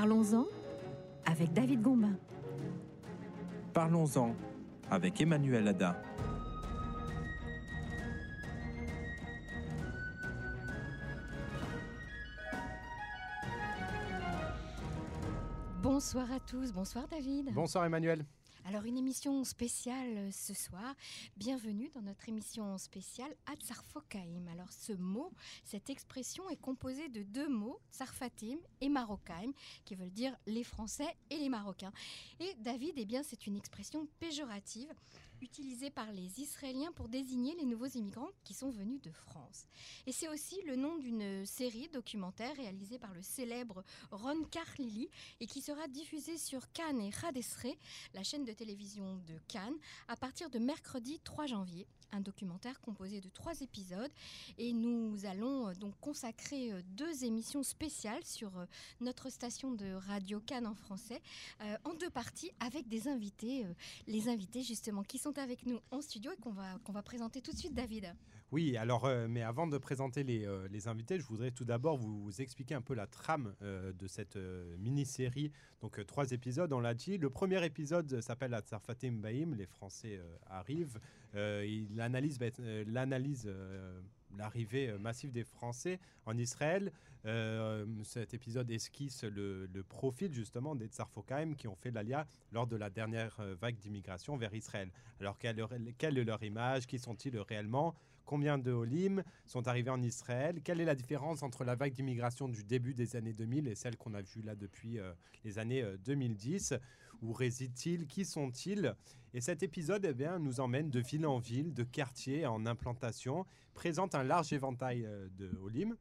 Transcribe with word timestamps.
Parlons-en 0.00 0.46
avec 1.26 1.52
David 1.52 1.82
Gombin. 1.82 2.16
Parlons-en 3.72 4.32
avec 4.88 5.20
Emmanuel 5.20 5.66
Ada. 5.66 6.00
Bonsoir 15.82 16.30
à 16.30 16.38
tous, 16.38 16.72
bonsoir 16.72 17.08
David. 17.08 17.52
Bonsoir 17.52 17.84
Emmanuel. 17.84 18.24
Alors 18.68 18.84
une 18.84 18.98
émission 18.98 19.44
spéciale 19.44 20.18
euh, 20.18 20.30
ce 20.30 20.52
soir. 20.52 20.94
Bienvenue 21.38 21.90
dans 21.94 22.02
notre 22.02 22.28
émission 22.28 22.76
spéciale 22.76 23.34
Atzarfokaim. 23.50 24.46
Alors 24.52 24.70
ce 24.70 24.92
mot, 24.92 25.32
cette 25.64 25.88
expression 25.88 26.50
est 26.50 26.60
composée 26.60 27.08
de 27.08 27.22
deux 27.22 27.48
mots, 27.48 27.80
Tsarfatim 27.90 28.58
et 28.82 28.90
Marocaim, 28.90 29.52
qui 29.86 29.94
veulent 29.94 30.12
dire 30.12 30.36
les 30.46 30.64
Français 30.64 31.16
et 31.30 31.38
les 31.38 31.48
Marocains. 31.48 31.94
Et 32.40 32.54
David, 32.58 32.92
eh 32.98 33.06
bien 33.06 33.22
c'est 33.22 33.46
une 33.46 33.56
expression 33.56 34.06
péjorative 34.20 34.92
utilisée 35.40 35.90
par 35.90 36.12
les 36.12 36.40
Israéliens 36.40 36.92
pour 36.92 37.08
désigner 37.08 37.54
les 37.56 37.66
nouveaux 37.66 37.86
immigrants 37.86 38.30
qui 38.44 38.54
sont 38.54 38.70
venus 38.70 39.00
de 39.02 39.10
France. 39.10 39.66
Et 40.06 40.12
c'est 40.12 40.28
aussi 40.28 40.60
le 40.66 40.76
nom 40.76 40.98
d'une 40.98 41.44
série 41.46 41.88
documentaire 41.92 42.54
réalisée 42.56 42.98
par 42.98 43.14
le 43.14 43.22
célèbre 43.22 43.84
Ron 44.10 44.44
Carlili 44.50 45.08
et 45.40 45.46
qui 45.46 45.60
sera 45.60 45.88
diffusée 45.88 46.38
sur 46.38 46.70
Cannes 46.72 47.00
et 47.00 47.10
Radesre, 47.10 47.66
la 48.14 48.22
chaîne 48.22 48.44
de 48.44 48.52
télévision 48.52 49.16
de 49.26 49.38
Cannes 49.48 49.76
à 50.08 50.16
partir 50.16 50.50
de 50.50 50.58
mercredi 50.58 51.20
3 51.24 51.46
janvier. 51.46 51.86
Un 52.10 52.20
documentaire 52.22 52.80
composé 52.80 53.20
de 53.20 53.28
trois 53.28 53.60
épisodes 53.60 54.10
et 54.56 54.72
nous 54.72 55.26
allons 55.26 55.68
euh, 55.68 55.74
donc 55.74 55.92
consacrer 56.00 56.72
euh, 56.72 56.80
deux 56.96 57.24
émissions 57.24 57.62
spéciales 57.62 58.24
sur 58.24 58.56
euh, 58.56 58.64
notre 59.02 59.28
station 59.28 59.72
de 59.72 59.92
radio 59.92 60.40
Cannes 60.40 60.66
en 60.66 60.74
français 60.74 61.20
en 61.84 61.92
deux 61.94 62.08
parties 62.08 62.50
avec 62.60 62.88
des 62.88 63.08
invités, 63.08 63.66
les 64.06 64.28
invités 64.28 64.62
justement 64.62 65.02
qui 65.02 65.18
sont 65.18 65.27
avec 65.36 65.66
nous 65.66 65.80
en 65.90 66.00
studio 66.00 66.32
et 66.32 66.36
qu'on 66.40 66.52
va, 66.52 66.78
qu'on 66.84 66.92
va 66.92 67.02
présenter 67.02 67.42
tout 67.42 67.52
de 67.52 67.56
suite 67.56 67.74
David. 67.74 68.14
Oui, 68.50 68.78
alors, 68.78 69.06
mais 69.28 69.42
avant 69.42 69.66
de 69.66 69.76
présenter 69.76 70.24
les, 70.24 70.48
les, 70.70 70.88
invités, 70.88 71.18
je 71.18 71.26
voudrais 71.26 71.50
tout 71.50 71.66
d'abord 71.66 71.98
vous, 71.98 72.30
expliquer 72.40 72.74
un 72.74 72.80
peu 72.80 72.94
la 72.94 73.06
trame 73.06 73.54
de 73.60 74.06
cette 74.06 74.38
mini-série. 74.78 75.52
Donc, 75.82 76.02
trois 76.06 76.30
épisodes, 76.30 76.72
on 76.72 76.80
l'a 76.80 76.94
dit. 76.94 77.18
Le 77.18 77.28
premier 77.28 77.62
épisode 77.62 78.22
s'appelle 78.22 78.54
Atzarfatim 78.54 79.20
Baim, 79.20 79.54
les 79.54 79.66
Français 79.66 80.18
arrivent. 80.46 80.98
il 81.34 82.00
analyse, 82.00 82.38
l'analyse 82.86 83.50
l'arrivée 84.36 84.96
massive 84.98 85.32
des 85.32 85.44
Français 85.44 85.98
en 86.26 86.36
Israël. 86.36 86.92
cet 88.04 88.34
épisode 88.34 88.70
esquisse 88.70 89.24
le, 89.24 89.68
profil 89.88 90.32
justement 90.32 90.74
des 90.74 90.86
Tsarfokaim 90.86 91.54
qui 91.54 91.68
ont 91.68 91.76
fait 91.76 91.90
l'alia 91.90 92.26
lors 92.52 92.66
de 92.66 92.76
la 92.76 92.90
dernière 92.90 93.40
vague 93.60 93.76
d'immigration 93.76 94.36
vers 94.36 94.54
Israël. 94.54 94.90
Alors 95.20 95.38
quelle, 95.38 95.64
quelle 95.98 96.18
est 96.18 96.24
leur 96.24 96.42
image? 96.42 96.86
Qui 96.86 96.98
sont-ils 96.98 97.38
réellement? 97.38 97.94
Combien 98.24 98.58
de 98.58 98.70
Olim 98.70 99.22
sont 99.46 99.66
arrivés 99.68 99.90
en 99.90 100.02
Israël? 100.02 100.60
Quelle 100.62 100.82
est 100.82 100.84
la 100.84 100.94
différence 100.94 101.42
entre 101.42 101.64
la 101.64 101.74
vague 101.74 101.94
d'immigration 101.94 102.46
du 102.48 102.62
début 102.62 102.92
des 102.92 103.16
années 103.16 103.32
2000 103.32 103.68
et 103.68 103.74
celle 103.74 103.96
qu'on 103.96 104.12
a 104.12 104.20
vue 104.20 104.42
là 104.42 104.54
depuis 104.54 104.98
les 105.44 105.58
années 105.58 105.82
2010 106.04 106.74
Où 107.22 107.32
résident-ils 107.32 108.06
Qui 108.06 108.24
sont-ils? 108.24 108.94
Et 109.34 109.40
cet 109.40 109.62
épisode 109.62 110.04
eh 110.04 110.38
nous 110.38 110.60
emmène 110.60 110.90
de 110.90 111.00
ville 111.00 111.26
en 111.26 111.38
ville, 111.38 111.74
de 111.74 111.84
quartier 111.84 112.46
en 112.46 112.64
implantation, 112.66 113.44
présente 113.74 114.14
un 114.14 114.22
large 114.22 114.52
éventail 114.52 115.08
de 115.36 115.50
Olim 115.62 115.96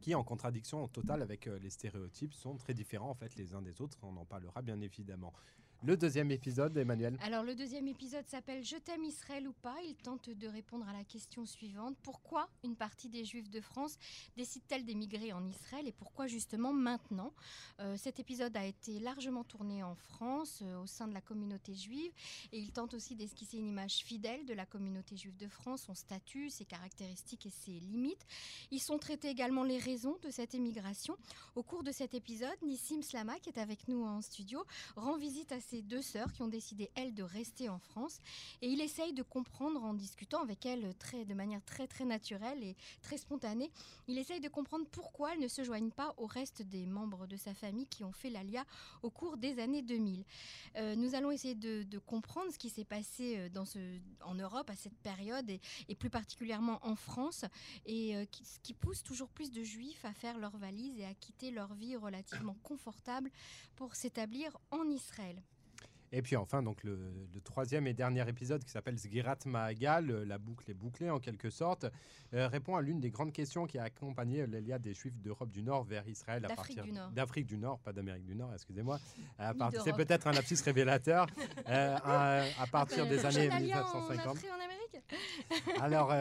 qui, 0.00 0.14
en 0.14 0.24
contradiction 0.24 0.88
totale 0.88 1.22
avec 1.22 1.46
les 1.46 1.70
stéréotypes, 1.70 2.32
sont 2.32 2.56
très 2.56 2.72
différents 2.72 3.10
en 3.10 3.14
fait 3.14 3.36
les 3.36 3.54
uns 3.54 3.62
des 3.62 3.80
autres. 3.80 3.98
On 4.02 4.16
en 4.16 4.24
parlera 4.24 4.62
bien 4.62 4.80
évidemment. 4.80 5.32
Le 5.82 5.96
deuxième 5.96 6.30
épisode, 6.30 6.76
Emmanuel. 6.76 7.16
Alors 7.22 7.42
le 7.42 7.54
deuxième 7.54 7.88
épisode 7.88 8.28
s'appelle 8.28 8.62
Je 8.62 8.76
t'aime 8.76 9.02
Israël 9.02 9.48
ou 9.48 9.54
pas 9.62 9.76
Il 9.86 9.94
tente 9.94 10.28
de 10.28 10.46
répondre 10.46 10.86
à 10.86 10.92
la 10.92 11.04
question 11.04 11.46
suivante. 11.46 11.96
Pourquoi 12.02 12.50
une 12.64 12.76
partie 12.76 13.08
des 13.08 13.24
Juifs 13.24 13.48
de 13.48 13.62
France 13.62 13.96
décide-t-elle 14.36 14.84
d'émigrer 14.84 15.32
en 15.32 15.42
Israël 15.46 15.88
et 15.88 15.92
pourquoi 15.92 16.26
justement 16.26 16.74
maintenant 16.74 17.32
euh, 17.80 17.96
Cet 17.96 18.20
épisode 18.20 18.54
a 18.58 18.66
été 18.66 19.00
largement 19.00 19.42
tourné 19.42 19.82
en 19.82 19.94
France 19.94 20.60
euh, 20.62 20.82
au 20.82 20.86
sein 20.86 21.08
de 21.08 21.14
la 21.14 21.22
communauté 21.22 21.72
juive 21.72 22.12
et 22.52 22.58
il 22.58 22.72
tente 22.72 22.92
aussi 22.92 23.16
d'esquisser 23.16 23.56
une 23.56 23.68
image 23.68 24.04
fidèle 24.04 24.44
de 24.44 24.52
la 24.52 24.66
communauté 24.66 25.16
juive 25.16 25.38
de 25.38 25.48
France, 25.48 25.84
son 25.84 25.94
statut, 25.94 26.50
ses 26.50 26.66
caractéristiques 26.66 27.46
et 27.46 27.50
ses 27.50 27.80
limites. 27.80 28.26
Ils 28.70 28.80
sont 28.80 28.98
traités 28.98 29.28
également 29.28 29.64
les 29.64 29.78
raisons 29.78 30.18
de 30.22 30.30
cette 30.30 30.54
émigration. 30.54 31.16
Au 31.56 31.62
cours 31.62 31.84
de 31.84 31.90
cet 31.90 32.12
épisode, 32.12 32.56
Nissim 32.62 33.00
Slama, 33.00 33.38
qui 33.38 33.48
est 33.48 33.58
avec 33.58 33.88
nous 33.88 34.04
en 34.04 34.20
studio, 34.20 34.62
rend 34.94 35.16
visite 35.16 35.52
à 35.52 35.60
ces 35.70 35.82
deux 35.82 36.02
sœurs 36.02 36.32
qui 36.32 36.42
ont 36.42 36.48
décidé, 36.48 36.90
elles, 36.96 37.14
de 37.14 37.22
rester 37.22 37.68
en 37.68 37.78
France. 37.78 38.18
Et 38.60 38.68
il 38.68 38.80
essaye 38.80 39.12
de 39.12 39.22
comprendre 39.22 39.82
en 39.82 39.94
discutant 39.94 40.42
avec 40.42 40.66
elles 40.66 40.94
très, 40.98 41.24
de 41.24 41.34
manière 41.34 41.64
très, 41.64 41.86
très 41.86 42.04
naturelle 42.04 42.62
et 42.62 42.76
très 43.02 43.18
spontanée. 43.18 43.70
Il 44.08 44.18
essaye 44.18 44.40
de 44.40 44.48
comprendre 44.48 44.86
pourquoi 44.90 45.34
elles 45.34 45.40
ne 45.40 45.48
se 45.48 45.62
joignent 45.62 45.90
pas 45.92 46.14
au 46.16 46.26
reste 46.26 46.62
des 46.62 46.86
membres 46.86 47.26
de 47.26 47.36
sa 47.36 47.54
famille 47.54 47.86
qui 47.86 48.02
ont 48.02 48.12
fait 48.12 48.30
l'ALIA 48.30 48.64
au 49.02 49.10
cours 49.10 49.36
des 49.36 49.60
années 49.60 49.82
2000. 49.82 50.24
Euh, 50.76 50.96
nous 50.96 51.14
allons 51.14 51.30
essayer 51.30 51.54
de, 51.54 51.98
comprendre 52.06 52.50
ce 52.50 52.58
qui 52.58 52.70
s'est 52.70 52.84
passé 52.84 53.36
euh, 53.36 53.48
dans 53.48 53.64
ce, 53.64 53.78
en 54.22 54.34
Europe 54.34 54.70
à 54.70 54.74
cette 54.74 54.96
période 54.98 55.48
et, 55.48 55.60
et 55.88 55.94
plus 55.94 56.10
particulièrement 56.10 56.80
en 56.82 56.96
France 56.96 57.44
et 57.86 58.16
euh, 58.16 58.24
ce 58.42 58.58
qui 58.60 58.74
pousse 58.74 59.02
toujours 59.02 59.28
plus 59.28 59.50
de 59.50 59.62
juifs 59.62 60.04
à 60.04 60.12
faire 60.12 60.38
leurs 60.38 60.56
valises 60.56 60.98
et 60.98 61.04
à 61.04 61.14
quitter 61.14 61.50
leur 61.50 61.74
vie 61.74 61.96
relativement 61.96 62.56
confortable 62.62 63.30
pour 63.76 63.94
s'établir 63.94 64.56
en 64.70 64.84
Israël. 64.88 65.40
Et 66.12 66.22
puis 66.22 66.36
enfin, 66.36 66.62
donc 66.62 66.82
le, 66.82 66.98
troisième 67.44 67.86
et 67.86 67.94
dernier 67.94 68.28
épisode 68.28 68.64
qui 68.64 68.70
s'appelle 68.70 68.98
Sgirat 68.98 69.38
Maagal, 69.46 70.10
euh, 70.10 70.24
la 70.24 70.38
boucle 70.38 70.68
est 70.70 70.74
bouclée 70.74 71.08
en 71.08 71.20
quelque 71.20 71.50
sorte, 71.50 71.86
euh, 72.34 72.48
répond 72.48 72.76
à 72.76 72.82
l'une 72.82 73.00
des 73.00 73.10
grandes 73.10 73.32
questions 73.32 73.66
qui 73.66 73.78
a 73.78 73.84
accompagné 73.84 74.46
l'Elia 74.46 74.78
des 74.78 74.92
Juifs 74.92 75.20
d'Europe 75.20 75.50
du 75.50 75.62
Nord 75.62 75.84
vers 75.84 76.06
Israël 76.08 76.44
à 76.44 76.54
partir 76.54 76.84
d'Afrique 77.12 77.46
du 77.46 77.58
Nord, 77.58 77.78
pas 77.78 77.92
d'Amérique 77.92 78.24
du 78.24 78.34
Nord, 78.34 78.52
excusez-moi. 78.52 78.98
C'est 79.84 79.96
peut-être 79.96 80.26
un 80.26 80.32
lapsus 80.32 80.58
révélateur 80.64 81.26
euh, 81.68 81.96
à, 82.04 82.66
partir 82.70 83.06
des 83.08 83.24
années 83.24 83.48
1950. 83.48 84.38
Alors, 85.80 86.12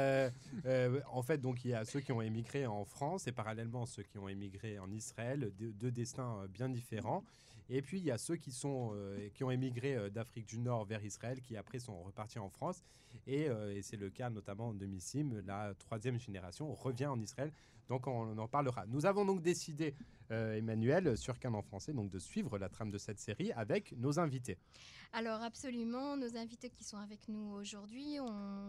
en 1.12 1.22
fait, 1.22 1.40
donc 1.40 1.66
il 1.66 1.72
y 1.72 1.74
a 1.74 1.84
ceux 1.86 2.00
qui 2.00 2.12
ont 2.12 2.22
émigré 2.22 2.66
en 2.66 2.86
France 2.86 3.28
et 3.28 3.32
parallèlement 3.32 3.86
ceux 3.86 4.04
qui 4.04 4.18
ont 4.18 4.30
émigré 4.30 4.80
en 4.80 4.90
Israël, 4.92 5.52
deux, 5.58 5.92
destins 5.92 6.46
bien 6.50 6.70
différents. 6.70 7.24
Et 7.70 7.82
puis 7.82 8.00
il 8.00 8.04
y 8.04 8.12
a 8.12 8.18
ceux 8.18 8.36
qui 8.36 8.52
sont 8.52 8.96
qui 9.34 9.44
ont 9.44 9.52
émigré 9.52 9.96
euh, 9.96 10.10
d'Afrique 10.10 10.48
du 10.48 10.60
Nord 10.60 10.86
vers 10.86 11.04
Israël 11.04 11.42
qui 11.42 11.56
après 11.56 11.80
sont 11.80 12.02
repartis 12.02 12.40
en 12.40 12.50
France. 12.50 12.84
Et, 13.28 13.48
euh, 13.50 13.80
c'est 13.82 13.98
le 13.98 14.10
cas 14.10 14.30
notamment 14.30 14.74
de 14.74 14.86
Missim, 14.86 15.42
la 15.46 15.74
troisième 15.76 16.20
génération 16.20 16.74
revient 16.74 17.08
en 17.08 17.20
Israël. 17.20 17.52
Donc 17.88 18.08
on, 18.08 18.38
en 18.38 18.48
parlera. 18.48 18.86
Nous 18.88 19.06
avons 19.06 19.26
donc 19.26 19.42
décidé, 19.42 19.96
euh, 20.32 20.58
Emmanuel, 20.58 21.18
sur 21.18 21.40
Cannes 21.40 21.56
en 21.56 21.62
français, 21.62 21.94
donc 21.94 22.10
de 22.10 22.20
suivre 22.20 22.58
la 22.58 22.70
trame 22.70 22.92
de 22.92 22.98
cette 22.98 23.20
série 23.20 23.52
avec 23.54 23.94
nos 23.98 24.20
invités. 24.20 24.58
Alors 25.12 25.42
absolument, 25.42 26.16
nos 26.18 26.38
invités 26.38 26.70
qui 26.70 26.84
sont 26.84 26.98
avec 26.98 27.28
nous 27.30 27.54
aujourd'hui, 27.54 28.18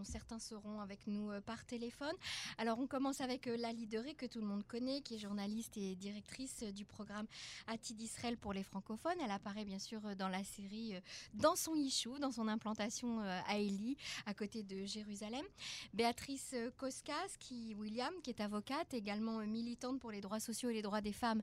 certains 0.03 0.39
seront 0.39 0.79
avec 0.79 1.05
nous 1.05 1.29
par 1.45 1.63
téléphone. 1.65 2.15
Alors 2.57 2.79
on 2.79 2.87
commence 2.87 3.21
avec 3.21 3.45
Lali 3.45 3.85
Deré, 3.85 4.15
que 4.15 4.25
tout 4.25 4.39
le 4.39 4.47
monde 4.47 4.65
connaît, 4.65 5.01
qui 5.01 5.15
est 5.15 5.17
journaliste 5.19 5.77
et 5.77 5.95
directrice 5.95 6.63
du 6.63 6.83
programme 6.83 7.27
Ati 7.67 7.93
d'Israël 7.93 8.37
pour 8.37 8.53
les 8.53 8.63
francophones. 8.63 9.17
Elle 9.23 9.29
apparaît 9.29 9.65
bien 9.65 9.77
sûr 9.77 10.01
dans 10.15 10.29
la 10.29 10.43
série 10.43 10.95
dans 11.35 11.55
son 11.55 11.75
Yishuv, 11.75 12.19
dans 12.19 12.31
son 12.31 12.47
implantation 12.47 13.21
euh, 13.21 13.39
à 13.47 13.57
Eli, 13.57 13.97
à 14.25 14.33
côté 14.33 14.63
de 14.63 14.85
Jérusalem. 14.85 15.45
Béatrice 15.93 16.55
Koskas, 16.77 17.37
qui, 17.39 17.75
William, 17.75 18.13
qui 18.23 18.31
est 18.31 18.41
avocate, 18.41 18.93
également 18.93 19.45
militante 19.45 19.99
pour 19.99 20.11
les 20.11 20.21
droits 20.21 20.39
sociaux 20.39 20.69
et 20.69 20.73
les 20.73 20.81
droits 20.81 21.01
des 21.01 21.13
femmes 21.13 21.41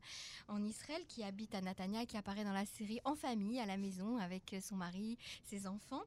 en 0.49 0.65
Israël, 0.65 1.03
qui 1.09 1.23
habite 1.23 1.55
à 1.55 1.61
Natania, 1.61 2.07
qui 2.07 2.17
apparaît 2.17 2.45
dans 2.45 2.53
la 2.53 2.67
série 2.67 3.01
en 3.05 3.15
famille, 3.15 3.61
à 3.61 3.67
la 3.67 3.77
maison, 3.77 4.19
avec 4.19 4.57
son 4.63 4.77
mari, 4.77 5.19
ses 5.45 5.67
enfants. 5.67 6.03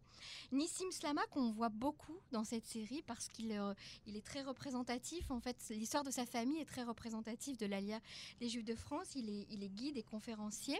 Nissim 0.51 0.91
Slama, 0.91 1.21
qu'on 1.31 1.51
voit 1.51 1.69
beaucoup 1.69 2.17
dans 2.31 2.43
cette 2.43 2.65
série 2.65 3.03
parce 3.05 3.27
qu'il 3.29 3.51
euh, 3.51 3.73
est 4.07 4.25
très 4.25 4.41
représentatif. 4.41 5.31
En 5.31 5.39
fait, 5.39 5.57
l'histoire 5.69 6.03
de 6.03 6.11
sa 6.11 6.25
famille 6.25 6.59
est 6.59 6.65
très 6.65 6.83
représentative 6.83 7.57
de 7.57 7.65
l'Alia 7.65 7.99
des 8.39 8.49
Juifs 8.49 8.65
de 8.65 8.75
France. 8.75 9.15
Il 9.15 9.29
est, 9.29 9.69
guide 9.69 9.97
et 9.97 10.03
conférencier. 10.03 10.79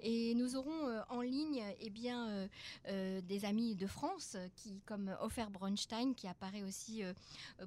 Et 0.00 0.34
nous 0.34 0.56
aurons 0.56 0.86
euh, 0.86 1.00
en 1.08 1.20
ligne 1.20 1.62
eh 1.80 1.90
bien, 1.90 2.48
euh, 2.88 3.20
des 3.22 3.44
amis 3.44 3.74
de 3.74 3.86
France, 3.86 4.36
qui, 4.56 4.80
comme 4.84 5.16
Ofer 5.20 5.46
Bronstein, 5.50 6.14
qui 6.14 6.26
apparaît 6.28 6.62
aussi 6.62 7.02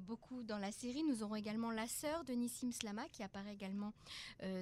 beaucoup 0.02 0.42
dans 0.42 0.58
la 0.58 0.70
série. 0.70 1.02
Nous 1.02 1.22
aurons 1.22 1.36
également 1.36 1.70
la 1.70 1.88
sœur 1.88 2.24
de 2.24 2.32
Nissim 2.32 2.72
Slama, 2.72 3.08
qui 3.12 3.22
apparaît 3.22 3.54
également 3.54 3.92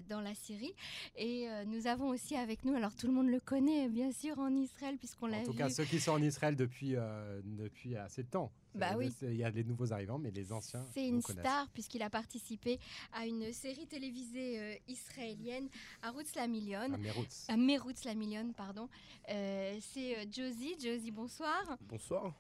dans 0.09 0.21
la 0.21 0.28
série. 0.35 0.73
Et 1.17 1.49
euh, 1.49 1.65
nous 1.65 1.87
avons 1.87 2.09
aussi 2.09 2.37
avec 2.37 2.65
nous, 2.65 2.75
alors 2.75 2.95
tout 2.95 3.07
le 3.07 3.13
monde 3.13 3.29
le 3.29 3.41
connaît 3.41 3.89
bien 3.89 4.13
sûr 4.13 4.39
en 4.39 4.55
Israël, 4.55 4.97
puisqu'on 4.99 5.27
l'a 5.27 5.39
En 5.39 5.41
vu. 5.41 5.47
tout 5.47 5.55
cas, 5.55 5.69
ceux 5.71 5.85
qui 5.85 6.01
sont 6.01 6.13
en 6.13 6.23
Israël 6.23 6.57
depuis, 6.57 6.95
euh, 6.97 7.41
depuis 7.45 7.97
assez 7.97 8.23
de 8.23 8.29
temps. 8.29 8.51
Bah 8.75 8.95
oui. 8.97 9.13
Il 9.23 9.35
y 9.35 9.45
a 9.45 9.51
les 9.51 9.65
nouveaux 9.65 9.93
arrivants, 9.93 10.19
mais 10.19 10.31
les 10.31 10.53
anciens. 10.53 10.85
C'est 10.93 11.07
une 11.09 11.23
star 11.23 11.69
puisqu'il 11.73 12.03
a 12.03 12.11
participé 12.11 12.79
à 13.13 13.27
une 13.27 13.53
série 13.53 13.87
télévisée 13.87 14.61
euh, 14.61 14.75
israélienne, 14.87 15.69
Arutz 16.03 16.35
la 16.37 16.47
Million. 16.47 16.89
Merutz. 16.99 17.47
À 17.49 17.57
Merutz 17.57 18.05
la 18.05 18.15
Million, 18.15 18.53
pardon. 18.57 18.89
Euh, 19.31 19.77
c'est 19.81 20.17
euh, 20.19 20.25
Josie. 20.31 20.77
Josie, 20.81 21.11
bonsoir. 21.11 21.77
Bonsoir. 21.89 22.35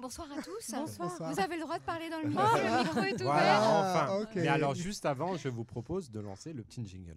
Bonsoir 0.00 0.28
à 0.36 0.42
tous. 0.42 0.74
Bonsoir. 0.74 1.32
Vous 1.32 1.40
avez 1.40 1.56
le 1.56 1.62
droit 1.62 1.78
de 1.78 1.84
parler 1.84 2.10
dans 2.10 2.20
le 2.20 2.28
micro. 2.28 2.44
le 2.56 2.82
micro 2.84 3.00
est 3.00 3.14
ouvert. 3.14 3.32
Voilà, 3.32 3.62
enfin. 3.62 4.26
Mais 4.34 4.48
alors, 4.48 4.74
juste 4.74 5.06
avant, 5.06 5.36
je 5.36 5.48
vous 5.48 5.64
propose 5.64 6.10
de 6.10 6.20
lancer 6.20 6.52
le 6.52 6.62
petit 6.62 6.86
jingle. 6.86 7.16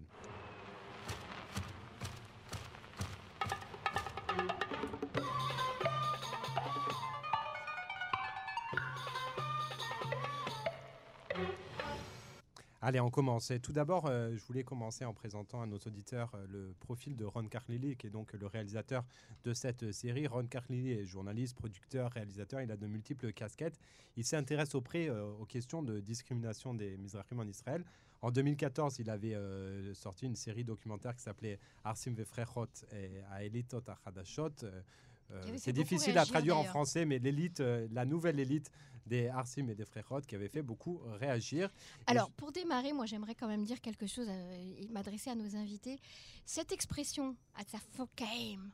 Allez, 12.82 12.98
on 12.98 13.10
commence. 13.10 13.50
Et 13.50 13.60
tout 13.60 13.72
d'abord, 13.72 14.06
euh, 14.06 14.34
je 14.34 14.42
voulais 14.46 14.64
commencer 14.64 15.04
en 15.04 15.12
présentant 15.12 15.60
à 15.60 15.66
nos 15.66 15.76
auditeurs 15.76 16.32
euh, 16.34 16.46
le 16.48 16.74
profil 16.80 17.14
de 17.14 17.26
Ron 17.26 17.46
Carlili, 17.46 17.94
qui 17.94 18.06
est 18.06 18.10
donc 18.10 18.32
le 18.32 18.46
réalisateur 18.46 19.04
de 19.44 19.52
cette 19.52 19.82
euh, 19.82 19.92
série. 19.92 20.26
Ron 20.26 20.46
Carlili 20.46 20.92
est 20.92 21.04
journaliste, 21.04 21.58
producteur, 21.58 22.10
réalisateur. 22.10 22.62
Il 22.62 22.72
a 22.72 22.78
de 22.78 22.86
multiples 22.86 23.34
casquettes. 23.34 23.78
Il 24.16 24.24
s'intéresse 24.24 24.74
auprès 24.74 25.10
aux 25.10 25.44
questions 25.44 25.82
de 25.82 26.00
discrimination 26.00 26.72
des 26.72 26.96
Mizrahim 26.96 27.40
en 27.40 27.46
Israël. 27.46 27.84
En 28.22 28.30
2014, 28.30 28.98
il 28.98 29.08
avait 29.08 29.36
sorti 29.94 30.26
une 30.26 30.36
série 30.36 30.64
documentaire 30.64 31.14
qui 31.14 31.22
s'appelait 31.22 31.58
Arsim 31.84 32.12
Vefrechot 32.12 32.66
et 32.92 33.22
Aelitot 33.38 33.82
Achadashot. 33.86 34.50
Euh, 35.32 35.42
fait 35.42 35.58
c'est 35.58 35.72
difficile 35.72 36.18
à 36.18 36.26
traduire 36.26 36.58
en 36.58 36.64
français, 36.64 37.04
mais 37.04 37.18
l'élite, 37.18 37.60
euh, 37.60 37.86
la 37.92 38.04
nouvelle 38.04 38.38
élite 38.40 38.70
des 39.06 39.28
Arsim 39.28 39.68
et 39.68 39.74
des 39.74 39.84
Frechot 39.84 40.20
qui 40.20 40.34
avait 40.34 40.48
fait 40.48 40.62
beaucoup 40.62 41.00
réagir. 41.18 41.70
Alors, 42.06 42.30
pour 42.32 42.52
démarrer, 42.52 42.92
moi, 42.92 43.06
j'aimerais 43.06 43.34
quand 43.34 43.48
même 43.48 43.64
dire 43.64 43.80
quelque 43.80 44.06
chose 44.06 44.26
euh, 44.28 44.76
et 44.80 44.88
m'adresser 44.88 45.30
à 45.30 45.34
nos 45.34 45.56
invités. 45.56 45.98
Cette 46.44 46.72
expression, 46.72 47.36
Atzafokaim, 47.56 48.70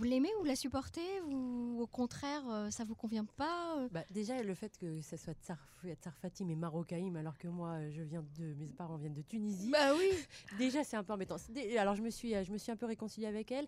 vous 0.00 0.04
l'aimez 0.04 0.30
ou 0.40 0.44
la 0.44 0.56
supportez? 0.56 1.20
Ou 1.26 1.78
au 1.78 1.86
contraire, 1.86 2.42
euh, 2.48 2.70
ça 2.70 2.84
vous 2.84 2.94
convient 2.94 3.26
pas 3.26 3.76
euh? 3.78 3.88
Bah, 3.92 4.02
déjà, 4.10 4.42
le 4.42 4.54
fait 4.54 4.78
que 4.78 5.02
ça 5.02 5.18
soit 5.18 5.34
Tsarf- 5.34 5.94
Tsarfatim 6.00 6.48
et 6.48 6.56
Marocaïm, 6.56 7.16
alors 7.16 7.36
que 7.36 7.48
moi, 7.48 7.90
je 7.90 8.00
viens 8.00 8.24
de, 8.38 8.54
mes 8.54 8.68
parents 8.68 8.96
viennent 8.96 9.12
de 9.12 9.20
Tunisie. 9.20 9.70
Bah 9.70 9.92
oui 9.94 10.10
Déjà, 10.58 10.84
c'est 10.84 10.96
un 10.96 11.04
peu 11.04 11.12
embêtant. 11.12 11.36
Alors, 11.78 11.96
je 11.96 12.02
me 12.02 12.08
suis, 12.08 12.32
je 12.42 12.50
me 12.50 12.56
suis 12.56 12.72
un 12.72 12.76
peu 12.76 12.86
réconciliée 12.86 13.26
avec 13.26 13.52
elle, 13.52 13.66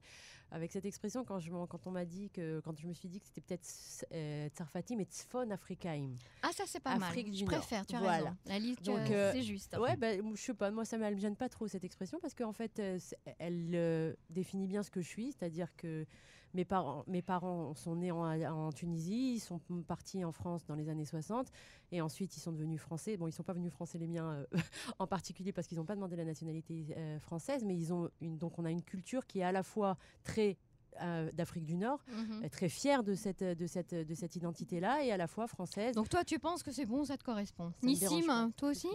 avec 0.53 0.71
cette 0.71 0.85
expression 0.85 1.25
quand, 1.25 1.39
je, 1.39 1.51
quand 1.51 1.87
on 1.87 1.91
m'a 1.91 2.05
dit 2.05 2.31
que, 2.31 2.61
quand 2.61 2.79
je 2.79 2.87
me 2.87 2.93
suis 2.93 3.09
dit 3.09 3.19
que 3.21 3.27
c'était 3.27 3.41
peut-être 3.41 3.67
euh, 4.13 4.49
Tsarfatim 4.51 5.01
et 5.01 5.05
Tzfon 5.05 5.51
Afrikaïm. 5.51 6.15
Ah, 6.43 6.51
ça, 6.53 6.65
c'est 6.67 6.79
pas 6.81 6.93
Afrique 6.93 7.27
mal. 7.27 7.33
du 7.35 7.39
Je 7.41 7.45
Nord. 7.45 7.55
préfère, 7.59 7.87
tu 7.87 7.97
as 7.97 8.01
Voilà. 8.01 8.17
raison. 8.25 8.37
La 8.47 8.59
liste, 8.59 8.89
euh, 8.89 8.97
euh, 9.11 9.33
c'est 9.33 9.43
juste. 9.43 9.77
Ouais, 9.79 9.97
bah, 9.97 10.09
je 10.17 10.41
sais 10.41 10.55
pas, 10.55 10.71
moi 10.71 10.85
ça 10.85 10.99
ne 10.99 11.11
me 11.11 11.19
gêne 11.19 11.37
pas 11.37 11.49
trop 11.49 11.67
cette 11.69 11.85
expression 11.85 12.19
parce 12.21 12.35
qu'en 12.35 12.53
fait, 12.53 12.79
euh, 12.79 12.99
elle 13.39 13.71
euh, 13.75 14.15
définit 14.31 14.67
bien 14.67 14.83
ce 14.83 14.91
que 14.91 15.01
je 15.01 15.09
suis, 15.09 15.33
c'est-à-dire 15.33 15.75
que 15.77 16.07
mes 16.55 16.65
parents, 16.65 17.05
mes 17.07 17.23
parents 17.23 17.75
sont 17.75 17.97
nés 17.97 18.11
en, 18.11 18.23
en 18.25 18.73
Tunisie, 18.73 19.35
ils 19.35 19.41
sont 19.41 19.61
partis 19.87 20.25
en 20.25 20.33
France 20.33 20.65
dans 20.67 20.75
les 20.75 20.89
années 20.89 21.05
60 21.05 21.49
et 21.91 22.01
ensuite 22.01 22.37
ils 22.37 22.41
sont 22.41 22.53
devenus 22.53 22.81
français. 22.81 23.17
Bon, 23.17 23.27
ils 23.27 23.33
sont 23.33 23.43
pas 23.43 23.53
venus 23.55 23.73
français 23.73 23.99
les 23.99 24.07
miens 24.07 24.31
euh, 24.33 24.47
en 24.99 25.07
particulier 25.07 25.53
parce 25.53 25.67
qu'ils 25.67 25.79
n'ont 25.79 25.85
pas 25.85 25.95
demandé 25.95 26.17
la 26.17 26.25
nationalité 26.25 26.87
euh, 26.97 27.19
française, 27.21 27.65
mais 27.65 27.77
ils 27.77 27.93
ont 27.93 28.11
une, 28.21 28.37
donc 28.39 28.59
on 28.59 28.65
a 28.65 28.71
une 28.71 28.83
culture 28.83 29.27
qui 29.27 29.41
est 29.41 29.45
à 29.45 29.53
la 29.53 29.63
fois 29.63 29.97
très 30.25 30.59
euh, 31.01 31.33
d'Afrique 31.33 31.65
du 31.65 31.77
Nord, 31.79 32.05
Mhm. 32.09 32.51
très 32.51 32.69
fière 32.69 33.03
de 33.03 33.15
cette, 33.15 33.43
de 33.43 33.67
cette, 33.67 33.95
de 33.95 34.15
cette 34.15 34.37
identité-là 34.37 35.03
et 35.03 35.11
à 35.11 35.17
la 35.17 35.27
fois 35.27 35.47
française. 35.47 35.95
Donc, 35.95 36.11
toi, 36.11 36.23
tu 36.23 36.39
penses 36.39 36.63
que 36.63 36.71
c'est 36.71 36.85
bon, 36.85 37.03
ça 37.07 37.17
te 37.17 37.25
correspond 37.25 37.73
Ça 37.81 37.87
Nissim, 37.87 38.53
toi 38.57 38.69
aussi? 38.69 38.89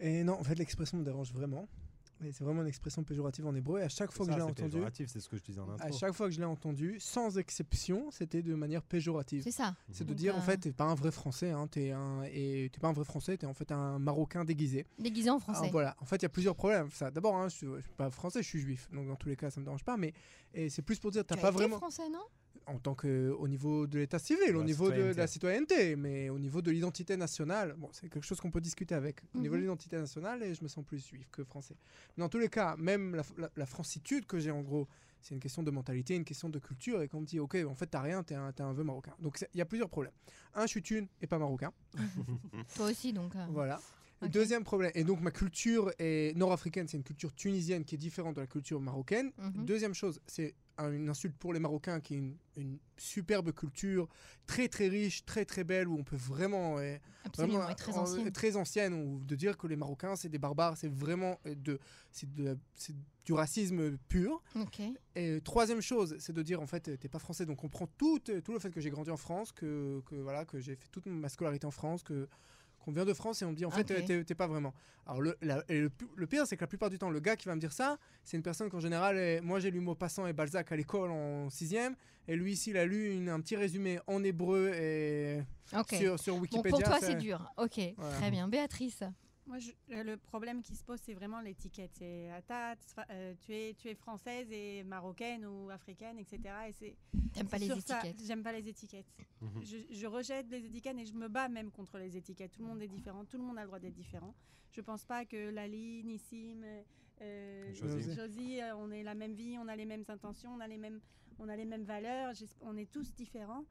Et 0.00 0.24
non, 0.24 0.32
en 0.40 0.42
fait, 0.42 0.56
l'expression 0.56 0.98
me 0.98 1.04
dérange 1.04 1.32
vraiment. 1.32 1.68
Mais 2.20 2.32
c'est 2.32 2.44
vraiment 2.44 2.60
une 2.62 2.68
expression 2.68 3.02
péjorative 3.02 3.46
en 3.46 3.54
hébreu. 3.54 3.80
Et 3.80 3.82
à 3.82 3.88
chaque 3.88 4.12
fois 4.12 4.26
que 4.26 4.32
je 4.32 4.36
l'ai 4.36 4.42
entendu, 4.42 4.70
péjoratif, 4.72 5.08
c'est 5.10 5.20
ce 5.20 5.28
que 5.28 5.36
je 5.36 5.42
disais 5.42 5.60
en 5.60 5.70
intro. 5.70 5.86
à 5.86 5.90
chaque 5.92 6.12
fois 6.12 6.26
que 6.28 6.34
je 6.34 6.38
l'ai 6.38 6.46
entendu, 6.46 6.96
sans 7.00 7.38
exception, 7.38 8.10
c'était 8.10 8.42
de 8.42 8.54
manière 8.54 8.82
péjorative. 8.82 9.42
C'est 9.42 9.50
ça. 9.50 9.74
C'est 9.90 10.04
de 10.04 10.10
Donc, 10.10 10.18
dire, 10.18 10.34
en 10.36 10.38
euh, 10.38 10.42
fait, 10.42 10.58
t'es 10.58 10.72
pas 10.72 10.84
un 10.84 10.94
vrai 10.94 11.10
français, 11.10 11.50
hein, 11.50 11.66
t'es 11.66 11.92
un, 11.92 12.22
et 12.24 12.68
t'es 12.72 12.78
pas 12.80 12.88
un 12.88 12.92
vrai 12.92 13.04
français, 13.04 13.36
t'es 13.38 13.46
en 13.46 13.54
fait 13.54 13.72
un 13.72 13.98
marocain 13.98 14.44
déguisé. 14.44 14.86
Déguisé 14.98 15.30
en 15.30 15.34
Alors, 15.38 15.42
français. 15.42 15.70
voilà, 15.70 15.96
en 16.00 16.04
fait, 16.04 16.16
il 16.16 16.22
y 16.22 16.26
a 16.26 16.30
plusieurs 16.30 16.54
problèmes. 16.56 16.90
Ça, 16.90 17.10
d'abord, 17.10 17.36
hein, 17.36 17.48
je, 17.48 17.56
suis, 17.56 17.66
je 17.76 17.80
suis 17.82 17.94
pas 17.96 18.10
français, 18.10 18.42
je 18.42 18.48
suis 18.48 18.60
juif, 18.60 18.88
donc 18.92 19.06
dans 19.08 19.16
tous 19.16 19.28
les 19.28 19.36
cas, 19.36 19.50
ça 19.50 19.60
me 19.60 19.64
dérange 19.64 19.84
pas. 19.84 19.96
Mais 19.96 20.12
et 20.52 20.68
c'est 20.68 20.82
plus 20.82 20.98
pour 20.98 21.10
dire, 21.10 21.24
t'as 21.24 21.36
pas 21.36 21.48
été 21.48 21.56
vraiment, 21.56 21.78
français, 21.78 22.08
non? 22.10 22.24
En 22.70 22.78
tant 22.78 22.94
que 22.94 23.30
au 23.38 23.48
niveau 23.48 23.86
de 23.86 23.98
l'état 23.98 24.18
civil, 24.18 24.56
au 24.56 24.62
niveau 24.62 24.90
de, 24.90 25.12
de 25.12 25.16
la 25.18 25.26
citoyenneté. 25.26 25.96
mais 25.96 26.28
au 26.30 26.38
niveau 26.38 26.62
de 26.62 26.70
l'identité 26.70 27.16
nationale, 27.16 27.74
bon, 27.76 27.88
c'est 27.92 28.08
quelque 28.08 28.24
chose 28.26 28.40
qu'on 28.40 28.50
peut 28.50 28.60
discuter 28.60 28.94
avec. 28.94 29.22
Au 29.34 29.38
niveau 29.38 29.54
de 29.54 29.58
Mhm. 29.58 29.64
l'identité 29.64 29.96
nationale, 29.98 30.42
et 30.42 30.54
je 30.54 30.62
me 30.62 30.68
sens 30.68 30.84
plus 30.84 31.04
juif 31.06 31.28
que 31.30 31.44
français. 31.44 31.76
Mais 32.16 32.22
dans 32.22 32.28
tous 32.28 32.38
les 32.38 32.48
cas, 32.48 32.76
même 32.76 33.14
la, 33.14 33.22
la, 33.38 33.50
la 33.56 33.66
francitude 33.66 34.26
que 34.26 34.38
j'ai 34.38 34.50
en 34.50 34.62
gros, 34.62 34.88
c'est 35.20 35.34
une 35.34 35.40
question 35.40 35.62
de 35.62 35.70
mentalité, 35.70 36.14
une 36.16 36.24
question 36.24 36.48
de 36.48 36.58
culture, 36.58 37.02
et 37.02 37.08
qu'on 37.08 37.20
me 37.20 37.26
dit, 37.26 37.38
ok, 37.40 37.56
en 37.68 37.74
fait, 37.74 37.86
t'as 37.88 38.00
rien, 38.00 38.22
t'es 38.22 38.34
un, 38.36 38.52
t'es 38.52 38.62
un 38.62 38.72
vœu 38.72 38.84
marocain. 38.84 39.14
Donc 39.20 39.38
il 39.52 39.58
y 39.58 39.60
a 39.60 39.66
plusieurs 39.66 39.90
problèmes. 39.90 40.14
Un, 40.54 40.62
je 40.62 40.68
suis 40.68 40.82
thune 40.82 41.08
et 41.20 41.26
pas 41.26 41.38
marocain. 41.38 41.72
Toi 42.76 42.86
aussi, 42.90 43.12
donc. 43.12 43.34
euh, 43.36 43.46
Voilà. 43.50 43.80
Deuxième 44.28 44.64
problème, 44.64 44.92
et 44.94 45.02
donc 45.02 45.22
ma 45.22 45.30
culture 45.30 45.90
est 45.98 46.36
nord-africaine, 46.36 46.86
c'est 46.86 46.98
une 46.98 47.02
culture 47.02 47.34
tunisienne 47.34 47.84
qui 47.86 47.94
est 47.94 47.98
différente 47.98 48.36
de 48.36 48.42
la 48.42 48.46
culture 48.46 48.78
marocaine. 48.78 49.32
Mhm. 49.38 49.64
Deuxième 49.64 49.94
chose, 49.94 50.20
c'est 50.26 50.54
une 50.88 51.08
insulte 51.08 51.36
pour 51.36 51.52
les 51.52 51.60
Marocains 51.60 52.00
qui 52.00 52.14
est 52.14 52.18
une, 52.18 52.36
une 52.56 52.78
superbe 52.96 53.52
culture 53.52 54.08
très 54.46 54.68
très 54.68 54.88
riche, 54.88 55.24
très 55.24 55.44
très 55.44 55.64
belle, 55.64 55.88
où 55.88 55.96
on 55.98 56.04
peut 56.04 56.16
vraiment, 56.16 56.78
euh, 56.78 56.96
Absolument, 57.24 57.58
vraiment 57.58 57.70
et 57.70 57.76
très 57.76 57.92
euh, 57.92 58.00
ancienne. 58.00 58.32
très 58.32 58.56
ancienne, 58.56 58.94
ou 58.94 59.24
de 59.24 59.34
dire 59.36 59.56
que 59.58 59.66
les 59.66 59.76
Marocains 59.76 60.16
c'est 60.16 60.28
des 60.28 60.38
barbares, 60.38 60.76
c'est 60.76 60.90
vraiment 60.92 61.38
euh, 61.46 61.54
de, 61.54 61.78
de 62.36 62.58
du 63.26 63.32
racisme 63.34 63.96
pur. 64.08 64.42
Et 65.14 65.40
troisième 65.42 65.80
chose, 65.82 66.16
c'est 66.18 66.32
de 66.32 66.42
dire 66.42 66.60
en 66.60 66.66
fait, 66.66 66.88
euh, 66.88 66.96
t'es 66.96 67.08
pas 67.08 67.18
français, 67.18 67.46
donc 67.46 67.62
on 67.64 67.68
prend 67.68 67.86
tout, 67.86 68.18
euh, 68.28 68.40
tout 68.40 68.52
le 68.52 68.58
fait 68.58 68.70
que 68.70 68.80
j'ai 68.80 68.90
grandi 68.90 69.10
en 69.10 69.16
France, 69.16 69.52
que, 69.52 70.00
que 70.06 70.14
voilà, 70.16 70.44
que 70.44 70.58
j'ai 70.58 70.74
fait 70.74 70.88
toute 70.90 71.06
ma 71.06 71.28
scolarité 71.28 71.66
en 71.66 71.70
France, 71.70 72.02
que 72.02 72.28
qu'on 72.80 72.92
vient 72.92 73.04
de 73.04 73.12
France 73.14 73.42
et 73.42 73.44
on 73.44 73.50
me 73.50 73.56
dit 73.56 73.64
en 73.64 73.70
fait 73.70 73.90
Ok. 73.90 74.10
euh, 74.10 74.24
t'es- 74.24 74.34
pas 74.34 74.46
vraiment. 74.46 74.72
Alors 75.06 75.20
le, 75.20 75.36
la- 75.42 75.62
et 75.68 75.80
le, 75.80 76.26
pire 76.26 76.46
c'est 76.46 76.56
que 76.56 76.62
la 76.62 76.66
plupart 76.66 76.88
du 76.90 76.98
temps 76.98 77.10
le 77.10 77.20
gars 77.20 77.36
qui 77.36 77.46
va 77.46 77.54
me 77.54 77.60
dire 77.60 77.72
ça, 77.72 77.98
c'est 78.24 78.36
une 78.36 78.42
personne 78.42 78.68
qu'en 78.70 78.80
général, 78.80 79.16
est- 79.18 79.40
moi 79.40 79.60
j'ai 79.60 79.70
lu 79.70 79.80
Maupassant 79.80 80.26
et 80.26 80.32
Balzac 80.32 80.72
à 80.72 80.76
l'école 80.76 81.10
en 81.10 81.50
sixième, 81.50 81.94
et 82.28 82.36
lui 82.36 82.52
ici 82.52 82.70
il 82.70 82.76
a 82.76 82.84
lu 82.86 83.12
une- 83.12 83.28
un 83.28 83.40
petit 83.40 83.56
résumé 83.56 84.00
en 84.06 84.22
hébreu 84.24 84.72
et 84.74 85.42
sur, 85.90 86.18
sur 86.18 86.34
Bon, 86.36 86.40
Wikipédia. 86.42 86.70
pour 86.70 86.82
toi, 86.82 86.96
c'est- 87.00 87.06
c'est 87.06 87.14
dur. 87.16 87.52
Ok, 87.56 87.78
Voilà. 87.96 88.16
très 88.16 88.30
bien. 88.30 88.48
Béatrice. 88.48 89.02
Moi, 89.46 89.58
je- 89.58 89.72
euh, 89.90 90.04
le 90.04 90.16
problème 90.16 90.62
qui 90.62 90.76
se 90.76 90.84
pose, 90.84 91.00
c'est 91.00 91.14
vraiment 91.14 91.40
l'étiquette. 91.40 91.90
C'est 91.94 92.28
t'as- 92.46 92.76
euh, 93.10 93.34
tu, 93.40 93.52
es, 93.52 93.74
tu 93.74 93.88
es 93.88 93.94
française 93.94 94.46
et 94.52 94.84
marocaine 94.84 95.44
ou 95.44 95.70
africaine, 95.70 96.18
etc. 96.18 96.38
Et 96.68 96.72
c'est 96.72 96.96
T'aimes 97.32 97.48
pas 97.48 97.58
les 97.58 97.66
étiquettes 98.00 98.22
J'aime 98.26 98.42
pas 98.42 98.52
les 98.52 98.68
étiquettes. 98.68 99.06
Mhm. 99.40 99.62
je, 99.64 99.76
je 99.90 100.06
rejette 100.06 100.48
les 100.50 100.64
étiquettes 100.66 100.98
et 100.98 101.06
je 101.06 101.14
me 101.14 101.28
bats 101.28 101.48
même 101.48 101.70
contre 101.70 101.98
les 101.98 102.16
étiquettes. 102.16 102.52
Tout 102.52 102.62
le 102.62 102.68
monde 102.68 102.82
est 102.82 102.88
différent, 102.88 103.24
tout 103.24 103.38
le 103.38 103.42
monde 103.44 103.58
a 103.58 103.62
le 103.62 103.66
droit 103.66 103.78
d'être 103.80 103.94
différent. 103.94 104.34
Je 104.70 104.80
pense 104.82 105.04
pas 105.04 105.24
que 105.24 105.50
Lali, 105.50 106.04
Nissim, 106.04 106.62
euh, 107.22 107.74
Josie. 107.74 108.14
Josie, 108.14 108.60
euh, 108.60 108.76
on 108.76 108.90
ait 108.92 109.02
la 109.02 109.14
même 109.14 109.34
vie, 109.34 109.56
on 109.58 109.66
a 109.68 109.74
les 109.74 109.84
mêmes 109.86 110.04
intentions, 110.08 110.54
on 110.54 110.60
a 110.60 110.68
les 110.68 110.78
mêmes, 110.78 111.00
on 111.40 111.48
a 111.48 111.56
les 111.56 111.64
mêmes 111.64 111.84
valeurs. 111.84 112.32
On 112.60 112.76
est 112.76 112.90
tous 112.90 113.12
différents. 113.14 113.64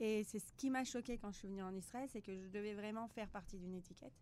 Et 0.00 0.24
c'est 0.24 0.38
ce 0.38 0.52
qui 0.56 0.70
m'a 0.70 0.84
choqué 0.84 1.18
quand 1.18 1.30
je 1.32 1.38
suis 1.38 1.48
venue 1.48 1.62
en 1.62 1.74
Israël, 1.74 2.08
c'est 2.10 2.20
que 2.22 2.34
je 2.34 2.48
devais 2.48 2.74
vraiment 2.74 3.06
faire 3.08 3.28
partie 3.28 3.58
d'une 3.58 3.74
étiquette. 3.74 4.12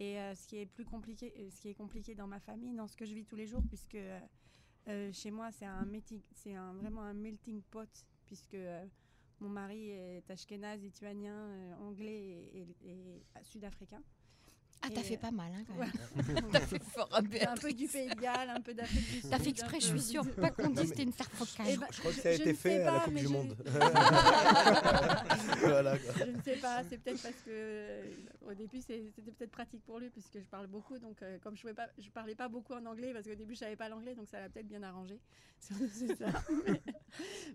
Et 0.00 0.18
euh, 0.18 0.34
ce 0.34 0.46
qui 0.46 0.58
est 0.58 0.66
plus 0.66 0.84
compliqué, 0.84 1.32
euh, 1.38 1.50
ce 1.50 1.60
qui 1.60 1.68
est 1.68 1.74
compliqué 1.74 2.14
dans 2.14 2.26
ma 2.26 2.40
famille, 2.40 2.74
dans 2.74 2.88
ce 2.88 2.96
que 2.96 3.04
je 3.04 3.14
vis 3.14 3.24
tous 3.24 3.36
les 3.36 3.46
jours, 3.46 3.62
puisque 3.68 3.96
euh, 3.96 5.12
chez 5.12 5.30
moi 5.30 5.50
c'est 5.52 5.66
un 5.66 5.86
c'est 6.32 6.54
un, 6.54 6.74
vraiment 6.74 7.02
un 7.02 7.14
melting 7.14 7.62
pot, 7.62 7.88
puisque 8.26 8.56
mon 9.40 9.48
mari 9.48 9.90
est 9.90 10.28
ashkénaze, 10.30 10.80
lituanien, 10.80 11.76
anglais 11.80 12.50
et 12.82 13.22
sud-africain. 13.42 14.02
Ah, 14.86 14.90
t'as 14.94 15.02
fait 15.02 15.14
euh, 15.14 15.18
pas 15.18 15.30
mal, 15.30 15.50
hein, 15.56 15.64
quand 15.66 15.74
ouais. 15.78 15.86
même. 16.34 16.44
T'as 16.52 16.60
fait 16.60 16.82
fort, 16.82 17.08
un 17.12 17.22
peu 17.56 17.72
du 17.72 17.86
Pays 17.88 18.08
de 18.08 18.14
Galles, 18.20 18.50
un 18.50 18.60
peu 18.60 18.74
d'Afrique 18.74 19.00
du 19.10 19.20
Sud. 19.20 19.30
T'as 19.30 19.38
fait 19.38 19.50
exprès, 19.50 19.80
je 19.80 19.86
suis 19.86 20.00
sûre. 20.00 20.24
Pas 20.34 20.50
qu'on 20.50 20.68
dise 20.70 20.90
mais- 20.90 20.94
t'es 20.96 21.02
une 21.04 21.12
sarfocaille. 21.12 21.72
Eh 21.74 21.76
ben, 21.76 21.86
Je 21.90 21.98
crois 22.00 22.12
que 22.12 22.20
ça 22.20 22.28
a 22.28 22.32
je 22.32 22.40
été 22.42 22.50
ne 22.50 22.54
fait 22.56 22.68
sais 22.70 22.82
à 22.82 22.84
la 22.84 22.92
pas, 22.92 23.00
Coupe 23.04 23.12
mais 23.14 23.20
du 23.20 23.26
je- 23.26 23.32
Monde. 23.32 23.56
voilà. 25.60 25.98
quoi. 25.98 26.12
je 26.18 26.30
ne 26.30 26.42
sais 26.42 26.56
pas, 26.56 26.82
c'est 26.88 26.98
peut-être 26.98 27.22
parce 27.22 27.34
que 27.44 27.50
euh, 27.50 28.02
au 28.48 28.54
début 28.54 28.80
c'était 28.80 29.10
peut-être 29.22 29.50
pratique 29.50 29.82
pour 29.84 29.98
lui 29.98 30.10
puisque 30.10 30.38
je 30.38 30.44
parle 30.44 30.66
beaucoup, 30.66 30.98
donc 30.98 31.22
euh, 31.22 31.38
comme 31.42 31.56
je 31.56 31.68
pas, 31.68 31.88
je 31.98 32.10
parlais 32.10 32.34
pas 32.34 32.48
beaucoup 32.48 32.74
en 32.74 32.84
anglais 32.86 33.12
parce 33.12 33.26
qu'au 33.26 33.34
début 33.34 33.54
je 33.54 33.60
savais 33.60 33.76
pas 33.76 33.88
l'anglais, 33.88 34.14
donc 34.14 34.28
ça 34.28 34.40
l'a 34.40 34.48
peut-être 34.48 34.68
bien 34.68 34.82
arrangé. 34.82 35.18
C'est 35.60 36.14
ça. 36.16 36.26
mais, 36.66 36.82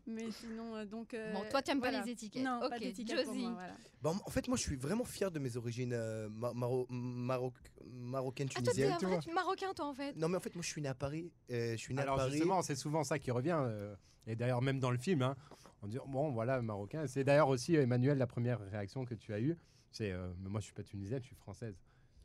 mais 0.08 0.32
sinon 0.32 0.84
donc. 0.86 1.14
euh, 1.14 1.32
Bon, 1.34 1.44
toi, 1.52 1.62
t'aimes 1.62 1.80
pas 1.80 1.90
voilà. 1.92 2.04
les 2.06 2.12
étiquettes. 2.14 2.44
Non, 2.44 2.60
pas 2.60 2.68
Ok, 2.76 2.80
d'étiquette 2.80 3.24
pour 3.24 3.34
Josie. 3.34 3.44
moi, 3.46 3.52
voilà. 3.54 3.74
Bon, 4.02 4.16
en 4.26 4.30
fait, 4.32 4.48
moi, 4.48 4.58
je 4.58 4.64
suis 4.64 4.78
vraiment 4.78 5.04
fier 5.06 5.30
de 5.30 5.38
mes 5.38 5.58
origines 5.58 5.94
euh, 5.94 6.28
ma- 6.32 6.54
maro- 6.54 6.88
maroc- 7.20 7.54
marocaine 7.86 8.48
Ah, 8.52 8.62
toi, 8.62 8.74
tunisienne. 8.74 8.94
un 8.94 8.98
tu 8.98 9.06
vrai 9.06 9.20
vois. 9.24 9.34
Marocain, 9.34 9.74
toi, 9.76 9.86
en 9.88 9.94
fait. 9.94 10.16
Non, 10.16 10.30
mais 10.30 10.38
en 10.38 10.40
fait, 10.40 10.56
moi, 10.56 10.62
je 10.64 10.68
suis 10.70 10.82
né 10.82 10.88
à 10.90 10.96
Paris. 10.96 11.32
euh, 11.52 11.72
je 11.74 11.78
suis 11.78 11.94
né 11.94 12.00
à 12.00 12.04
Alors 12.04 12.16
Paris. 12.18 12.32
justement, 12.32 12.62
c'est 12.62 12.76
souvent 12.76 13.04
ça 13.04 13.20
qui 13.20 13.32
revient. 13.32 13.58
euh, 13.60 13.96
et 14.28 14.36
d'ailleurs, 14.36 14.62
même 14.62 14.80
dans 14.80 14.92
le 14.92 14.98
film, 14.98 15.22
hein, 15.22 15.36
on 15.82 15.88
dit 15.88 15.98
bon, 16.08 16.32
voilà, 16.32 16.62
marocain. 16.62 17.08
C'est 17.08 17.24
d'ailleurs 17.24 17.48
aussi 17.50 17.76
Emmanuel 17.76 18.18
la 18.18 18.28
première 18.28 18.60
réaction 18.60 19.06
que 19.06 19.16
tu 19.16 19.34
as 19.34 19.40
eue. 19.40 19.58
C'est 19.92 20.12
euh, 20.12 20.32
mais 20.40 20.50
moi, 20.50 20.60
je 20.60 20.66
suis 20.66 20.74
pas 20.74 20.84
tunisienne, 20.84 21.22
je 21.22 21.28
suis 21.28 21.36
française. 21.36 21.76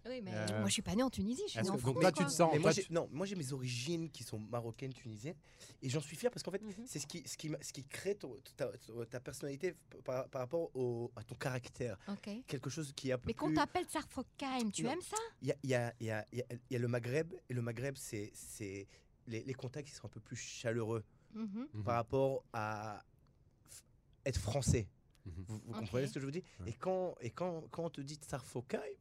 Oui, 0.06 0.20
mais 0.22 0.32
Euh, 0.34 0.58
moi, 0.60 0.68
je 0.68 0.72
suis 0.74 0.82
pas 0.82 0.94
née 0.94 1.02
en 1.02 1.10
Tunisie, 1.10 1.42
je 1.46 1.50
suis 1.52 1.58
Est-ce 1.60 1.68
née 1.68 1.70
en 1.70 1.76
que- 1.76 1.80
France. 1.80 1.94
donc 1.94 2.02
là, 2.02 2.12
tu 2.12 2.24
te 2.24 2.30
sens. 2.30 2.50
Mais 2.52 2.58
moi, 2.58 2.72
non, 2.90 3.08
moi 3.10 3.24
j'ai 3.26 3.36
mes 3.36 3.52
origines 3.52 4.10
qui 4.10 4.22
sont 4.22 4.38
marocaines, 4.38 4.92
tunisiennes, 4.92 5.36
et 5.80 5.88
j'en 5.88 6.00
suis 6.00 6.16
fier 6.16 6.30
parce 6.30 6.42
qu'en 6.42 6.50
fait, 6.50 6.62
Mhm. 6.62 6.84
c'est 6.86 6.98
ce 6.98 7.06
qui, 7.06 7.22
ce 7.26 7.36
qui, 7.36 7.50
ce 7.62 7.72
qui 7.72 7.84
crée 7.84 8.14
ton- 8.14 8.36
ta, 8.56 8.70
ta 9.10 9.20
personnalité 9.20 9.74
par, 10.04 10.28
par 10.28 10.42
rapport 10.42 10.70
au, 10.76 11.10
à 11.16 11.22
ton 11.24 11.34
caractère. 11.36 11.98
Quelque 12.46 12.68
chose 12.68 12.92
qui 12.94 13.08
est 13.08 13.12
un 13.12 13.18
peu 13.18 13.28
Mais 13.28 13.34
qu'on 13.34 13.46
plus. 13.46 13.54
t'appelle 13.56 13.86
Sarfokheim, 13.88 14.70
tu 14.70 14.82
Non. 14.84 14.90
aimes 14.92 15.00
ça? 15.02 15.16
Il 15.42 15.48
y 15.48 15.52
a, 15.52 15.56
il 15.62 15.70
y, 15.70 15.74
a, 15.74 15.94
il 16.00 16.06
y, 16.06 16.10
a, 16.10 16.26
il 16.32 16.38
y 16.38 16.42
a- 16.42 16.46
il 16.52 16.72
y 16.72 16.76
a 16.76 16.78
le 16.78 16.88
Maghreb, 16.88 17.32
et 17.48 17.54
le 17.54 17.62
Maghreb, 17.62 17.96
c'est, 17.96 18.30
c'est 18.34 18.86
les, 19.26 19.42
les 19.42 19.54
contacts 19.54 19.88
qui 19.88 19.94
sont 19.94 20.04
un 20.06 20.10
peu 20.10 20.20
plus 20.20 20.36
chaleureux 20.36 21.02
Mhm. 21.34 21.66
Mhm. 21.72 21.82
par 21.84 21.94
rapport 21.96 22.44
à 22.52 23.02
être 24.26 24.38
français. 24.38 24.86
Vous, 25.26 25.42
vous 25.64 25.72
comprenez 25.72 26.06
ce 26.06 26.12
que 26.14 26.20
je 26.20 26.28
dire? 26.28 26.42
Ouais. 26.60 26.68
Et 26.70 26.72
quand 26.74 27.14
et 27.22 27.30
quand 27.30 27.62
quand 27.70 27.84
on 27.86 27.90
te 27.90 28.02
dit 28.02 28.16
Tsarfokai, 28.16 28.98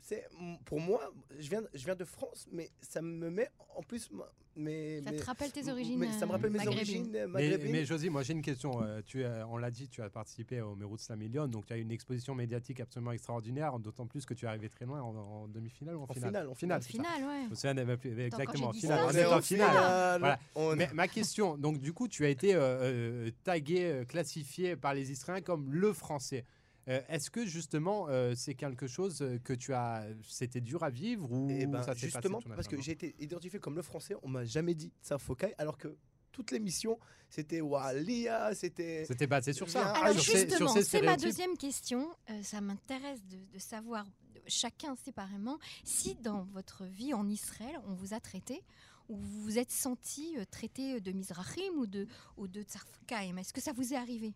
c'est 0.00 0.26
pour 0.64 0.80
moi, 0.80 1.12
je 1.38 1.48
viens 1.50 1.62
je 1.74 1.84
viens 1.84 1.96
de 1.96 2.04
France, 2.04 2.46
mais 2.52 2.70
ça 2.80 3.02
me 3.02 3.30
met 3.30 3.48
en 3.76 3.82
plus 3.82 4.10
ma- 4.10 4.30
mes, 4.56 5.00
Ça 5.04 5.12
te 5.12 5.22
rappelle 5.24 5.52
tes 5.52 5.70
origines 5.70 5.98
mais 6.00 6.10
ça 6.10 6.26
me 6.26 6.32
rappelle 6.32 6.50
mes 6.50 6.66
origines 6.66 7.14
euh, 7.14 7.28
Mais, 7.28 7.56
mais 7.58 7.84
Josie, 7.84 8.10
moi 8.10 8.24
j'ai 8.24 8.32
une 8.32 8.42
question. 8.42 8.82
Euh, 8.82 9.00
tu 9.06 9.24
on 9.48 9.56
l'a 9.56 9.70
dit, 9.70 9.88
tu 9.88 10.02
as 10.02 10.10
participé 10.10 10.60
au 10.60 10.74
Mérou 10.74 10.96
de 10.96 11.02
la 11.08 11.14
Million, 11.16 11.46
donc 11.46 11.66
tu 11.66 11.72
as 11.74 11.76
une 11.76 11.92
exposition 11.92 12.34
médiatique 12.34 12.80
absolument 12.80 13.12
extraordinaire, 13.12 13.78
d'autant 13.78 14.06
plus 14.08 14.26
que 14.26 14.34
tu 14.34 14.46
es 14.46 14.48
arrivé 14.48 14.68
très 14.68 14.84
loin 14.84 15.00
en, 15.00 15.14
en 15.14 15.46
demi-finale 15.48 15.94
ou 15.94 16.00
en, 16.00 16.04
En 16.04 16.06
finale 16.12 16.30
finale, 16.30 16.48
en 16.48 16.54
finale. 16.54 16.82
ça. 16.82 16.88
Finale, 16.88 17.22
ouais. 17.24 17.44
Je 17.44 17.50
me 17.50 17.54
souviens 17.54 17.74
d'avoir- 17.74 17.98
exactement, 18.04 18.70
dit 18.72 18.80
finale. 18.80 18.98
ça, 18.98 19.06
On 19.06 19.10
c'est 19.12 19.20
est 19.20 19.26
en 19.26 19.38
en 19.38 19.42
finale. 19.42 19.68
finale. 19.70 20.18
Voilà. 20.20 20.38
On- 20.56 20.74
Mais 20.74 20.88
ma 20.92 21.06
question, 21.06 21.56
donc 21.56 21.78
du 21.78 21.92
coup, 21.92 22.08
tu 22.08 22.24
as 22.24 22.28
été 22.28 22.54
euh, 22.56 22.60
euh, 22.60 23.30
tagué, 23.44 24.02
classifié 24.08 24.74
par 24.74 24.92
les 24.92 25.12
Israéliens 25.12 25.42
comme 25.42 25.72
le 25.72 25.92
français. 25.92 26.44
Euh, 26.88 27.00
Est-ce 27.08 27.30
que 27.30 27.44
justement 27.44 28.08
euh, 28.08 28.34
c'est 28.34 28.54
quelque 28.54 28.86
chose 28.86 29.20
euh, 29.20 29.38
que 29.44 29.52
tu 29.52 29.74
as, 29.74 30.06
c'était 30.26 30.60
dur 30.60 30.82
à 30.82 30.90
vivre 30.90 31.30
ou 31.30 31.46
Eh 31.50 31.66
ben, 31.66 31.82
ça 31.82 31.94
s'est 31.94 32.06
justement, 32.06 32.40
parce 32.40 32.66
que 32.66 32.76
naturellement 32.76 32.82
j'ai 32.82 32.92
été 32.92 33.14
identifié 33.18 33.58
comme 33.58 33.76
le 33.76 33.82
français, 33.82 34.14
on 34.22 34.28
m'a 34.28 34.44
jamais 34.44 34.74
dit 34.74 34.92
Tsarfokai, 35.02 35.54
alors 35.58 35.76
que 35.76 35.96
toute 36.38 36.52
l'émission, 36.52 36.98
c'était 37.28 37.60
Walia, 37.60 38.54
c'était. 38.54 39.04
C'était 39.06 39.26
basé 39.26 39.52
sur 39.52 39.68
ça. 39.68 39.92
Bien. 39.92 40.02
Alors 40.02 40.20
sur 40.20 40.36
justement, 40.36 40.72
ces 40.72 40.84
c'est 40.84 41.02
ma 41.02 41.16
deuxième 41.16 41.56
question. 41.56 42.08
Euh, 42.30 42.42
ça 42.42 42.60
m'intéresse 42.60 43.24
de, 43.26 43.38
de 43.52 43.58
savoir, 43.58 44.06
chacun 44.46 44.94
séparément, 44.96 45.58
si 45.84 46.14
dans 46.14 46.44
votre 46.52 46.84
vie 46.84 47.12
en 47.12 47.28
Israël, 47.28 47.80
on 47.86 47.94
vous 47.94 48.14
a 48.14 48.20
traité 48.20 48.62
ou 49.08 49.16
vous 49.16 49.42
vous 49.42 49.58
êtes 49.58 49.72
senti 49.72 50.36
euh, 50.38 50.44
traité 50.50 51.00
de 51.00 51.12
Mizrahim 51.12 51.74
ou 51.76 51.86
de, 51.86 52.06
ou 52.36 52.46
de. 52.46 52.60
Est-ce 52.60 53.52
que 53.52 53.60
ça 53.60 53.72
vous 53.72 53.92
est 53.92 53.96
arrivé? 53.96 54.34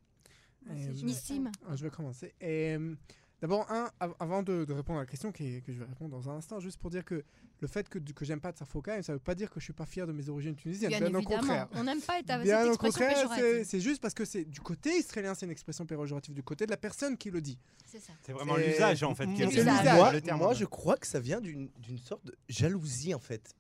Euh, 0.71 0.93
Nissim 1.03 1.51
Ah, 1.69 1.77
Je 1.77 1.83
vais 1.85 1.91
commencer. 1.91 2.35
Et, 2.41 2.77
euh, 2.77 2.95
D'abord, 3.41 3.69
un, 3.73 3.91
av- 3.99 4.15
avant 4.21 4.45
de, 4.45 4.65
de 4.65 4.73
répondre 4.73 5.01
à 5.01 5.03
la 5.03 5.07
question, 5.07 5.33
qui 5.33 5.61
que 5.63 5.73
je 5.73 5.81
vais 5.81 5.85
répondre 5.85 6.13
dans 6.13 6.31
un 6.31 6.37
instant, 6.37 6.61
juste 6.61 6.79
pour 6.79 6.91
dire 6.91 7.05
que 7.05 7.25
le 7.59 7.67
fait 7.67 7.89
que, 7.89 7.99
que 7.99 8.25
j'aime 8.25 8.41
pas 8.41 8.53
Tsarfokai, 8.53 9.03
ça 9.03 9.15
veut 9.15 9.19
pas 9.19 9.35
dire 9.35 9.51
que 9.51 9.59
je 9.59 9.65
suis 9.65 9.73
pas 9.73 9.85
fier 9.85 10.07
de 10.07 10.13
mes 10.13 10.29
origines 10.29 10.55
tunisiennes. 10.55 10.91
Bien, 10.91 11.01
Bien, 11.01 11.09
au 11.13 11.19
évidemment. 11.19 11.41
contraire. 11.41 11.69
On 11.75 11.83
n'aime 11.83 12.01
pas 12.01 12.21
être 12.21 12.31
avec 12.31 12.47
Bien 12.47 12.61
cette 12.61 12.69
au 12.69 12.87
expression 12.87 13.29
contraire, 13.29 13.65
c'est- 13.65 13.81
juste 13.81 14.01
parce 14.01 14.15
que 14.15 14.25
c'est 14.25 14.45
du 14.45 14.61
côté 14.61 14.97
israélien, 14.97 15.35
c'est 15.35 15.45
une 15.47 15.51
expression 15.51 15.85
péjorative, 15.85 16.35
du 16.37 16.45
côté 16.45 16.67
de 16.67 16.71
la 16.71 16.77
personne 16.77 17.17
qui 17.19 17.33
le 17.33 17.41
dit. 17.41 17.59
C'est 17.85 17.99
ça. 17.99 18.13
C'est 18.25 18.33
vraiment 18.33 18.55
l'usage 18.55 19.03
en 19.03 19.15
fait. 19.17 19.27
qui 19.35 19.43
est. 19.43 19.65
Moi, 19.97 20.13
le 20.13 20.21
terme. 20.21 20.39
moi, 20.39 20.55
je 20.55 20.65
crois 20.65 20.97
que 20.97 21.09
ça 21.09 21.19
vient 21.19 21.41
d'une 21.41 21.69
d'une 21.81 21.99
sorte 21.99 22.25
de 22.25 22.37
jalousie 22.49 23.13
en 23.13 23.19
fait. 23.19 23.57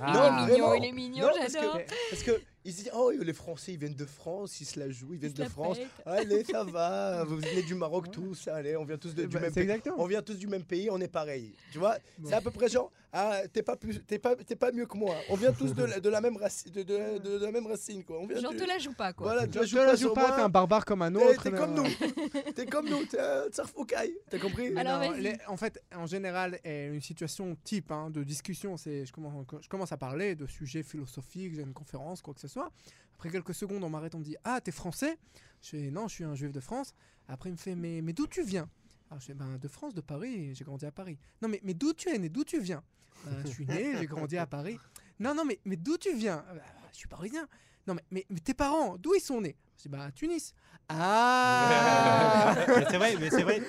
Ah. 0.00 0.12
Non, 0.12 0.46
il 0.46 0.50
est 0.50 0.52
mignon, 0.52 0.66
vraiment. 0.68 0.74
il 0.74 0.84
est 0.88 0.92
mignon, 0.92 1.28
j'adore. 1.52 1.78
Parce 2.10 2.22
que 2.22 2.40
ils 2.64 2.72
se 2.72 2.76
disent 2.78 2.90
oh 2.94 3.10
les 3.10 3.32
Français 3.32 3.72
ils 3.72 3.78
viennent 3.78 3.94
de 3.94 4.04
France, 4.04 4.60
ils 4.60 4.64
se 4.64 4.78
la 4.78 4.88
jouent, 4.90 5.14
ils 5.14 5.18
viennent 5.18 5.32
de 5.32 5.42
la 5.42 5.48
France. 5.48 5.78
pètent. 5.78 5.88
Allez 6.06 6.44
ça 6.44 6.64
va, 6.64 7.24
vous 7.24 7.36
venez 7.36 7.62
du 7.62 7.74
Maroc 7.74 8.10
tous, 8.10 8.48
allez 8.48 8.76
on 8.76 8.84
vient 8.84 8.98
tous 8.98 9.14
de- 9.14 9.22
du 9.22 9.28
Bah, 9.34 9.40
même 9.40 9.52
pays. 9.52 9.62
exactement. 9.64 9.96
On 9.98 10.06
vient 10.06 10.22
tous 10.22 10.34
du 10.38 10.46
même 10.46 10.64
pays, 10.64 10.88
on 10.90 11.00
est 11.00 11.08
pareil. 11.08 11.54
Tu 11.72 11.78
vois, 11.78 11.96
Bon. 12.18 12.28
c'est 12.28 12.34
à 12.34 12.40
peu 12.40 12.50
près 12.50 12.68
genre 12.68 12.90
ah 13.12 13.40
t'es 13.52 13.62
pas 13.62 13.76
plus, 13.76 14.02
t'es 14.06 14.18
pas, 14.18 14.34
t'es 14.36 14.56
pas 14.56 14.72
mieux 14.72 14.86
que 14.86 14.96
moi. 14.96 15.14
On 15.28 15.36
vient 15.36 15.52
tous 15.52 15.74
de 15.74 15.84
la, 15.84 16.00
de 16.00 16.08
la 16.08 16.20
même 16.20 16.36
racine, 16.36 16.72
de, 16.72 16.82
de- 16.82 17.18
de- 17.18 17.38
de 17.38 17.44
la 17.44 17.52
même 17.52 17.66
racine 17.66 18.02
quoi. 18.04 18.18
On 18.20 18.26
vient 18.26 18.40
Genre, 18.40 18.52
du- 18.52 18.56
te 18.56 18.64
la 18.64 18.78
joue 18.78 18.94
pas, 18.94 19.12
quoi. 19.12 19.26
Voilà, 19.32 19.46
tu 19.46 19.58
Je 19.66 19.76
la 19.76 19.92
te 19.92 19.96
joue 20.00 20.12
pas, 20.14 20.32
t'es 20.36 20.40
un 20.42 20.48
barbare 20.48 20.84
comme 20.84 21.02
un 21.02 21.12
T'es- 21.12 21.22
autre. 21.24 21.42
T'es 21.42 21.50
comme 21.52 21.74
nous. 21.74 22.52
T'es 22.54 22.66
comme 22.66 22.88
nous. 22.88 23.04
T'es 23.04 23.20
un 23.20 23.48
Tsarfoukai. 23.50 24.16
T'as 24.30 24.38
compris 24.38 24.76
Alors, 24.76 25.00
Non, 25.00 25.10
vas-y. 25.10 25.20
les- 25.22 25.36
en 25.48 25.56
fait, 25.56 25.82
en 25.94 26.06
général, 26.06 26.58
est 26.64 26.86
une 26.88 27.00
situation 27.02 27.56
type 27.64 27.92
hein, 27.92 28.10
de 28.10 28.22
discussion, 28.24 28.76
c'est 28.76 29.04
je 29.04 29.12
commence, 29.12 29.46
je 29.60 29.68
commence 29.68 29.92
à 29.92 29.96
parler 29.96 30.34
de 30.34 30.46
sujets 30.46 30.82
philosophiques, 30.82 31.54
j'ai 31.54 31.62
une 31.62 31.74
conférence, 31.74 32.22
quoi 32.22 32.32
que 32.34 32.40
ce 32.40 32.48
soit. 32.48 32.70
Après 33.14 33.30
quelques 33.30 33.54
secondes, 33.54 33.84
on 33.84 33.90
m'arrête, 33.90 34.14
on 34.14 34.18
me 34.18 34.24
dit 34.24 34.36
Ah, 34.44 34.60
t'es 34.60 34.72
français? 34.72 35.16
Je 35.62 35.68
fais 35.68 35.90
Non, 35.90 36.08
je 36.08 36.14
suis 36.14 36.24
un 36.24 36.34
juif 36.34 36.50
de 36.50 36.60
France. 36.60 36.92
Après, 37.28 37.50
il 37.50 37.52
me 37.52 37.56
fait 37.58 37.74
Mais, 37.76 38.00
mais 38.02 38.12
d'où 38.12 38.26
tu 38.26 38.42
viens? 38.42 38.68
Alors, 39.12 39.20
je 39.20 39.26
fais 39.26 39.34
ben, 39.34 39.58
De 39.60 39.68
France, 39.68 39.92
de 39.92 40.00
Paris, 40.00 40.54
j'ai 40.54 40.64
grandi 40.64 40.86
à 40.86 40.90
Paris. 40.90 41.18
Non, 41.42 41.48
mais, 41.50 41.60
mais 41.62 41.74
d'où 41.74 41.92
tu 41.92 42.08
es 42.08 42.18
né? 42.18 42.30
D'où 42.30 42.44
tu 42.44 42.58
viens? 42.60 42.82
Ben, 43.26 43.42
Je 43.44 43.50
suis 43.50 43.66
né, 43.66 43.92
j'ai 43.98 44.06
grandi 44.06 44.38
à 44.38 44.46
Paris. 44.46 44.78
Non, 45.20 45.34
non, 45.34 45.44
mais, 45.44 45.60
mais 45.66 45.76
d'où 45.76 45.98
tu 45.98 46.14
viens? 46.16 46.42
Ah, 46.48 46.54
bah, 46.54 46.62
Je 46.90 46.96
suis 46.96 47.08
parisien. 47.08 47.46
Non, 47.86 47.92
mais, 47.92 48.02
mais, 48.10 48.26
mais 48.30 48.40
tes 48.40 48.54
parents, 48.54 48.96
d'où 48.96 49.14
ils 49.14 49.20
sont 49.20 49.42
nés? 49.42 49.54
Je 49.76 49.82
dis 49.82 49.88
Bah, 49.90 50.04
à 50.04 50.10
Tunis. 50.12 50.54
Ah 50.88 52.54
c'est 52.90 52.96
vrai, 52.96 53.16
mais 53.20 53.28
c'est 53.28 53.42
vrai. 53.42 53.62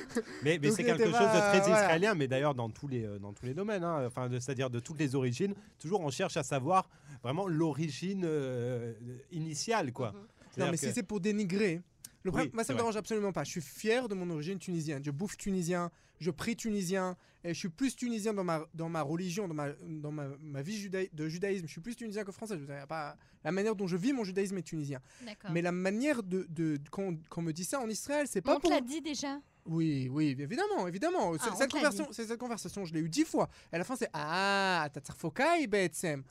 Mais, 0.43 0.59
mais 0.61 0.71
c'est 0.71 0.85
quelque 0.85 1.11
chose 1.11 1.33
de 1.33 1.39
très 1.39 1.59
voilà. 1.59 1.73
israélien, 1.75 2.15
mais 2.15 2.27
d'ailleurs 2.29 2.55
dans 2.55 2.69
tous 2.69 2.87
les 2.87 3.03
euh, 3.03 3.19
dans 3.19 3.33
tous 3.33 3.45
les 3.45 3.53
domaines, 3.53 3.83
hein, 3.83 4.05
enfin 4.07 4.29
c'est-à-dire 4.31 4.69
de 4.69 4.79
toutes 4.79 4.99
les 4.99 5.13
origines. 5.15 5.53
Toujours 5.79 6.01
on 6.01 6.09
cherche 6.09 6.37
à 6.37 6.43
savoir 6.43 6.89
vraiment 7.21 7.47
l'origine 7.47 8.23
euh, 8.25 8.93
initiale, 9.31 9.91
quoi. 9.91 10.11
Mhm. 10.11 10.27
Non, 10.57 10.71
mais 10.71 10.77
que- 10.77 10.87
si 10.87 10.93
c'est 10.93 11.03
pour 11.03 11.19
dénigrer. 11.19 11.81
Le 12.23 12.31
problème, 12.31 12.47
Oui, 12.49 12.55
moi, 12.55 12.63
ça 12.63 12.73
me 12.73 12.77
vrai. 12.77 12.83
dérange 12.83 12.95
absolument 12.97 13.31
pas. 13.33 13.43
Je 13.43 13.51
suis 13.51 13.61
fier 13.61 14.07
de 14.07 14.15
mon 14.15 14.29
origine 14.29 14.57
tunisienne. 14.59 15.03
Je 15.03 15.11
bouffe 15.11 15.35
tunisien, 15.37 15.91
je 16.19 16.31
prie 16.31 16.55
tunisien, 16.55 17.17
et 17.43 17.53
je 17.53 17.59
suis 17.59 17.69
plus 17.69 17.95
tunisien 17.95 18.33
dans 18.33 18.45
ma, 18.45 18.65
dans 18.73 18.87
ma 18.87 19.01
religion, 19.01 19.47
dans 19.47 19.53
ma, 19.53 19.71
dans 19.71 20.11
ma, 20.11 20.27
ma 20.41 20.61
vie 20.61 20.77
judaï- 20.77 21.09
de 21.13 21.27
judaïsme. 21.27 21.67
Je 21.67 21.71
suis 21.73 21.81
plus 21.81 21.95
tunisien 21.97 22.23
que 22.23 22.31
français. 22.31 22.57
Je 22.57 22.85
pas, 22.85 23.17
la 23.43 23.51
manière 23.51 23.75
dont 23.75 23.87
je 23.87 23.97
vis 23.97 24.13
mon 24.13 24.23
judaïsme 24.23 24.57
est 24.57 24.61
tunisien. 24.63 25.01
Mais 25.51 25.61
la 25.61 25.73
manière 25.73 26.23
de, 26.23 26.45
de, 26.49 26.79
qu'on 26.89 27.41
me 27.41 27.51
dit 27.51 27.65
ça 27.65 27.81
en 27.81 27.89
Israël, 27.89 28.25
c'est 28.29 28.41
pas 28.41 28.53
On 28.53 28.55
te 28.57 28.61
pour. 28.61 28.71
l'a 28.71 28.79
dit 28.81 29.01
déjà. 29.01 29.39
Oui, 29.65 30.09
oui, 30.11 30.35
évidemment, 30.39 30.87
évidemment. 30.87 31.33
Ah, 31.39 31.49
cette, 31.57 31.71
conversation, 31.71 32.07
cette 32.11 32.37
conversation, 32.37 32.85
je 32.85 32.93
l'ai 32.93 32.99
eu 32.99 33.09
dix 33.09 33.23
fois. 33.23 33.49
Et 33.71 33.75
à 33.75 33.77
la 33.77 33.83
fin, 33.83 33.95
c'est 33.95 34.09
Ah, 34.13 34.87
t'as 34.93 34.99
tsarfokai, 34.99 35.67
betsem. 35.67 36.23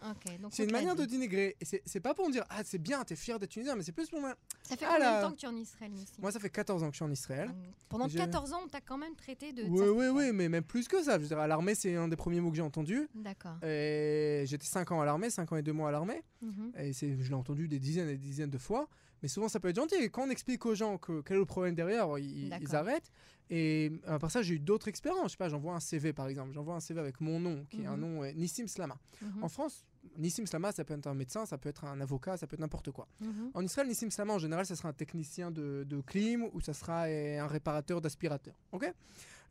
C'est 0.50 0.64
une 0.64 0.72
manière 0.72 0.94
de 0.94 1.04
dénigrer. 1.04 1.56
Et 1.60 1.64
c'est 1.84 2.00
pas 2.00 2.14
pour 2.14 2.26
me 2.28 2.32
dire 2.32 2.44
Ah, 2.50 2.62
c'est 2.64 2.78
bien, 2.78 3.02
t'es 3.04 3.16
fier 3.16 3.38
d'être 3.38 3.50
tunisien, 3.50 3.74
mais 3.74 3.82
c'est 3.82 3.92
plus 3.92 4.08
pour 4.10 4.20
moi. 4.20 4.34
Ça 4.62 4.76
fait 4.76 4.84
Ah 4.86 4.94
combien 4.96 5.16
de 5.16 5.22
temps 5.22 5.30
que 5.32 5.36
tu 5.36 5.46
es 5.46 5.48
en 5.48 5.56
Israël, 5.56 5.92
Moi, 6.18 6.30
ça 6.32 6.40
fait 6.40 6.50
14 6.50 6.82
ans 6.82 6.86
que 6.88 6.92
je 6.92 6.96
suis 6.98 7.04
en 7.04 7.10
Israël. 7.10 7.48
Hum, 7.48 7.56
Pendant 7.88 8.08
J'ai- 8.08 8.18
14 8.18 8.52
ans, 8.52 8.60
on 8.64 8.68
t'a 8.68 8.80
quand 8.80 8.98
même 8.98 9.14
traité 9.16 9.52
de. 9.52 9.64
Oui, 9.64 9.86
oui, 9.88 10.06
oui, 10.08 10.32
mais 10.32 10.48
même 10.48 10.64
plus 10.64 10.86
que 10.88 11.02
ça. 11.02 11.16
Je 11.16 11.22
veux 11.22 11.28
dire, 11.28 11.38
à 11.38 11.46
l'armée, 11.46 11.74
c'est 11.74 11.94
un 11.96 12.08
des 12.08 12.16
premiers 12.16 12.40
mots 12.40 12.50
que 12.50 12.56
j'ai 12.56 12.62
entendu. 12.62 13.08
D'accord. 13.14 13.56
Et 13.64 14.44
J'étais 14.46 14.66
5 14.66 14.90
ans 14.92 15.00
à 15.00 15.04
l'armée, 15.04 15.30
5 15.30 15.50
ans 15.52 15.56
et 15.56 15.62
2 15.62 15.72
mois 15.72 15.88
à 15.88 15.92
l'armée. 15.92 16.22
Mhm. 16.42 16.72
Et 16.78 16.92
c'est- 16.92 17.16
je 17.20 17.28
l'ai 17.28 17.34
entendu 17.34 17.68
des 17.68 17.78
dizaines 17.78 18.08
et 18.08 18.12
des 18.12 18.18
dizaines 18.18 18.50
de 18.50 18.58
fois. 18.58 18.88
Mais 19.22 19.28
souvent, 19.28 19.48
ça 19.48 19.60
peut 19.60 19.68
être 19.68 19.76
gentil. 19.76 19.94
Et 19.96 20.08
quand 20.10 20.26
on 20.26 20.30
explique 20.30 20.66
aux 20.66 20.74
gens 20.74 20.98
que, 20.98 21.20
quel 21.22 21.36
est 21.36 21.40
le 21.40 21.46
problème 21.46 21.74
derrière, 21.74 22.18
ils, 22.18 22.52
arrêtent. 22.74 23.10
Et 23.50 23.92
euh, 24.08 24.14
après 24.14 24.30
ça, 24.30 24.42
j'ai 24.42 24.54
eu 24.54 24.58
d'autres 24.58 24.88
expériences. 24.88 25.26
Je 25.26 25.30
sais 25.32 25.36
pas, 25.36 25.48
j'envoie 25.48 25.74
un 25.74 25.80
CV 25.80 26.12
par 26.12 26.28
exemple. 26.28 26.52
J'envoie 26.54 26.74
un 26.74 26.80
CV 26.80 27.00
avec 27.00 27.20
mon 27.20 27.38
nom, 27.38 27.64
qui 27.70 27.82
est 27.82 27.86
un 27.86 27.96
Mhm. 27.96 28.00
nom 28.00 28.22
euh, 28.24 28.32
Nissim 28.32 28.66
Slama. 28.66 28.98
Mhm. 29.20 29.44
En 29.44 29.48
France, 29.48 29.84
Nissim 30.16 30.46
Slama, 30.46 30.72
ça 30.72 30.84
peut 30.84 30.94
être 30.94 31.06
un 31.06 31.14
médecin, 31.14 31.44
ça 31.46 31.58
peut 31.58 31.68
être 31.68 31.84
un 31.84 32.00
avocat, 32.00 32.36
ça 32.36 32.46
peut 32.46 32.54
être 32.54 32.60
n'importe 32.60 32.90
quoi. 32.90 33.06
Mhm. 33.20 33.50
En 33.54 33.62
Israël, 33.62 33.88
Nissim 33.88 34.10
Slama, 34.10 34.32
en 34.34 34.38
général, 34.38 34.64
ça 34.66 34.74
sera 34.74 34.88
un 34.88 34.92
technicien 34.94 35.50
de, 35.50 35.84
de 35.86 36.00
clim 36.00 36.44
ou 36.52 36.60
ça 36.60 36.72
sera 36.72 37.04
euh, 37.04 37.40
un 37.40 37.46
réparateur 37.46 38.00
d'aspirateur. 38.00 38.54
Ok? 38.72 38.90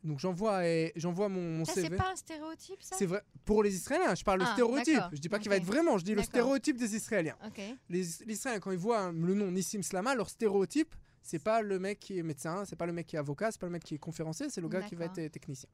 Donc 0.04 0.18
j'envoie 0.18 0.62
euh, 0.64 0.88
j'envois 0.96 1.28
mon, 1.28 1.58
mon 1.58 1.64
Ça, 1.64 1.74
CV. 1.74 1.88
c'est 1.90 1.96
pas 1.96 2.10
un 2.12 2.16
stéréotype, 2.16 2.82
ça? 2.82 2.96
C'est 2.98 3.06
vrai 3.06 3.22
pour 3.44 3.62
les 3.62 3.74
Israéliens. 3.74 4.14
Je 4.14 4.24
parle 4.24 4.40
le 4.40 4.46
Ah, 4.48 4.52
stéréotype. 4.54 5.00
Je 5.12 5.18
dis 5.18 5.28
pas 5.28 5.38
qu'il 5.38 5.48
va 5.48 5.56
être 5.56 5.64
vraiment. 5.64 5.96
Je 5.98 6.04
dis 6.04 6.14
le 6.14 6.22
stéréotype 6.22 6.76
des 6.76 6.96
Israéliens. 6.96 7.36
Ok. 7.46 7.58
Les, 7.88 8.02
les 8.26 8.32
Israéliens, 8.34 8.60
quand 8.60 8.72
ils 8.72 8.78
voient 8.78 8.98
un- 9.00 9.12
le 9.12 9.34
nom 9.34 9.50
Nissim 9.50 9.82
Slama, 9.82 10.14
leur 10.16 10.28
stéréotype, 10.28 10.94
c'est 11.22 11.38
pas 11.42 11.62
le 11.62 11.78
mec 11.78 12.00
qui 12.00 12.18
est 12.18 12.22
médecin, 12.24 12.64
c'est 12.64 12.74
pas 12.74 12.86
le 12.86 12.92
mec 12.92 13.06
qui 13.06 13.14
est 13.14 13.18
avocat, 13.20 13.52
c'est 13.52 13.60
pas 13.60 13.66
le 13.66 13.72
mec 13.72 13.84
qui 13.84 13.94
est 13.94 13.98
conférencier, 13.98 14.46
c'est 14.50 14.60
le 14.60 14.68
gars 14.68 14.82
qui 14.82 14.96
va 14.96 15.04
être 15.04 15.28
technicien. 15.30 15.68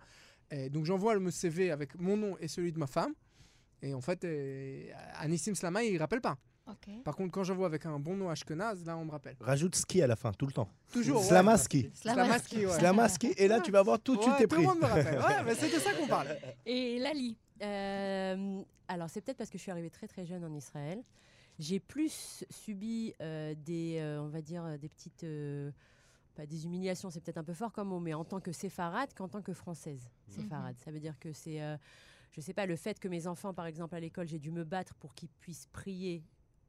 Et 0.50 0.68
donc 0.68 0.84
j'envoie 0.84 1.14
le 1.14 1.30
CV 1.30 1.70
avec 1.70 1.98
mon 1.98 2.16
nom 2.18 2.36
et 2.38 2.48
celui 2.48 2.70
de 2.72 2.78
ma 2.78 2.86
femme. 2.86 3.14
Et 3.80 3.94
en 3.94 4.00
fait, 4.00 4.24
euh, 4.24 4.90
à 5.14 5.26
Nissim 5.28 5.54
Slama, 5.54 5.84
il 5.84 5.96
rappelle 5.98 6.20
pas. 6.20 6.36
Par 7.04 7.16
contre, 7.16 7.32
quand 7.32 7.44
j'envoie 7.44 7.66
avec 7.66 7.86
un 7.86 7.98
bon 7.98 8.16
nom 8.16 8.28
Ashkenaz, 8.30 8.84
là, 8.84 8.96
on 8.96 9.04
me 9.04 9.10
rappelle. 9.10 9.36
Rajoute 9.40 9.74
ski 9.74 10.02
à 10.02 10.06
la 10.06 10.16
fin, 10.16 10.32
tout 10.32 10.46
le 10.46 10.52
temps. 10.52 10.68
Toujours. 10.92 11.20
ouais. 11.20 11.26
Slamaski. 11.26 11.90
Slamaski, 11.94 12.66
ouais. 12.66 12.78
Slamaski. 12.78 13.28
Et 13.36 13.48
là, 13.48 13.60
tu 13.60 13.70
vas 13.70 13.82
voir 13.82 13.98
tout 14.00 14.16
de 14.16 14.22
suite 14.22 14.36
tes 14.38 14.44
tout 14.44 14.54
prix. 14.56 14.62
le 14.62 14.68
monde 14.68 14.78
me 14.80 14.84
rappelle. 14.86 15.18
Ouais, 15.18 15.42
mais 15.44 15.54
c'est 15.54 15.72
de 15.74 15.80
ça 15.80 15.92
qu'on 15.94 16.06
parle. 16.06 16.28
Et 16.66 16.98
Lali 16.98 17.36
Euh, 17.62 18.62
alors, 18.88 19.10
c'est 19.10 19.20
peut-être 19.20 19.36
parce 19.38 19.50
que 19.50 19.58
je 19.58 19.62
suis 19.62 19.70
arrivée 19.70 19.90
très 19.90 20.06
très 20.08 20.24
jeune 20.26 20.44
en 20.44 20.54
Israël. 20.54 21.02
J'ai 21.58 21.80
plus 21.80 22.44
subi 22.50 23.14
euh, 23.20 23.54
des, 23.64 23.98
euh, 23.98 24.22
on 24.22 24.28
va 24.28 24.40
dire, 24.40 24.78
des 24.78 24.88
petites, 24.88 25.24
euh, 25.24 25.70
pas 26.36 26.46
des 26.46 26.64
humiliations, 26.66 27.10
c'est 27.10 27.20
peut-être 27.20 27.38
un 27.38 27.42
peu 27.44 27.52
fort 27.54 27.72
comme 27.72 27.88
mot, 27.88 27.98
mais 27.98 28.14
en 28.14 28.24
tant 28.24 28.38
que 28.40 28.52
séfarade 28.52 29.12
qu'en 29.14 29.26
tant 29.28 29.42
que 29.42 29.52
française 29.52 30.08
Mhm. 30.28 30.34
séfarade. 30.34 30.76
Ça 30.84 30.90
veut 30.92 31.00
dire 31.00 31.18
que 31.18 31.32
c'est, 31.32 31.60
euh, 31.60 31.76
je 32.30 32.40
sais 32.40 32.54
pas, 32.54 32.64
le 32.66 32.76
fait 32.76 33.00
que 33.00 33.08
mes 33.08 33.26
enfants, 33.26 33.52
par 33.52 33.66
exemple, 33.66 33.94
à 33.96 34.00
l'école, 34.00 34.28
j'ai 34.28 34.38
dû 34.38 34.52
me 34.52 34.62
battre 34.64 34.94
pour 34.94 35.14
qu'ils 35.14 35.30
puissent 35.40 35.66
prier. 35.72 36.22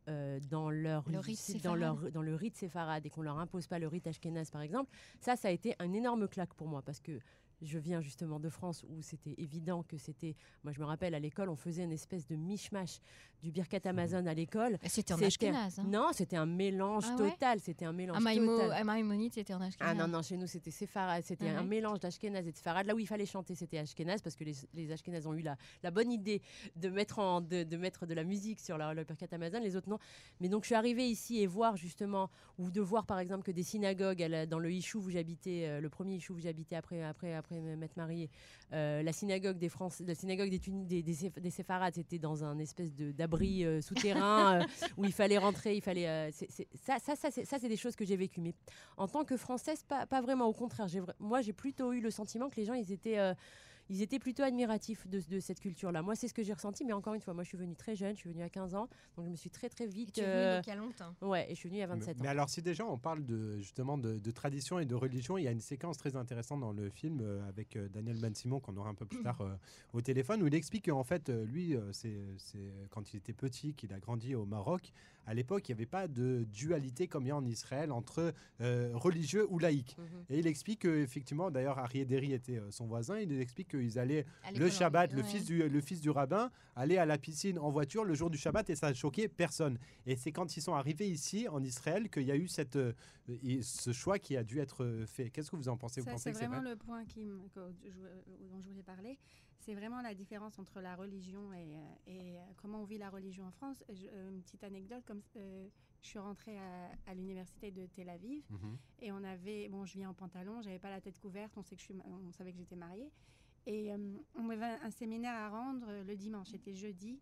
Euh, 0.10 0.40
dans 0.50 0.70
leur 0.70 1.08
Le 1.10 1.20
rite 1.20 1.62
dans 1.64 1.76
leur 1.76 1.96
séfarade. 1.96 2.14
dans 2.14 2.22
le 2.22 2.36
rite 2.36 2.58
séfarade 2.58 3.06
et 3.06 3.10
qu'on 3.10 3.22
leur 3.22 3.38
impose 3.40 3.68
pas 3.68 3.80
le 3.80 3.88
rite 3.88 4.08
ashkénaze 4.08 4.50
par 4.50 4.62
exemple 4.62 4.92
ça 5.20 5.36
ça 5.36 5.48
a 5.50 5.52
été 5.52 5.76
un 5.80 5.94
énorme 5.94 6.28
claque 6.28 6.54
pour 6.56 6.68
moi 6.68 6.82
parce 6.82 7.00
que 7.00 7.20
je 7.62 7.78
viens 7.80 8.02
justement 8.02 8.40
de 8.40 8.50
France 8.50 8.86
où 8.90 9.02
c'était 9.02 9.36
évident 9.38 9.84
que 9.84 9.98
c'était 9.98 10.36
moi 10.64 10.72
je 10.72 10.80
me 10.80 10.86
rappelle 10.86 11.14
à 11.16 11.20
l'école 11.20 11.50
on 11.50 11.56
faisait 11.56 11.84
une 11.84 11.92
espèce 11.92 12.26
de 12.28 12.36
mishmash 12.36 13.00
du 13.44 13.52
Birkat 13.52 13.80
Amazon 13.86 14.26
à 14.26 14.34
l'école 14.34 14.78
Et 14.84 14.90
C'était 14.90 15.14
en 15.14 15.22
ashkénaze. 15.22 15.80
hein. 15.80 15.86
non 15.88 16.10
c'était 16.14 16.36
un 16.38 16.46
mélange 16.46 17.04
Ah 17.08 17.16
ouais 17.22 17.32
total 17.32 17.60
c'était 17.60 17.86
un 17.86 17.94
mélange 17.94 18.18
À 18.18 18.20
Maïmo- 18.20 18.58
total 18.60 18.72
à 18.74 18.84
Maïmonide, 18.84 19.34
c'était 19.34 19.54
en 19.54 19.62
ashkénaze. 19.62 19.96
ah 20.00 20.08
non, 20.08 20.08
non, 20.12 20.22
chez 20.22 20.38
nous 20.38 20.48
c'était 20.48 20.72
séfarade, 20.72 21.24
c'était 21.26 21.50
Ah 21.50 21.60
un 21.60 21.64
mélange 21.64 22.00
d'ashkénaze 22.00 22.48
et 22.48 22.52
de 22.52 22.56
séfarade. 22.58 22.86
Là 22.88 22.96
où 22.96 23.00
il 23.00 23.08
fallait 23.08 23.26
chanter, 23.26 23.56
c'était 23.56 23.78
ashkénaze 23.78 24.22
parce 24.22 24.36
que 24.36 24.44
les, 24.44 24.54
les 24.74 24.92
ashkénazes 24.92 25.26
ont 25.28 25.34
eu 25.34 25.42
la, 25.42 25.56
la 25.84 25.92
bonne 25.92 26.12
idée 26.12 26.42
de 26.76 26.90
mettre, 26.90 27.20
en, 27.20 27.42
de, 27.42 27.64
de 27.64 27.78
mettre 27.78 28.06
de 28.06 28.14
la 28.14 28.24
musique 28.24 28.60
sur 28.60 28.78
leur, 28.78 28.94
leur 28.94 29.06
Birkat 29.06 29.28
Amazon, 29.32 29.60
les 29.62 29.76
autres 29.76 29.90
non. 29.90 30.00
Mais 30.40 30.50
donc 30.50 30.64
je 30.64 30.68
suis 30.68 30.76
arrivée 30.76 31.08
ici 31.10 31.40
et 31.42 31.48
voir 31.48 31.76
justement, 31.78 32.30
ou 32.58 32.72
de 32.72 32.82
voir 32.82 33.06
par 33.06 33.20
exemple 33.20 33.44
que 33.44 33.52
des 33.52 33.64
synagogues 33.64 34.20
la- 34.20 34.46
dans 34.46 34.60
le 34.60 34.72
Yishuv 34.72 35.06
où 35.06 35.10
j'habitais, 35.10 35.66
euh, 35.68 35.82
le 35.82 35.90
premier 35.90 36.16
Yishuv 36.16 36.38
où 36.38 36.40
j'habitais 36.40 36.76
après, 36.76 37.02
après, 37.04 37.34
après 37.34 37.49
m'être 37.52 37.98
mariée, 37.98 38.30
euh, 38.74 39.02
la 39.04 39.14
synagogue 39.14 39.58
des 39.58 39.70
Français, 39.70 40.04
la 40.06 40.16
synagogue 40.16 40.50
des, 40.50 40.60
Tuni- 40.60 40.86
des, 40.86 41.02
des, 41.04 41.14
Séf- 41.14 41.40
des 41.40 41.50
séfarades, 41.50 41.94
c'était 41.96 42.20
dans 42.20 42.44
un 42.44 42.60
espèce 42.60 42.94
d'abri 42.94 43.66
euh, 43.66 43.82
souterrain 43.82 44.62
euh, 44.62 44.64
où 44.98 45.06
il 45.06 45.14
fallait 45.14 45.38
rentrer, 45.38 45.76
il 45.76 45.82
fallait. 45.82 46.08
euh, 46.08 46.30
c'est- 46.32 46.50
c'est- 46.52 46.68
ça, 46.86 46.98
ça, 47.00 47.16
ça, 47.16 47.32
c'est- 47.32 47.46
ça, 47.46 47.58
c'est 47.60 47.70
des 47.70 47.78
choses 47.78 47.96
que 47.96 48.06
j'ai 48.06 48.16
vécues. 48.18 48.42
Mais 48.42 48.54
en 48.98 49.08
tant 49.08 49.24
que 49.26 49.38
française, 49.38 49.84
pas, 49.88 50.06
pas 50.06 50.22
vraiment. 50.22 50.46
Au 50.48 50.54
contraire, 50.54 50.88
moi, 51.20 51.42
j'ai 51.42 51.54
plutôt 51.54 51.94
eu 51.94 52.02
le 52.02 52.12
sentiment 52.12 52.50
que 52.50 52.56
les 52.58 52.66
gens, 52.66 52.74
ils 52.74 52.92
étaient, 52.92 53.18
ils 53.90 54.02
étaient 54.02 54.20
plutôt 54.20 54.44
admiratifs 54.44 55.08
de, 55.08 55.22
de 55.30 55.40
cette 55.40 55.60
culture-là. 55.60 56.02
Moi, 56.02 56.16
c'est 56.16 56.28
ce 56.28 56.34
que 56.34 56.44
j'ai 56.44 56.54
ressenti. 56.54 56.86
Mais 56.86 56.94
encore 56.94 57.14
une 57.14 57.22
fois, 57.22 57.34
moi, 57.34 57.44
je 57.44 57.50
suis 57.50 57.58
venue 57.58 57.76
très 57.76 57.96
jeune, 57.96 58.16
je 58.16 58.20
suis 58.22 58.30
venue 58.30 58.44
à 58.44 58.50
15 58.50 58.76
ans, 58.76 58.88
donc 59.18 59.26
je 59.26 59.32
me 59.32 59.36
suis 59.36 59.50
très 59.50 59.70
très 59.70 59.86
Et 59.86 59.88
vite. 59.88 60.14
tu 60.14 60.22
es 60.22 60.24
euh, 60.26 60.52
venu 60.52 60.56
donc 60.58 60.68
il 60.68 60.70
y 60.70 60.74
a 60.74 60.76
longtemps. 60.76 61.16
Ouais, 61.28 61.46
et 61.52 61.56
je 61.56 61.60
suis 61.60 61.70
venue 61.70 61.82
à 61.82 61.88
27 61.88 62.18
Mais 62.20 62.28
ans. 62.28 62.32
alors, 62.32 62.50
si 62.50 62.62
déjà 62.62 62.86
on 62.86 62.98
parle 62.98 63.26
de, 63.26 63.58
justement 63.60 63.98
de, 63.98 64.20
de 64.20 64.32
tradition 64.32 64.80
et 64.80 64.86
de 64.86 64.96
religion, 64.96 65.38
il 65.38 65.44
y 65.44 65.48
a 65.48 65.52
une 65.52 65.60
séquence 65.62 65.98
très 65.98 66.16
intéressante 66.16 66.60
dans 66.62 66.72
le 66.74 66.90
film 66.90 67.20
euh, 67.22 67.48
avec 67.50 67.76
euh, 67.76 67.88
Daniel 67.90 68.18
Ben-Simon, 68.20 68.60
qu'on 68.60 68.76
aura 68.78 68.90
un 68.90 68.96
peu 68.96 69.06
plus 69.06 69.22
tard 69.24 69.42
euh, 69.42 69.54
au 69.94 70.02
téléphone, 70.02 70.42
où 70.44 70.48
il 70.48 70.56
explique 70.56 70.86
qu'en 70.90 71.04
fait, 71.04 71.30
euh, 71.30 71.46
lui, 71.46 71.76
euh, 71.76 71.92
c'est 71.92 72.16
quand 72.92 73.14
il 73.14 73.18
était 73.18 73.34
petit, 73.34 73.74
qu'il 73.74 73.92
a 73.94 74.00
grandi 74.00 74.36
au 74.36 74.46
Maroc. 74.46 74.92
À 75.30 75.36
l'époque, 75.36 75.70
il 75.70 75.74
n'y 75.74 75.78
avait 75.78 75.86
pas 75.86 76.08
de 76.08 76.44
dualité 76.52 77.08
comme 77.08 77.26
il 77.26 77.28
y 77.28 77.32
a 77.32 77.36
en 77.36 77.46
Israël 77.46 77.92
entre 77.92 78.34
euh, 78.62 78.90
religieux 78.96 79.46
ou 79.52 79.60
laïcs. 79.60 79.96
Mhm. 79.96 80.06
Et 80.32 80.40
il 80.40 80.48
explique 80.48 80.80
qu'effectivement, 80.80 81.52
d'ailleurs, 81.52 81.78
Ari 81.78 82.00
Ederi 82.00 82.34
était 82.34 82.58
euh, 82.58 82.72
son 82.72 82.88
voisin, 82.88 83.20
il 83.20 83.40
explique 83.40 83.68
qu'ils 83.68 84.00
allaient 84.00 84.26
le 84.56 84.72
Shabbat, 84.72 85.14
le, 85.14 85.22
ouais. 85.22 85.28
fils 85.28 85.46
du, 85.46 85.70
le 85.70 85.82
fils 85.82 86.02
du 86.02 86.10
rabbin, 86.10 86.50
aller 86.76 86.98
à 86.98 87.06
la 87.06 87.20
piscine 87.20 87.60
en 87.60 87.70
voiture 87.70 88.06
le 88.06 88.16
jour 88.16 88.32
du 88.32 88.40
Shabbat 88.40 88.72
et 88.72 88.76
ça 88.76 88.88
a 88.88 88.94
choqué 88.96 89.28
personne. 89.28 89.78
Et 90.08 90.16
c'est 90.16 90.32
quand 90.32 90.58
ils 90.58 90.62
sont 90.62 90.74
arrivés 90.74 91.08
ici, 91.08 91.48
en 91.48 91.64
Israël, 91.64 92.10
qu'il 92.10 92.24
y 92.24 92.32
a 92.32 92.36
eu 92.36 92.48
cette, 92.48 92.78
euh, 92.78 92.94
ce 93.62 93.94
choix 93.94 94.18
qui 94.18 94.36
a 94.36 94.44
dû 94.44 94.58
être 94.58 95.06
fait. 95.06 95.30
Qu'est-ce 95.30 95.52
que 95.52 95.58
vous 95.58 95.70
en 95.70 95.78
pensez? 95.78 96.02
Vous 96.02 96.06
Ça, 96.06 96.14
pensez 96.14 96.34
c'est 96.34 96.48
vraiment 96.48 96.62
vrai? 96.64 96.72
le 96.72 96.76
point 96.76 97.06
qui 97.06 97.24
dont 97.26 98.62
je 98.62 98.68
voulais 98.68 98.82
parler. 98.82 99.20
C'est 99.70 99.76
vraiment 99.76 100.02
la 100.02 100.16
différence 100.16 100.58
entre 100.58 100.82
la 100.82 100.96
religion 100.96 101.54
et, 101.54 101.78
euh, 101.78 101.80
et, 102.08 102.40
euh, 102.40 102.42
comment 102.58 102.82
on 102.82 102.86
vit 102.86 102.98
la 102.98 103.12
religion 103.12 103.46
en 103.46 103.52
France. 103.52 103.84
Je- 103.94 104.08
euh, 104.08 104.30
une 104.32 104.42
petite 104.42 104.64
anecdote, 104.64 105.04
comme 105.06 105.22
euh, 105.36 105.68
je 106.02 106.08
suis 106.08 106.18
rentrée 106.18 106.58
à, 106.58 106.90
à 107.06 107.14
l'université 107.14 107.70
de 107.70 107.86
Tel 107.86 108.10
Aviv 108.10 108.44
Mhm. 108.50 108.78
et 109.04 109.12
on 109.12 109.24
avait, 109.24 109.70
bon, 109.70 109.86
je 109.86 109.94
viens 110.00 110.10
en 110.10 110.16
pantalon, 110.16 110.64
j'avais 110.64 110.80
pas 110.80 110.90
la 110.90 111.00
tête 111.02 111.20
couverte, 111.20 111.56
on 111.56 111.62
sait 111.62 111.76
que 111.76 111.82
je 111.82 111.86
suis, 111.86 111.94
on 112.04 112.32
savait 112.32 112.52
que 112.52 112.58
j'étais 112.58 112.76
mariée 112.76 113.12
et 113.68 113.94
euh, 113.94 113.98
on 114.34 114.50
avait 114.50 114.66
un 114.82 114.90
séminaire 114.90 115.36
à 115.36 115.50
rendre 115.50 115.86
le 116.04 116.16
dimanche, 116.18 116.48
c'était 116.50 116.74
jeudi. 116.74 117.20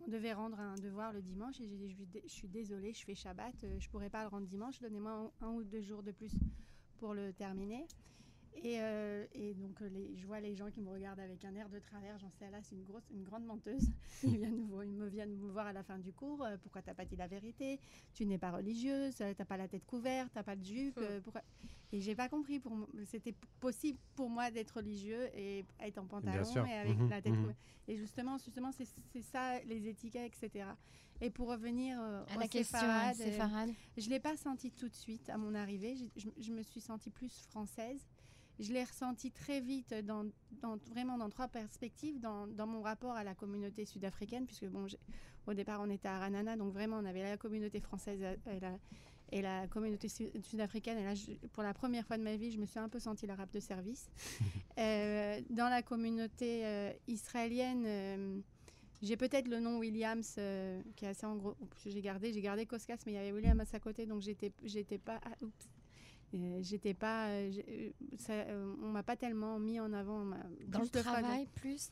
On 0.00 0.08
devait 0.08 0.34
rendre 0.34 0.60
un 0.60 0.74
devoir 0.74 1.14
le 1.14 1.22
dimanche 1.22 1.62
et 1.62 1.66
j'ai 1.66 1.78
dit 1.78 1.88
je 1.88 1.94
suis 1.96 2.06
dé- 2.06 2.22
je 2.26 2.32
suis 2.34 2.48
désolée, 2.48 2.92
je 2.92 3.04
fais 3.06 3.14
Shabbat, 3.14 3.54
je 3.78 3.88
pourrais 3.88 4.10
pas 4.10 4.20
le 4.24 4.28
rendre 4.28 4.46
dimanche, 4.46 4.78
donnez-moi 4.82 5.32
un, 5.40 5.46
un 5.46 5.50
ou 5.52 5.64
deux 5.64 5.80
jours 5.80 6.02
de 6.02 6.12
plus 6.12 6.34
pour 6.98 7.14
le 7.14 7.32
terminer. 7.32 7.86
Et, 8.56 8.80
euh, 8.80 9.26
et 9.32 9.54
donc, 9.54 9.80
euh, 9.80 9.88
les, 9.88 10.16
je 10.16 10.26
vois 10.26 10.40
les 10.40 10.54
gens 10.54 10.70
qui 10.70 10.80
me 10.80 10.90
regardent 10.90 11.20
avec 11.20 11.44
un 11.44 11.54
air 11.54 11.68
de 11.68 11.78
travers. 11.78 12.18
J'en 12.18 12.30
sais, 12.30 12.50
là, 12.50 12.58
c'est 12.62 12.74
une, 12.74 12.84
grosse, 12.84 13.08
une 13.10 13.22
grande 13.22 13.44
menteuse. 13.46 13.88
Ils, 14.22 14.36
viennent 14.38 14.68
ils 14.84 14.92
me 14.92 15.06
viennent 15.08 15.36
me 15.36 15.48
voir 15.50 15.66
à 15.66 15.72
la 15.72 15.82
fin 15.82 15.98
du 15.98 16.12
cours. 16.12 16.44
euh, 16.44 16.56
pourquoi 16.62 16.82
t'as 16.82 16.92
pas 16.94 17.04
dit 17.04 17.16
la 17.16 17.26
vérité? 17.28 17.80
Tu 18.12 18.26
n'es 18.26 18.38
pas 18.38 18.50
religieuse, 18.50 19.14
euh, 19.20 19.32
t'as 19.34 19.44
pas 19.44 19.56
la 19.56 19.68
tête 19.68 19.86
couverte, 19.86 20.30
t'as 20.34 20.42
pas 20.42 20.56
de 20.56 20.64
jupe. 20.64 20.98
euh, 20.98 21.20
pourquoi... 21.20 21.42
Et 21.92 22.00
j'ai 22.00 22.14
pas 22.14 22.28
compris. 22.28 22.60
Pour 22.60 22.86
C'était 23.04 23.34
possible 23.60 23.98
pour 24.14 24.28
moi 24.28 24.50
d'être 24.50 24.72
religieux 24.76 25.28
et 25.34 25.64
être 25.80 25.98
en 25.98 26.06
pantalon 26.06 26.64
et 26.66 26.72
avec 26.72 26.98
Mhm, 26.98 27.08
la 27.08 27.22
tête 27.22 27.32
mhm. 27.32 27.40
couverte. 27.40 27.58
Et 27.88 27.96
justement, 27.96 28.36
justement 28.38 28.70
c'est 28.72 29.22
ça, 29.22 29.60
les 29.64 29.88
étiquettes, 29.88 30.32
etc. 30.42 30.66
Et 31.20 31.30
pour 31.30 31.48
revenir 31.48 31.98
À 32.00 32.36
la 32.36 32.48
question, 32.48 32.78
séfarade, 32.78 33.20
euh, 33.20 33.24
séfarade. 33.24 33.70
je 33.96 34.06
ne 34.06 34.10
l'ai 34.10 34.20
pas 34.20 34.36
senti 34.36 34.70
tout 34.70 34.88
de 34.88 34.94
suite 34.94 35.28
à 35.28 35.36
mon 35.36 35.54
arrivée. 35.54 35.96
Je, 35.96 36.04
je- 36.16 36.42
je 36.42 36.52
me 36.52 36.62
suis 36.62 36.80
sentie 36.80 37.10
plus 37.10 37.46
française. 37.48 38.06
Je 38.60 38.72
l'ai 38.72 38.84
ressenti 38.84 39.30
très 39.32 39.60
vite, 39.60 39.92
dans, 40.04 40.24
dans- 40.62 40.76
vraiment 40.90 41.16
dans 41.18 41.30
trois 41.30 41.48
perspectives, 41.48 42.20
dans, 42.20 42.46
dans 42.46 42.66
mon 42.66 42.82
rapport 42.82 43.12
à 43.16 43.24
la 43.24 43.34
communauté 43.34 43.84
sud-africaine, 43.86 44.46
puisque 44.46 44.66
bon, 44.66 44.86
au 45.46 45.54
départ 45.54 45.80
on 45.82 45.90
était 45.90 46.08
à 46.08 46.18
Ranana, 46.18 46.56
donc 46.56 46.72
vraiment 46.72 46.98
on 46.98 47.04
avait 47.06 47.22
la 47.22 47.36
communauté 47.36 47.80
française 47.80 48.20
et 48.46 48.60
la, 48.60 48.78
et 49.32 49.40
la 49.42 49.66
communauté 49.68 50.08
su- 50.08 50.30
sud-africaine. 50.42 50.98
Et 50.98 51.04
là, 51.04 51.14
je- 51.14 51.32
pour 51.52 51.62
la 51.62 51.72
première 51.74 52.04
fois 52.06 52.18
de 52.18 52.22
ma 52.22 52.36
vie, 52.36 52.50
je 52.52 52.58
me 52.58 52.66
suis 52.66 52.78
un 52.78 52.88
peu 52.88 52.98
sentie 53.00 53.26
l'arabe 53.26 53.50
de 53.50 53.60
service. 53.60 54.08
Euh, 54.78 55.40
dans 55.50 55.68
la 55.68 55.82
communauté 55.82 56.64
euh, 56.64 56.92
israélienne, 57.06 57.84
euh, 57.86 58.40
j'ai 59.02 59.16
peut-être 59.16 59.46
le 59.48 59.60
nom 59.60 59.78
Williams 59.78 60.36
euh, 60.38 60.80
qui 60.96 61.04
est 61.04 61.08
assez 61.08 61.26
en 61.26 61.36
gros. 61.36 61.54
J'ai 61.84 62.00
gardé, 62.00 62.32
j'ai 62.32 62.40
gardé 62.40 62.64
Koskas, 62.64 62.96
mais 63.04 63.12
il 63.12 63.14
y 63.16 63.18
avait 63.18 63.32
Williams 63.32 63.68
à 63.74 63.80
côté, 63.80 64.06
donc 64.06 64.22
j'étais, 64.22 64.52
j'étais 64.62 64.96
pas. 64.98 65.20
ah, 65.24 65.34
oups. 65.42 65.68
J'étais 66.60 66.94
pas. 66.94 67.28
euh, 67.28 67.50
euh, 67.68 67.90
ça, 68.18 68.32
euh, 68.34 68.74
on 68.82 68.88
m'a 68.90 69.02
pas 69.02 69.16
tellement 69.16 69.58
mis 69.58 69.80
en 69.80 69.92
avant. 69.92 70.24
Dans 70.68 70.80
plus 70.80 70.90
le 70.94 71.00
travail, 71.02 71.46
plus? 71.56 71.90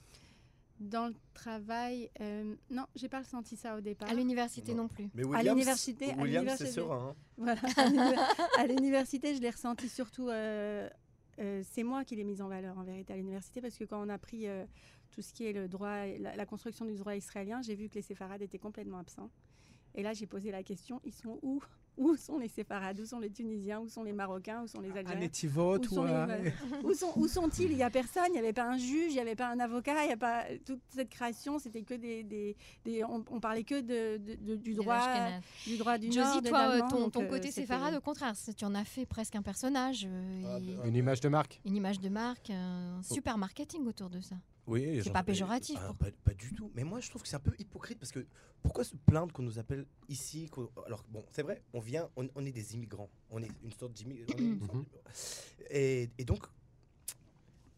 Dans 0.81 1.09
le 1.09 1.15
travail, 1.35 2.09
euh, 2.21 2.55
non, 2.71 2.85
j'ai 2.95 3.09
pas 3.09 3.19
ressenti 3.19 3.57
ça 3.57 3.77
au 3.77 3.81
départ. 3.81 4.09
À 4.09 4.15
l'université 4.15 4.73
Non. 4.75 4.83
non 4.85 4.89
plus. 4.89 5.09
Mais 5.15 5.25
À 5.25 5.27
Williams, 5.27 5.49
l'université, 5.57 6.05
à 6.05 6.09
Williams 6.11 6.27
l'université. 6.27 6.67
c'est 6.69 6.75
serein. 6.75 7.09
hein. 7.11 7.17
Voilà. 7.37 7.61
À 7.77 7.87
l'uni- 7.89 8.19
à 8.59 8.67
l'université, 8.69 9.35
je 9.35 9.41
l'ai 9.41 9.51
ressenti 9.51 9.89
surtout. 9.89 10.29
euh, 10.29 10.89
euh, 11.41 11.63
c'est 11.65 11.83
moi 11.83 12.05
qui 12.05 12.15
l'ai 12.15 12.23
mise 12.25 12.41
en 12.43 12.49
valeur 12.49 12.79
en 12.79 12.85
vérité 12.85 13.13
à 13.13 13.17
l'université 13.17 13.61
parce 13.61 13.77
que 13.77 13.85
quand 13.85 14.01
on 14.05 14.09
a 14.09 14.19
pris 14.19 14.47
euh, 14.47 14.65
tout 15.11 15.21
ce 15.23 15.33
qui 15.33 15.47
est 15.47 15.53
le 15.53 15.67
droit, 15.69 16.07
la, 16.07 16.37
la 16.37 16.47
construction 16.47 16.85
du 16.85 16.95
droit 16.95 17.17
israélien, 17.17 17.61
j'ai 17.63 17.75
vu 17.75 17.89
que 17.89 17.95
les 17.95 18.03
séfarades 18.03 18.43
étaient 18.43 18.59
complètement 18.59 18.99
absents. 18.99 19.31
Et 19.97 20.03
là, 20.05 20.13
j'ai 20.13 20.27
posé 20.27 20.53
la 20.53 20.63
question 20.63 21.01
ils 21.05 21.13
sont 21.15 21.41
où? 21.43 21.61
Où 21.99 22.17
sont 22.17 22.39
les 22.39 22.49
séfarades? 22.49 22.99
Où 23.01 23.05
sont 23.07 23.19
les 23.19 23.31
Tunisiens? 23.31 23.81
Où 23.81 23.89
sont 23.89 24.03
les 24.05 24.13
Marocains? 24.13 24.63
Où 24.63 24.67
sont 24.69 24.81
les 24.81 24.89
Algériens? 24.91 25.21
Netivot 25.21 25.79
Où 25.79 25.85
sont 25.85 26.05
les- 26.05 26.11
voilà. 26.11 26.39
Où 26.85 26.95
sont 26.95 27.13
où 27.17 27.27
sont-ils? 27.29 27.71
Il 27.71 27.77
n'y 27.77 27.83
a 27.83 27.91
personne. 27.91 28.23
Il 28.29 28.33
n'y 28.33 28.39
avait 28.39 28.53
pas 28.53 28.69
un 28.71 28.79
juge. 28.79 29.11
Il 29.11 29.15
n'y 29.15 29.21
avait 29.21 29.35
pas 29.35 29.49
un 29.49 29.59
avocat. 29.61 30.05
Il 30.05 30.09
y 30.11 30.13
a 30.13 30.17
pas 30.17 30.45
toute 30.65 30.81
cette 30.91 31.11
création. 31.11 31.59
C'était 31.59 31.83
que 31.83 31.95
des, 31.95 32.23
des, 32.23 32.57
des- 32.85 33.05
on, 33.05 33.25
on 33.31 33.41
parlait 33.41 33.65
que 33.65 33.81
de, 33.81 34.19
de- 34.19 34.35
de- 34.37 34.57
du 34.57 34.75
droit, 34.75 35.01
du 35.67 35.77
droit 35.77 35.99
du 35.99 36.09
Nord. 36.09 36.35
Josie, 36.35 36.49
toi, 36.49 36.69
euh, 36.71 36.81
ton, 36.89 37.23
euh, 37.23 37.29
côté 37.29 37.51
séfarade, 37.51 37.95
au 37.95 38.01
contraire, 38.01 38.35
tu 38.57 38.65
en 38.65 38.75
as 38.75 38.85
fait 38.85 39.05
presque 39.07 39.35
un 39.37 39.43
personnage, 39.43 40.07
euh, 40.09 40.43
Ah, 40.47 40.59
et- 40.61 40.89
Une 40.89 40.97
image 40.97 41.21
de 41.21 41.29
marque. 41.29 41.61
une 41.65 41.77
image 41.77 42.01
de 42.01 42.09
marque, 42.09 42.51
un 42.51 43.03
super 43.03 43.37
marketing 43.39 43.87
autour 43.87 44.09
de 44.11 44.21
ça. 44.21 44.37
Oui, 44.69 45.01
C'est 45.03 45.11
pas 45.13 45.23
péjoratif, 45.25 45.79
Ah, 45.81 45.95
pas, 45.99 46.11
pas 46.25 46.35
du 46.35 46.53
tout. 46.53 46.71
Mais 46.75 46.85
moi, 46.85 47.01
je 47.01 47.09
trouve 47.09 47.23
que 47.23 47.29
c'est 47.29 47.37
un 47.37 47.41
peu 47.41 47.55
hypocrite 47.59 47.99
parce 47.99 48.13
que 48.13 48.25
pourquoi 48.63 48.85
se 48.85 48.95
plaindre 48.97 49.33
qu'on 49.33 49.43
nous 49.43 49.59
appelle 49.59 49.87
ici 50.09 50.49
Alors, 50.87 51.05
bon, 51.09 51.25
c'est 51.33 51.43
vrai, 51.43 51.63
on 51.73 51.81
vient, 51.81 52.09
on, 52.17 52.29
on 52.35 52.45
est 52.45 52.53
des 52.53 52.75
immigrants. 52.75 53.09
On 53.31 53.43
est 53.43 53.51
une 53.65 53.73
sorte 53.73 53.93
d'immigrants. 53.95 54.37
Mhm. 54.39 54.85
et, 55.71 56.11
et 56.19 56.25
donc, 56.25 56.45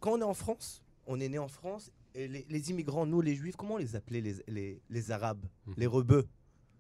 quand 0.00 0.12
on 0.14 0.20
est 0.20 0.24
en 0.24 0.34
France, 0.34 0.82
on 1.06 1.20
est 1.20 1.28
né 1.28 1.38
en 1.38 1.48
France, 1.48 1.90
et 2.14 2.26
les, 2.26 2.44
les 2.48 2.70
immigrants, 2.70 3.06
nous, 3.06 3.20
les 3.20 3.36
juifs, 3.36 3.54
comment 3.56 3.74
on 3.74 3.78
les 3.78 3.94
appelait 3.94 4.20
les, 4.20 4.34
les, 4.48 4.82
les 4.90 5.10
arabes, 5.12 5.44
Mhm. 5.66 5.74
les 5.76 5.86
rebeux? 5.86 6.26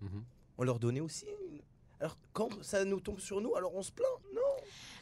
Mhm. 0.00 0.24
On 0.58 0.64
leur 0.64 0.80
donnait 0.80 1.00
aussi. 1.00 1.26
une- 1.26 1.60
Alors, 2.00 2.16
quand 2.32 2.62
ça 2.64 2.84
nous 2.84 2.98
tombe 3.00 3.20
sur 3.20 3.40
nous, 3.40 3.54
alors 3.54 3.74
on 3.76 3.82
se 3.82 3.92
plaint 3.92 4.08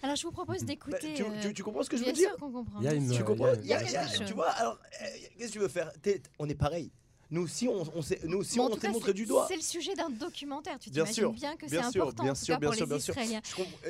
Alors, 0.02 0.16
je 0.16 0.22
vous 0.22 0.32
propose. 0.32 0.60
Bah, 0.60 0.66
d'écouter. 0.66 1.14
tu, 1.14 1.22
euh, 1.22 1.26
tu- 1.42 1.54
tu 1.54 1.62
comprends 1.62 1.82
ce 1.82 1.90
que 1.90 1.96
je 1.96 2.04
veux 2.04 2.12
dire 2.12 2.28
sûr 2.30 2.38
qu'on 2.38 2.50
comprend. 2.50 2.80
Une-. 2.80 3.10
Tu 3.10 3.20
euh, 3.20 3.24
comprends 3.24 3.52
il 3.54 3.66
y 3.66 3.72
a- 3.72 3.82
Il 3.82 3.82
y 3.82 3.86
a- 3.86 3.88
il 3.88 3.92
y 3.92 3.96
a- 3.96 4.04
quelque 4.04 4.18
chose. 4.18 4.26
Tu 4.26 4.34
vois, 4.34 4.48
alors, 4.50 4.78
euh, 5.02 5.04
qu'est-ce 5.36 5.48
que 5.48 5.52
tu 5.52 5.58
veux 5.58 5.68
faire 5.68 5.92
T'es- 6.02 6.22
On 6.38 6.48
est 6.48 6.54
pareil. 6.54 6.90
Nous 7.30 7.42
aussi, 7.42 7.68
on, 7.68 7.84
on 7.94 8.00
s'est, 8.00 8.20
nous 8.24 8.38
aussi, 8.38 8.56
Bon, 8.56 8.64
en 8.64 8.66
on 8.66 8.68
tout 8.70 8.80
s'est 8.80 8.86
cas, 8.86 8.92
montré 8.92 9.12
du 9.12 9.26
doigt. 9.26 9.44
C'est 9.48 9.56
le 9.56 9.60
sujet 9.62 9.94
d'un 9.94 10.08
documentaire. 10.08 10.78
Tu 10.78 10.88
Bien 10.88 11.04
sûr, 11.04 11.30
bien 11.32 11.56
que 11.56 11.68
c'est 11.68 11.78
bien 11.78 11.90
sûr, 11.90 12.02
important 12.04 12.22
bien 12.22 12.32
en 12.32 12.34
tout 12.34 12.40
sûr, 12.42 12.54
cas 12.54 12.58
bien 12.60 12.68
pour 12.70 12.74
sûr, 12.76 12.86
bien 12.86 13.40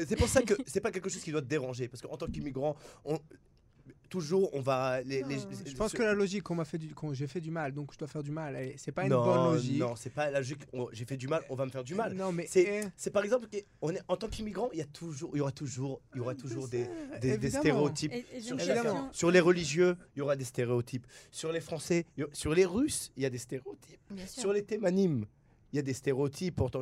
C'est 0.09 0.17
pour 0.17 0.29
ça 0.29 0.43
que 0.43 0.55
c'est 0.67 0.81
pas 0.81 0.91
quelque 0.91 1.09
chose 1.09 1.23
qui 1.23 1.31
doit 1.31 1.41
te 1.43 1.47
déranger, 1.47 1.87
parce 1.87 2.03
qu'en 2.03 2.17
tant 2.17 2.27
qu'immigrant, 2.27 2.75
on... 3.05 3.21
toujours, 4.09 4.51
on 4.55 4.61
va. 4.61 5.01
Les, 5.03 5.23
les- 5.23 5.39
Je 5.67 5.75
pense 5.77 5.93
que 5.93 6.03
la 6.03 6.15
logique 6.15 6.43
qu'on 6.43 6.55
m'a 6.55 6.65
fait 6.65 6.79
du, 6.79 6.91
j'ai 7.13 7.27
fait 7.27 7.41
du 7.41 7.51
mal, 7.51 7.73
donc 7.73 7.93
je 7.93 7.99
dois 7.99 8.09
faire 8.09 8.23
du 8.23 8.31
mal. 8.31 8.57
C'est 8.77 8.93
pas 8.93 9.05
une 9.05 9.11
non, 9.11 9.25
bonne 9.25 9.55
logique. 9.55 9.79
Non, 9.79 9.95
c'est 9.97 10.11
pas 10.11 10.31
la 10.31 10.39
logique. 10.39 10.61
on- 10.73 10.89
J'ai 10.93 11.05
fait 11.05 11.17
du 11.17 11.29
mal, 11.29 11.43
on 11.49 11.55
va 11.55 11.65
me 11.67 11.71
faire 11.71 11.85
du 11.85 11.95
mal. 11.95 12.15
Non, 12.15 12.33
mais 12.33 12.47
C'est- 12.49 12.83
eh, 12.85 12.89
C'est 12.97 13.11
par 13.11 13.25
exemple, 13.25 13.49
que 13.49 13.57
on 13.83 13.91
est, 13.91 14.03
en 14.09 14.17
tant 14.17 14.29
qu'immigrant, 14.29 14.69
il 14.73 14.79
y 14.79 14.83
a 14.83 14.87
toujours, 14.87 15.31
il 15.35 15.39
y 15.39 15.41
aura 15.41 15.53
toujours, 15.53 16.01
il 16.15 16.19
y 16.19 16.21
aura 16.21 16.35
toujours 16.35 16.69
des, 16.69 16.87
des, 17.21 17.51
stéréotypes. 17.51 18.13
Et- 18.13 18.19
et 18.19 18.41
j'ai 18.41 18.43
Sur, 18.43 19.09
sur 19.13 19.31
les 19.31 19.41
religieux, 19.41 19.97
il 20.15 20.21
y 20.21 20.23
aura 20.23 20.37
des 20.37 20.45
stéréotypes. 20.45 21.07
Sur 21.31 21.53
les 21.53 21.61
Français, 21.61 22.07
a- 22.19 22.23
sur 22.33 22.55
les 22.55 22.65
Russes, 22.65 23.13
il 23.17 23.23
y 23.23 23.27
a 23.27 23.31
des 23.31 23.39
stéréotypes. 23.39 24.01
Bien 24.11 24.27
sûr. 24.27 24.41
Sur 24.41 24.53
les 24.53 24.63
Thémanim, 24.63 25.27
il 25.73 25.77
y 25.77 25.79
a 25.79 25.83
des 25.83 25.93
stéréotypes. 25.93 26.57
Pourtant, 26.57 26.81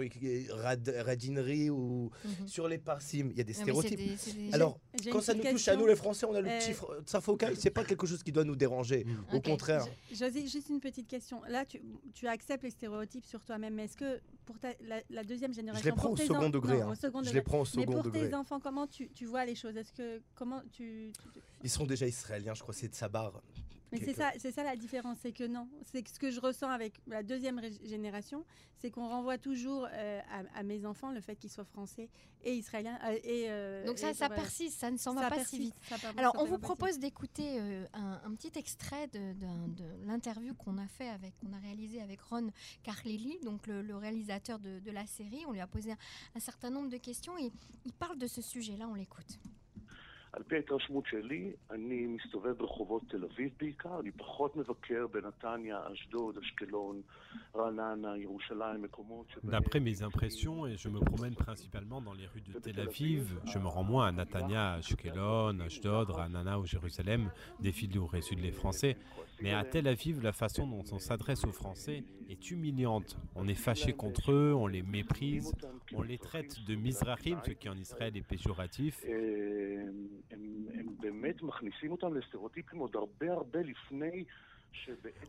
rad, 0.50 0.94
radinerie 1.04 1.70
ou 1.70 2.10
Mhm. 2.24 2.48
sur 2.48 2.68
les 2.68 2.78
Parsim, 2.78 3.28
il 3.32 3.36
y 3.38 3.40
a 3.40 3.44
des 3.44 3.52
mais 3.52 3.52
c'est 3.52 3.62
stéréotypes. 3.62 3.98
des- 3.98 4.16
c'est 4.16 4.32
des- 4.36 4.52
Alors, 4.54 4.78
J'ai 5.02 5.10
quand 5.10 5.20
ça 5.20 5.34
nous 5.34 5.42
touche 5.42 5.68
à 5.68 5.76
nous 5.76 5.86
les 5.86 5.96
Français, 5.96 6.26
on 6.26 6.34
a 6.34 6.40
le 6.40 6.48
Euh, 6.48 6.58
petit 6.58 6.72
fr- 6.72 6.94
Sarfokai, 7.06 7.54
c'est 7.56 7.70
pas 7.70 7.84
quelque 7.84 8.06
chose 8.06 8.22
qui 8.22 8.32
doit 8.32 8.44
nous 8.44 8.56
déranger. 8.56 9.04
Mm. 9.04 9.36
Au 9.36 9.40
contraire. 9.40 9.86
Je- 10.10 10.16
Josie, 10.16 10.48
juste 10.48 10.68
une 10.68 10.80
petite 10.80 11.08
question. 11.08 11.42
Là, 11.48 11.64
tu, 11.64 11.80
tu 12.14 12.26
acceptes 12.28 12.62
les 12.64 12.70
stéréotypes 12.70 13.24
sur 13.24 13.44
toi-même, 13.44 13.74
mais 13.74 13.84
est-ce 13.84 13.96
que 13.96 14.20
pour 14.44 14.58
ta- 14.58 14.74
la, 14.82 15.00
la 15.10 15.24
deuxième 15.24 15.52
Je 15.52 15.56
génération, 15.56 15.84
les 15.84 15.92
prends 15.92 16.02
pour 16.04 16.12
au 16.12 16.16
second 16.16 16.46
en- 16.46 16.50
degré. 16.50 16.78
non, 16.78 16.88
hein. 16.88 16.92
au 16.92 16.94
second 16.94 17.18
Je 17.18 17.24
degré. 17.24 17.34
les 17.34 17.42
prends 17.42 17.58
au 17.58 17.62
Mais 17.64 17.82
second 17.82 17.92
pour 17.92 18.02
degré. 18.04 18.28
tes 18.28 18.34
enfants, 18.34 18.60
comment 18.60 18.86
tu, 18.86 19.08
tu 19.10 19.24
vois 19.26 19.44
les 19.44 19.54
choses? 19.54 19.76
Est-ce 19.76 19.92
que 19.92 20.20
comment 20.34 20.62
tu, 20.72 21.10
tu- 21.32 21.40
Ils 21.64 21.70
sont 21.70 21.86
déjà 21.86 22.06
israéliens, 22.06 22.54
je 22.54 22.62
crois, 22.62 22.74
c'est 22.74 22.88
de 22.88 22.94
sa 22.94 23.08
barre. 23.08 23.42
Mais 23.92 24.00
c'est 24.00 24.14
ça, 24.14 24.32
c'est 24.38 24.50
ça 24.52 24.64
la 24.64 24.76
différence, 24.76 25.18
c'est 25.22 25.32
que 25.32 25.44
non, 25.44 25.68
c'est 25.84 26.02
que 26.02 26.10
ce 26.10 26.18
que 26.18 26.30
je 26.30 26.40
ressens 26.40 26.68
avec 26.70 26.94
la 27.06 27.22
deuxième 27.22 27.60
génération, 27.84 28.44
c'est 28.78 28.90
qu'on 28.90 29.08
renvoie 29.08 29.38
toujours 29.38 29.86
euh, 29.92 30.20
à, 30.30 30.58
à 30.58 30.62
mes 30.62 30.84
enfants 30.84 31.12
le 31.12 31.20
fait 31.20 31.36
qu'ils 31.36 31.50
soient 31.50 31.64
français 31.64 32.08
et 32.42 32.54
israéliens 32.54 32.98
euh, 33.04 33.18
et 33.24 33.46
euh, 33.48 33.86
Donc 33.86 33.98
ça, 33.98 34.10
et 34.10 34.14
ça 34.14 34.26
voilà. 34.26 34.42
persiste, 34.42 34.78
ça 34.78 34.90
ne 34.90 34.96
s'en 34.96 35.14
va 35.14 35.22
pas 35.22 35.36
persiste, 35.36 35.50
si 35.50 35.58
vite. 35.58 35.74
Alors, 36.16 36.36
on 36.38 36.44
vous 36.44 36.58
propose 36.58 36.98
d'écouter 36.98 37.58
euh, 37.60 37.86
un, 37.94 38.20
un 38.24 38.34
petit 38.34 38.58
extrait 38.58 39.08
de, 39.08 39.34
l'interview 40.06 40.54
qu'on 40.54 40.78
a 40.78 40.86
fait 40.86 41.08
avec, 41.08 41.36
qu'on 41.38 41.52
a 41.52 41.58
réalisé 41.58 42.00
avec 42.00 42.20
Ron 42.22 42.50
Carlelli, 42.82 43.38
donc 43.44 43.66
le, 43.66 43.82
le 43.82 43.96
réalisateur 43.96 44.58
de, 44.58 44.78
de 44.80 44.90
la 44.90 45.06
série. 45.06 45.44
On 45.46 45.52
lui 45.52 45.60
a 45.60 45.66
posé 45.66 45.92
un, 45.92 45.98
un 46.34 46.40
certain 46.40 46.70
nombre 46.70 46.88
de 46.88 46.98
questions 46.98 47.36
et 47.38 47.50
il 47.84 47.92
parle 47.92 48.18
de 48.18 48.26
ce 48.26 48.42
sujet-là. 48.42 48.88
On 48.88 48.94
l'écoute. 48.94 49.38
על 50.35 50.43
פי 50.43 50.55
ההתרשמות 50.55 51.05
שלי, 51.05 51.51
אני 51.71 52.05
מסתובב 52.07 52.51
ברחובות 52.51 53.01
תל 53.09 53.23
אביב 53.23 53.51
בעיקר, 53.59 53.99
אני 53.99 54.11
פחות 54.11 54.55
מבקר 54.55 55.07
בנתניה, 55.07 55.79
אשדוד, 55.93 56.37
אשקלון, 56.37 57.01
רעננה, 57.55 58.17
ירושלים, 58.17 58.81
מקומות 58.81 59.29
שבהם... 59.29 59.51
D'après 59.51 59.79
mes 59.79 60.03
impressions, 60.03 60.65
et 60.67 60.77
je 60.77 60.89
me 60.89 60.99
promène 60.99 61.35
principalement 61.35 62.01
dans 62.01 62.13
les 62.13 62.27
rues 62.27 62.41
de 62.41 62.59
Tel 62.59 62.79
Aviv, 62.79 63.23
je 63.45 63.59
me 63.59 63.67
rends 63.67 63.83
moins 63.83 64.07
à 64.07 64.11
Natania, 64.11 64.71
à 64.71 64.75
Ashkelon, 64.75 65.59
Ashdod, 65.59 66.09
Ranana 66.09 66.59
ou 66.59 66.65
Jérusalem, 66.65 67.29
des 67.59 67.71
villes 67.71 67.99
où 67.99 68.05
résident 68.05 68.41
les 68.41 68.53
Français. 68.53 68.95
Mais 69.41 69.53
à 69.53 69.63
Tel 69.65 69.87
Aviv, 69.87 70.21
la 70.21 70.33
façon 70.33 70.65
dont 70.65 70.85
on 70.93 70.99
s'adresse 70.99 71.43
aux 71.43 71.51
Français 71.51 72.03
est 72.28 72.50
humiliante. 72.50 73.16
On 73.34 73.48
est 73.48 73.54
fâché 73.54 73.92
contre 73.92 74.32
eux, 74.32 74.54
on 74.54 74.66
les 74.66 74.82
méprise, 74.82 75.52
on 75.94 76.02
les 76.02 76.18
traite 76.18 76.62
de 76.66 76.74
Mizrahim, 76.74 77.40
ce 77.44 77.52
qui 77.52 77.68
en 77.68 77.76
Israël 77.76 78.16
est 78.16 78.26
péjoratif. 78.26 79.04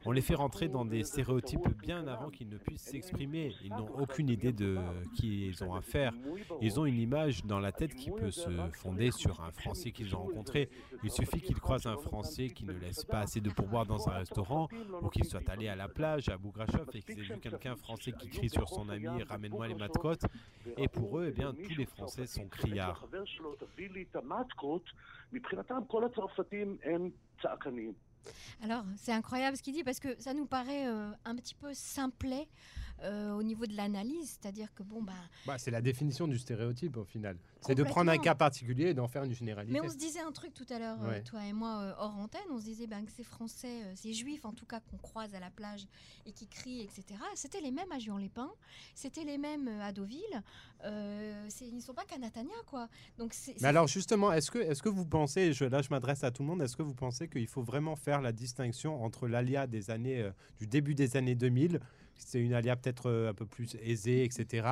On 0.06 0.12
les 0.12 0.22
fait 0.22 0.36
rentrer 0.36 0.68
dans 0.68 0.86
des 0.86 1.04
stéréotypes 1.04 1.68
bien 1.82 2.08
avant 2.08 2.30
qu'ils 2.30 2.50
ne 2.50 2.58
puissent 2.58 2.84
s'exprimer. 2.84 3.54
Ils 3.64 3.72
n'ont 3.72 3.90
aucune 4.00 4.30
idée 4.30 4.52
de 4.52 4.78
qui 5.16 5.48
ils 5.48 5.64
ont 5.64 5.74
affaire. 5.74 6.14
Ils 6.62 6.80
ont 6.80 6.86
une 6.86 7.00
image 7.00 7.44
dans 7.46 7.60
la 7.60 7.72
tête 7.72 7.96
qui 7.96 8.12
peut 8.12 8.32
se 8.32 8.50
fonder 8.74 9.12
sur 9.12 9.42
un 9.42 9.52
Français 9.52 9.92
qu'ils 9.92 10.16
ont 10.16 10.24
rencontré. 10.24 10.70
Il 11.04 11.12
suffit 11.12 11.42
qu'ils 11.42 11.60
croisent 11.60 11.88
un 11.88 11.98
Français 11.98 12.50
qui 12.50 12.66
ne 12.66 12.74
laisse 12.74 13.04
pas 13.04 13.22
assez 13.22 13.42
de 13.42 13.50
pourboire 13.50 13.86
dans 13.86 14.08
un 14.08 14.14
restaurant 14.14 14.68
ou 15.02 15.10
qu'il 15.10 15.26
soit 15.26 15.48
allé 15.50 15.68
à 15.68 15.76
la 15.76 15.88
plage 15.88 16.30
à 16.30 16.38
Bougrachov 16.38 16.88
et 16.94 17.02
qu'ils 17.02 17.20
aient 17.20 17.34
vu 17.34 17.40
quelqu'un 17.40 17.76
français 17.76 18.12
qui 18.12 18.30
crie 18.30 18.50
sur 18.50 18.70
son 18.70 18.90
ami 18.90 19.08
Ramène-moi 19.24 19.68
les 19.68 19.76
matcotes. 19.76 20.26
Et 20.78 20.88
pour 20.88 21.20
eux, 21.20 21.28
eh 21.30 21.32
bien, 21.32 21.54
tous 21.54 21.76
les 21.76 21.86
Français 21.86 22.28
sont 22.28 22.48
criards. 22.48 23.08
Alors, 28.64 28.84
c'est 28.98 29.12
incroyable 29.12 29.58
ce 29.58 29.62
qu'il 29.62 29.74
dit 29.74 29.84
parce 29.84 30.00
que 30.00 30.16
ça 30.20 30.34
nous 30.34 30.46
paraît 30.46 30.88
euh, 30.88 31.12
un 31.26 31.36
petit 31.36 31.56
peu 31.56 31.74
simplet 31.74 32.48
euh, 33.04 33.32
au 33.34 33.44
niveau 33.44 33.66
de 33.66 33.76
l'analyse, 33.76 34.38
c'est-à-dire 34.42 34.74
que 34.74 34.84
bon, 34.84 35.02
bah, 35.04 35.14
Bah, 35.46 35.58
c'est 35.58 35.72
la 35.72 35.82
définition 35.82 36.28
du 36.28 36.38
stéréotype 36.38 36.98
au 36.98 37.04
final. 37.04 37.38
C'est 37.62 37.76
de 37.76 37.84
prendre 37.84 38.12
un 38.12 38.18
cas 38.18 38.36
particulier 38.36 38.88
et 38.90 38.94
d'en 38.94 39.08
faire 39.08 39.24
une 39.24 39.34
généralité. 39.34 39.74
Mais 39.80 39.86
on 39.86 39.90
se 39.92 39.98
disait 39.98 40.20
un 40.22 40.32
truc 40.32 40.54
tout 40.54 40.66
à 40.70 40.80
l'heure, 40.80 41.02
euh, 41.04 41.10
Ouais. 41.10 41.24
toi 41.24 41.44
et 41.46 41.54
moi, 41.54 41.80
euh, 41.82 41.94
hors 42.00 42.18
antenne, 42.18 42.42
on 42.52 42.60
se 42.60 42.66
disait 42.66 42.88
ben, 42.88 43.06
que 43.06 43.12
ces 43.12 43.24
Français, 43.24 43.96
ces 43.96 44.14
Juifs 44.14 44.46
en 44.46 44.54
tout 44.54 44.66
cas 44.66 44.80
qu'on 44.80 44.98
croise 44.98 45.34
à 45.36 45.40
la 45.40 45.50
plage 45.50 45.86
et 46.26 46.32
qui 46.32 46.48
crient, 46.48 46.82
etc., 46.82 47.20
c'était 47.36 47.62
les 47.62 47.72
mêmes 47.72 47.92
à 47.92 48.00
Juan-les-Pins, 48.00 48.52
c'était 48.96 49.24
les 49.24 49.38
mêmes 49.38 49.68
à 49.82 49.92
Deauville, 49.92 50.44
euh, 50.86 51.50
ils 51.62 51.76
ne 51.76 51.82
sont 51.82 51.94
pas 51.94 52.06
qu'à 52.06 52.18
Natania, 52.18 52.54
quoi. 52.68 52.88
Donc. 53.18 53.34
Mais 53.62 53.68
alors 53.68 53.88
justement, 53.88 54.32
est-ce 54.32 54.52
que, 54.52 54.60
est 54.60 54.80
que 54.82 54.90
vous 54.90 55.06
pensez, 55.06 55.54
je, 55.54 55.66
là 55.66 55.82
je 55.82 55.90
m'adresse 55.90 56.24
à 56.24 56.32
tout 56.32 56.44
le 56.44 56.48
monde, 56.50 56.62
est-ce 56.62 56.76
que 56.78 56.84
vous 56.84 56.94
pensez 56.94 57.28
qu'il 57.28 57.48
faut 57.48 57.64
vraiment 57.64 57.96
faire 57.96 58.22
la 58.22 58.32
distinction 58.32 59.04
entre 59.04 59.28
l'alia 59.28 59.68
des 59.68 59.90
années, 59.90 60.22
euh, 60.22 60.32
du 60.60 60.68
début 60.68 60.94
des 60.96 61.18
années 61.18 61.36
2000, 61.36 61.80
c'est 62.18 62.40
une 62.42 62.54
alia 62.54 62.76
peut-être 62.76 63.10
euh, 63.10 63.30
un 63.30 63.34
peu 63.34 63.46
plus 63.46 63.76
aisée, 63.82 64.24
etc., 64.24 64.68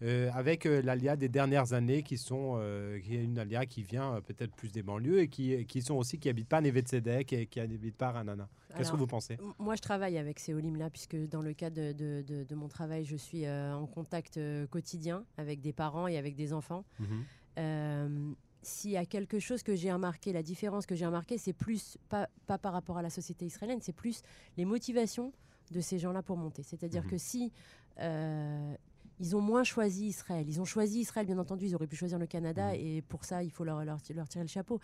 euh, 0.00 0.30
avec 0.32 0.64
euh, 0.64 0.80
l'alia 0.80 1.16
des 1.16 1.28
dernières 1.28 1.72
années 1.72 2.04
qui 2.04 2.18
sont, 2.18 2.54
euh, 2.60 3.00
qui 3.00 3.16
est 3.16 3.24
une 3.24 3.36
alia 3.36 3.66
qui 3.66 3.82
vient 3.82 4.20
peut-être 4.24 4.54
plus 4.54 4.70
des 4.70 4.82
banlieues 4.84 5.18
et 5.22 5.28
qui, 5.28 5.66
qui 5.66 5.82
sont 5.82 5.96
aussi, 5.96 6.20
qui 6.20 6.28
habitent 6.28 6.48
pas 6.48 6.58
à 6.58 6.60
Neve 6.60 6.78
Tzedek 6.82 7.32
et 7.32 7.46
qui 7.46 7.58
habitent 7.58 7.96
pas 7.96 8.08
à 8.08 8.12
Ranana. 8.12 8.48
Qu'est-ce 8.76 8.92
que 8.92 8.96
vous 8.96 9.08
pensez? 9.08 9.36
Moi, 9.58 9.74
je 9.74 9.80
travaille 9.82 10.16
avec 10.16 10.38
ces 10.38 10.54
Olim-là, 10.54 10.88
puisque 10.90 11.16
dans 11.28 11.42
le 11.42 11.52
cadre 11.52 11.74
de, 11.74 11.92
de- 11.92 12.22
de- 12.22 12.44
de 12.44 12.54
mon 12.54 12.68
travail, 12.68 13.04
je 13.04 13.16
suis 13.16 13.48
en 13.48 13.86
contact 13.88 14.38
quotidien 14.70 15.24
avec 15.36 15.60
des 15.60 15.72
parents 15.72 16.06
et 16.06 16.16
avec 16.16 16.36
des 16.36 16.52
enfants. 16.52 16.84
Mhm. 17.00 18.34
S'il 18.62 18.90
y 18.90 18.96
a 18.96 19.06
quelque 19.06 19.38
chose 19.38 19.62
que 19.62 19.74
j'ai 19.76 19.92
remarqué, 19.92 20.32
la 20.32 20.42
différence 20.42 20.84
que 20.84 20.94
j'ai 20.96 21.06
remarqué, 21.06 21.38
c'est 21.38 21.52
plus, 21.52 21.96
pas, 22.08 22.28
pas 22.46 22.58
par 22.58 22.72
rapport 22.72 22.98
à 22.98 23.02
la 23.02 23.10
société 23.10 23.46
israélienne, 23.46 23.78
c'est 23.80 23.92
plus 23.94 24.20
les 24.56 24.64
motivations 24.64 25.32
de 25.72 25.80
ces 25.80 25.98
gens-là 25.98 26.22
pour 26.22 26.36
monter. 26.36 26.62
C'est-à-dire 26.62 27.04
Mhm. 27.04 27.10
que 27.10 27.18
si 27.18 27.52
euh, 28.00 28.74
ils 29.20 29.34
ont 29.34 29.40
moins 29.40 29.64
choisi 29.64 30.06
Israël, 30.06 30.46
ils 30.48 30.60
ont 30.60 30.64
choisi 30.64 31.00
Israël, 31.00 31.26
bien 31.26 31.38
entendu, 31.38 31.66
ils 31.66 31.74
auraient 31.74 31.88
pu 31.88 31.96
choisir 31.96 32.18
le 32.18 32.26
Canada, 32.26 32.68
Mhm. 32.68 32.74
et 32.80 33.02
pour 33.02 33.24
ça, 33.24 33.42
il 33.42 33.50
faut 33.50 33.64
leur, 33.64 33.84
leur, 33.84 33.98
leur 34.14 34.28
tirer 34.28 34.44
le 34.44 34.48
chapeau. 34.48 34.80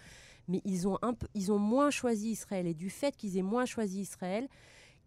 Mais 0.48 0.60
ils 0.64 0.88
ont, 0.88 0.98
un 1.02 1.14
ils 1.34 1.52
ont 1.52 1.58
moins 1.58 1.90
choisi 1.90 2.30
Israël, 2.30 2.66
et 2.66 2.74
du 2.74 2.90
fait 2.90 3.16
qu'ils 3.16 3.36
aient 3.38 3.42
moins 3.42 3.64
choisi 3.66 4.00
Israël, 4.00 4.48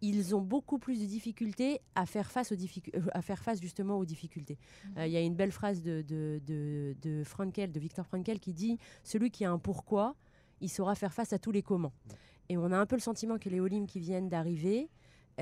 ils 0.01 0.35
ont 0.35 0.41
beaucoup 0.41 0.77
plus 0.77 0.99
de 1.01 1.05
difficultés 1.05 1.81
à 1.95 2.05
faire 2.05 2.31
face, 2.31 2.51
aux 2.51 2.55
difficu- 2.55 2.91
euh, 2.95 3.01
à 3.13 3.21
faire 3.23 3.41
face 3.43 3.59
justement 3.59 3.97
aux 3.97 4.05
difficultés. 4.05 4.57
Euh, 4.97 5.07
Il 5.07 5.11
y 5.11 5.17
a 5.17 5.21
une 5.21 5.33
belle 5.35 5.51
phrase 5.51 5.81
de, 5.81 6.03
de, 6.03 6.39
de, 6.45 6.95
de 7.01 7.23
Frankel, 7.23 7.71
de 7.71 7.79
Victor 7.79 8.05
Frankel, 8.05 8.39
qui 8.39 8.53
dit 8.53 8.77
Celui 9.03 9.31
qui 9.31 9.43
a 9.43 9.51
un 9.51 9.57
pourquoi, 9.57 10.15
il 10.61 10.69
saura 10.69 10.93
faire 10.95 11.13
face 11.13 11.33
à 11.33 11.39
tous 11.39 11.51
les 11.51 11.63
comment. 11.63 11.91
Et 12.47 12.57
on 12.57 12.71
a 12.71 12.77
un 12.77 12.85
peu 12.85 12.95
le 12.95 13.01
sentiment 13.01 13.37
que 13.39 13.49
les 13.49 13.59
Olim 13.59 13.87
qui 13.87 13.99
viennent 13.99 14.29
d'arriver, 14.29 14.87
euh, 14.87 14.87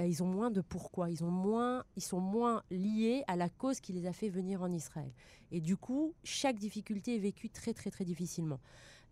ils 0.04 0.24
ont 0.24 0.28
moins 0.28 0.52
de 0.52 0.62
pourquoi, 0.62 1.10
ils, 1.10 1.24
ont 1.24 1.32
moins, 1.32 1.84
ils 1.96 2.04
sont 2.04 2.20
moins 2.20 2.64
liés 2.70 3.24
à 3.28 3.36
la 3.36 3.50
cause 3.50 3.80
qui 3.80 3.94
les 3.94 4.06
a 4.08 4.14
fait 4.14 4.30
venir 4.30 4.62
en 4.62 4.72
Israël. 4.72 5.12
Et 5.52 5.62
du 5.62 5.78
coup, 5.78 6.14
chaque 6.24 6.58
difficulté 6.58 7.16
est 7.16 7.20
vécue 7.20 7.50
très 7.50 7.74
très 7.74 7.92
très 7.92 8.04
difficilement. 8.04 8.60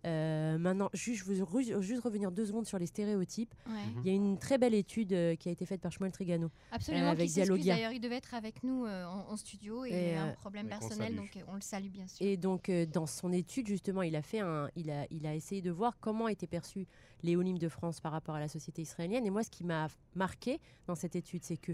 Euh, 0.05 0.57
maintenant, 0.57 0.89
juste, 0.93 1.19
je 1.25 1.43
veux 1.43 1.81
juste 1.81 2.03
revenir 2.03 2.31
deux 2.31 2.45
secondes 2.45 2.65
sur 2.65 2.77
les 2.77 2.87
stéréotypes. 2.87 3.53
Ouais. 3.67 3.73
Mhm. 3.73 4.01
Il 4.03 4.07
y 4.07 4.09
a 4.11 4.13
une 4.13 4.37
très 4.37 4.57
belle 4.57 4.73
étude 4.73 5.13
euh, 5.13 5.35
qui 5.35 5.47
a 5.49 5.51
été 5.51 5.65
faite 5.65 5.79
par 5.81 5.91
Shmuel 5.91 6.11
Trigano. 6.11 6.49
Absolument, 6.71 7.05
Euh, 7.05 7.11
avec 7.11 7.29
qui 7.29 7.39
d'ailleurs, 7.65 7.91
il 7.93 8.01
devait 8.01 8.17
être 8.17 8.33
avec 8.33 8.63
nous 8.63 8.85
euh, 8.85 9.05
en, 9.05 9.31
en 9.31 9.37
studio 9.37 9.85
et, 9.85 9.89
Et, 9.91 10.11
il 10.11 10.15
a 10.17 10.23
un 10.25 10.33
problème 10.33 10.67
personnel, 10.67 11.15
donc 11.15 11.37
on 11.47 11.55
le 11.55 11.61
salue 11.61 11.87
bien 11.89 12.07
sûr. 12.07 12.25
Et 12.25 12.35
donc, 12.35 12.67
euh, 12.69 12.85
dans 12.85 13.05
son 13.07 13.31
étude, 13.31 13.67
justement, 13.67 14.01
il 14.01 14.15
a, 14.15 14.21
fait 14.21 14.39
un, 14.39 14.69
il, 14.75 14.91
a, 14.91 15.05
il 15.09 15.25
a 15.25 15.35
essayé 15.35 15.61
de 15.61 15.71
voir 15.71 15.97
comment 15.99 16.27
étaient 16.27 16.47
perçus 16.47 16.85
les 17.23 17.35
Olim 17.37 17.57
de 17.57 17.69
France 17.69 18.01
par 18.01 18.11
rapport 18.11 18.35
à 18.35 18.39
la 18.41 18.49
société 18.49 18.81
israélienne. 18.81 19.25
Et 19.25 19.29
moi, 19.29 19.43
ce 19.43 19.49
qui 19.49 19.63
m'a 19.63 19.87
marqué 20.15 20.59
dans 20.87 20.95
cette 20.95 21.15
étude, 21.15 21.43
c'est 21.45 21.55
que, 21.57 21.71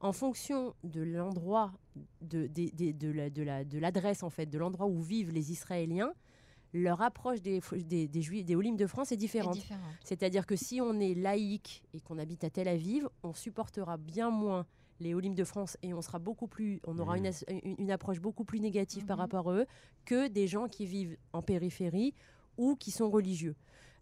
en 0.00 0.12
fonction 0.12 0.74
de 0.82 1.02
l'endroit, 1.02 1.72
de, 2.22 2.46
des- 2.48 2.70
des- 2.72 2.92
de, 2.92 3.10
la- 3.12 3.30
de 3.30 3.42
la- 3.42 3.64
de 3.64 3.78
l'adresse, 3.78 4.22
en 4.24 4.30
fait, 4.30 4.46
de 4.46 4.58
l'endroit 4.58 4.86
où 4.86 5.00
vivent 5.00 5.30
les 5.30 5.52
Israéliens, 5.52 6.12
leur 6.72 7.02
approche 7.02 7.40
des, 7.40 7.60
des, 7.84 8.06
des, 8.08 8.22
Juifs, 8.22 8.44
des 8.44 8.54
Olim 8.56 8.76
de 8.76 8.86
France 8.86 9.10
est 9.12 9.16
différente. 9.16 9.54
différent. 9.54 9.80
C'est-à-dire 10.04 10.46
que 10.46 10.56
si 10.56 10.80
on 10.80 11.00
est 11.00 11.14
laïque 11.14 11.82
et 11.94 12.00
qu'on 12.00 12.18
habite 12.18 12.44
à 12.44 12.50
Tel 12.50 12.68
Aviv, 12.68 13.08
on 13.22 13.32
supportera 13.32 13.96
bien 13.96 14.30
moins 14.30 14.66
les 15.00 15.14
Olim 15.14 15.34
de 15.34 15.44
France 15.44 15.76
et 15.82 15.94
on 15.94 16.02
sera 16.02 16.18
beaucoup 16.18 16.46
plus, 16.46 16.80
on 16.86 16.98
aura 16.98 17.16
une, 17.18 17.26
as- 17.26 17.44
une- 17.78 17.90
approche 17.90 18.20
beaucoup 18.20 18.44
plus 18.44 18.60
négative 18.60 19.04
par 19.06 19.16
Mhm. 19.16 19.20
rapport 19.22 19.50
à 19.50 19.54
eux 19.54 19.66
que 20.04 20.28
des 20.28 20.46
gens 20.46 20.68
qui 20.68 20.86
vivent 20.86 21.16
en 21.32 21.42
périphérie 21.42 22.14
ou 22.58 22.76
qui 22.76 22.90
sont 22.90 23.10
religieux. 23.10 23.56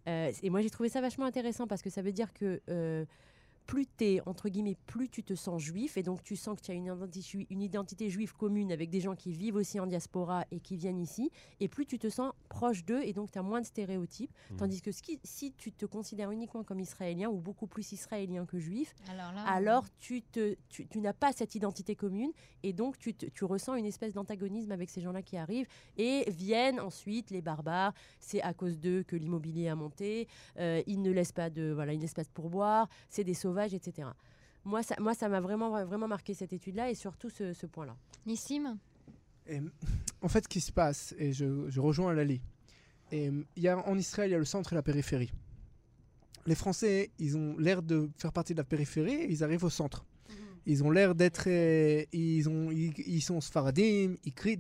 Euh, 0.09 0.33
et 0.43 0.51
moi 0.51 0.61
j'ai 0.61 0.71
trouvé 0.71 0.89
ça 0.89 1.01
vachement 1.01 1.25
intéressant 1.27 1.67
parce 1.67 1.83
que 1.83 1.91
ça 1.91 2.03
veut 2.03 2.13
dire 2.13 2.33
que 2.33 2.61
euh, 2.69 3.05
plus 3.69 3.87
t'es 3.87 4.21
entre 4.25 4.49
guillemets, 4.49 4.79
plus 4.87 5.11
tu 5.11 5.23
te 5.23 5.35
sens 5.35 5.61
juif 5.61 5.99
et 5.99 6.03
donc 6.03 6.23
tu 6.23 6.37
sens 6.37 6.57
que 6.59 6.63
tu 6.65 6.71
as 6.71 6.75
une 6.75 6.87
identité, 6.87 7.47
une 7.51 7.61
identité 7.61 8.09
juive 8.09 8.33
commune 8.35 8.73
avec 8.73 8.89
des 8.89 9.01
gens 9.01 9.15
qui 9.15 9.31
vivent 9.31 9.57
aussi 9.57 9.79
en 9.79 9.87
diaspora 9.87 10.47
et 10.51 10.59
qui 10.59 10.77
viennent 10.79 10.99
ici, 10.99 11.31
et 11.61 11.69
plus 11.69 11.85
tu 11.85 11.99
te 11.99 12.09
sens 12.09 12.33
proche 12.49 12.83
d'eux 12.87 13.03
et 13.03 13.13
donc 13.13 13.31
tu 13.31 13.39
as 13.39 13.43
moins 13.43 13.61
de 13.61 13.67
stéréotypes. 13.67 14.33
Mhm. 14.53 14.57
Tandis 14.57 14.81
que 14.81 14.91
si 15.23 15.53
tu 15.53 15.71
te 15.71 15.85
considères 15.85 16.31
uniquement 16.31 16.65
comme 16.65 16.81
israélien 16.81 17.29
ou 17.29 17.39
beaucoup 17.41 17.67
plus 17.67 17.93
israélien 17.93 18.47
que 18.47 18.59
juif, 18.59 18.95
Alors 19.11 19.33
là, 19.33 19.43
alors 19.47 19.85
tu, 19.99 20.23
te, 20.23 20.57
tu, 20.71 20.87
tu 20.87 21.01
n'as 21.03 21.13
pas 21.13 21.33
cette 21.33 21.55
identité 21.55 21.95
commune 21.95 22.33
et 22.63 22.73
donc 22.73 22.99
tu, 22.99 23.13
te- 23.13 23.27
tu 23.27 23.45
ressens 23.45 23.75
une 23.75 23.85
espèce 23.85 24.15
d'antagonisme 24.15 24.73
avec 24.73 24.89
ces 24.89 25.03
gens-là 25.03 25.21
qui 25.21 25.37
arrivent 25.37 25.69
et 25.99 26.25
viennent 26.31 26.81
ensuite 26.81 27.31
les 27.31 27.43
barbares. 27.43 27.93
C'est 28.19 28.41
à 28.41 28.55
cause 28.55 28.79
d'eux 28.81 29.03
que 29.03 29.15
l'immobilier 29.15 29.69
a 29.69 29.75
monté. 29.75 30.27
euh, 30.57 30.83
ils 30.87 31.03
ne 31.03 31.11
laissent 31.11 31.33
pas 31.33 31.51
de 31.51 31.71
voilà, 31.71 31.93
ils 31.93 31.97
ne 31.99 32.03
laissent 32.03 32.15
pas 32.15 32.25
de 32.25 32.29
pourboire. 32.31 32.89
C'est 33.11 33.25
des 33.25 33.35
sauvages, 33.35 33.58
etc. 33.67 34.09
Moi, 34.65 34.83
ça, 34.83 34.97
moi, 34.99 35.15
ça 35.15 35.29
m'a 35.29 35.41
vraiment 35.41 35.85
vraiment 35.85 36.09
marqué 36.09 36.35
cette 36.35 36.53
étude-là 36.53 36.91
et 36.91 36.95
surtout 36.95 37.31
ce, 37.31 37.53
ce 37.53 37.67
point-là. 37.67 37.97
Nissim 38.27 38.79
Et, 39.47 39.61
en 40.23 40.29
fait, 40.29 40.45
ce 40.45 40.49
qui 40.49 40.61
se 40.61 40.73
passe, 40.73 41.15
et 41.19 41.33
je, 41.33 41.69
je 41.69 41.81
rejoins 41.81 42.13
Lali, 42.13 42.41
et, 43.13 43.31
il 43.57 43.63
y 43.63 43.69
a, 43.69 43.79
en 43.79 43.97
Israël, 43.97 44.31
il 44.31 44.33
y 44.33 44.37
a 44.37 44.39
le 44.39 44.45
centre 44.45 44.73
et 44.73 44.77
la 44.77 44.83
périphérie. 44.83 45.33
Les 46.47 46.55
Français, 46.55 47.11
ils 47.19 47.37
ont 47.37 47.57
l'air 47.59 47.83
de 47.83 48.11
faire 48.17 48.33
partie 48.33 48.55
de 48.55 48.59
la 48.59 48.65
périphérie 48.65 49.13
et 49.13 49.31
ils 49.31 49.45
arrivent 49.45 49.65
au 49.65 49.71
centre. 49.71 50.05
Ils 50.71 50.85
ont 50.85 50.91
l'air 50.91 51.15
d'être. 51.15 51.45
euh, 51.49 52.05
ils, 52.13 52.47
ont, 52.49 52.71
ils, 52.71 52.93
ils 53.07 53.23
sont 53.23 53.41
sfaradim, 53.41 54.17
ils 54.23 54.35
crient 54.35 54.59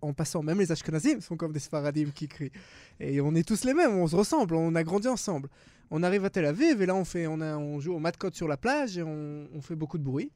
en 0.00 0.14
passant. 0.14 0.42
Même 0.42 0.58
les 0.58 0.72
Ashkenazim 0.72 1.20
sont 1.20 1.36
comme 1.36 1.52
des 1.52 1.60
sfaradim 1.60 2.10
qui 2.14 2.28
crient. 2.28 2.50
Et 2.98 3.20
on 3.20 3.34
est 3.34 3.46
tous 3.46 3.64
les 3.64 3.74
mêmes, 3.74 3.92
on 3.94 4.06
se 4.06 4.16
ressemble, 4.16 4.54
on 4.54 4.74
a 4.74 4.82
grandi 4.82 5.06
ensemble. 5.06 5.48
On 5.90 6.02
arrive 6.02 6.24
à 6.24 6.30
Tel 6.30 6.46
Aviv 6.46 6.80
et 6.80 6.86
là 6.86 6.94
on, 6.94 7.04
fait, 7.04 7.26
on, 7.26 7.40
a, 7.42 7.56
on 7.58 7.78
joue 7.78 7.92
au 7.92 7.98
mat 7.98 8.16
sur 8.32 8.48
la 8.48 8.56
plage 8.56 8.96
et 8.96 9.02
on, 9.02 9.48
on 9.52 9.60
fait 9.60 9.76
beaucoup 9.76 9.98
de 9.98 10.02
bruit. 10.04 10.30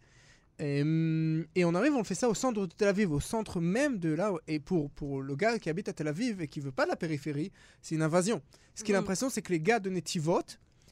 Et, 0.59 0.83
hum, 0.83 1.47
et 1.55 1.65
on 1.65 1.75
arrive, 1.75 1.95
on 1.95 2.05
fait 2.05 2.15
ça 2.15 2.29
au 2.29 2.35
centre 2.35 2.61
de 2.67 2.73
Tel 2.73 2.89
Aviv, 2.89 3.11
au 3.11 3.19
centre 3.21 3.61
même 3.61 3.99
de 3.99 4.11
là. 4.11 4.31
Et 4.47 4.61
pour, 4.61 4.91
pour 4.91 5.23
le 5.23 5.35
gars 5.37 5.59
qui 5.59 5.71
habite 5.71 5.89
à 5.89 5.93
Tel 5.95 6.07
Aviv 6.09 6.43
et 6.43 6.49
qui 6.49 6.61
veut 6.61 6.71
pas 6.71 6.85
de 6.85 6.91
la 6.91 6.97
périphérie, 6.97 7.51
c'est 7.81 7.95
une 7.95 8.03
invasion. 8.03 8.43
Ce 8.75 8.83
a 8.85 8.89
Mhm. 8.89 8.93
l'impression, 8.95 9.31
c'est 9.31 9.43
que 9.43 9.53
les 9.53 9.61
gars 9.61 9.81
de 9.81 9.89
Netivot 9.91 10.43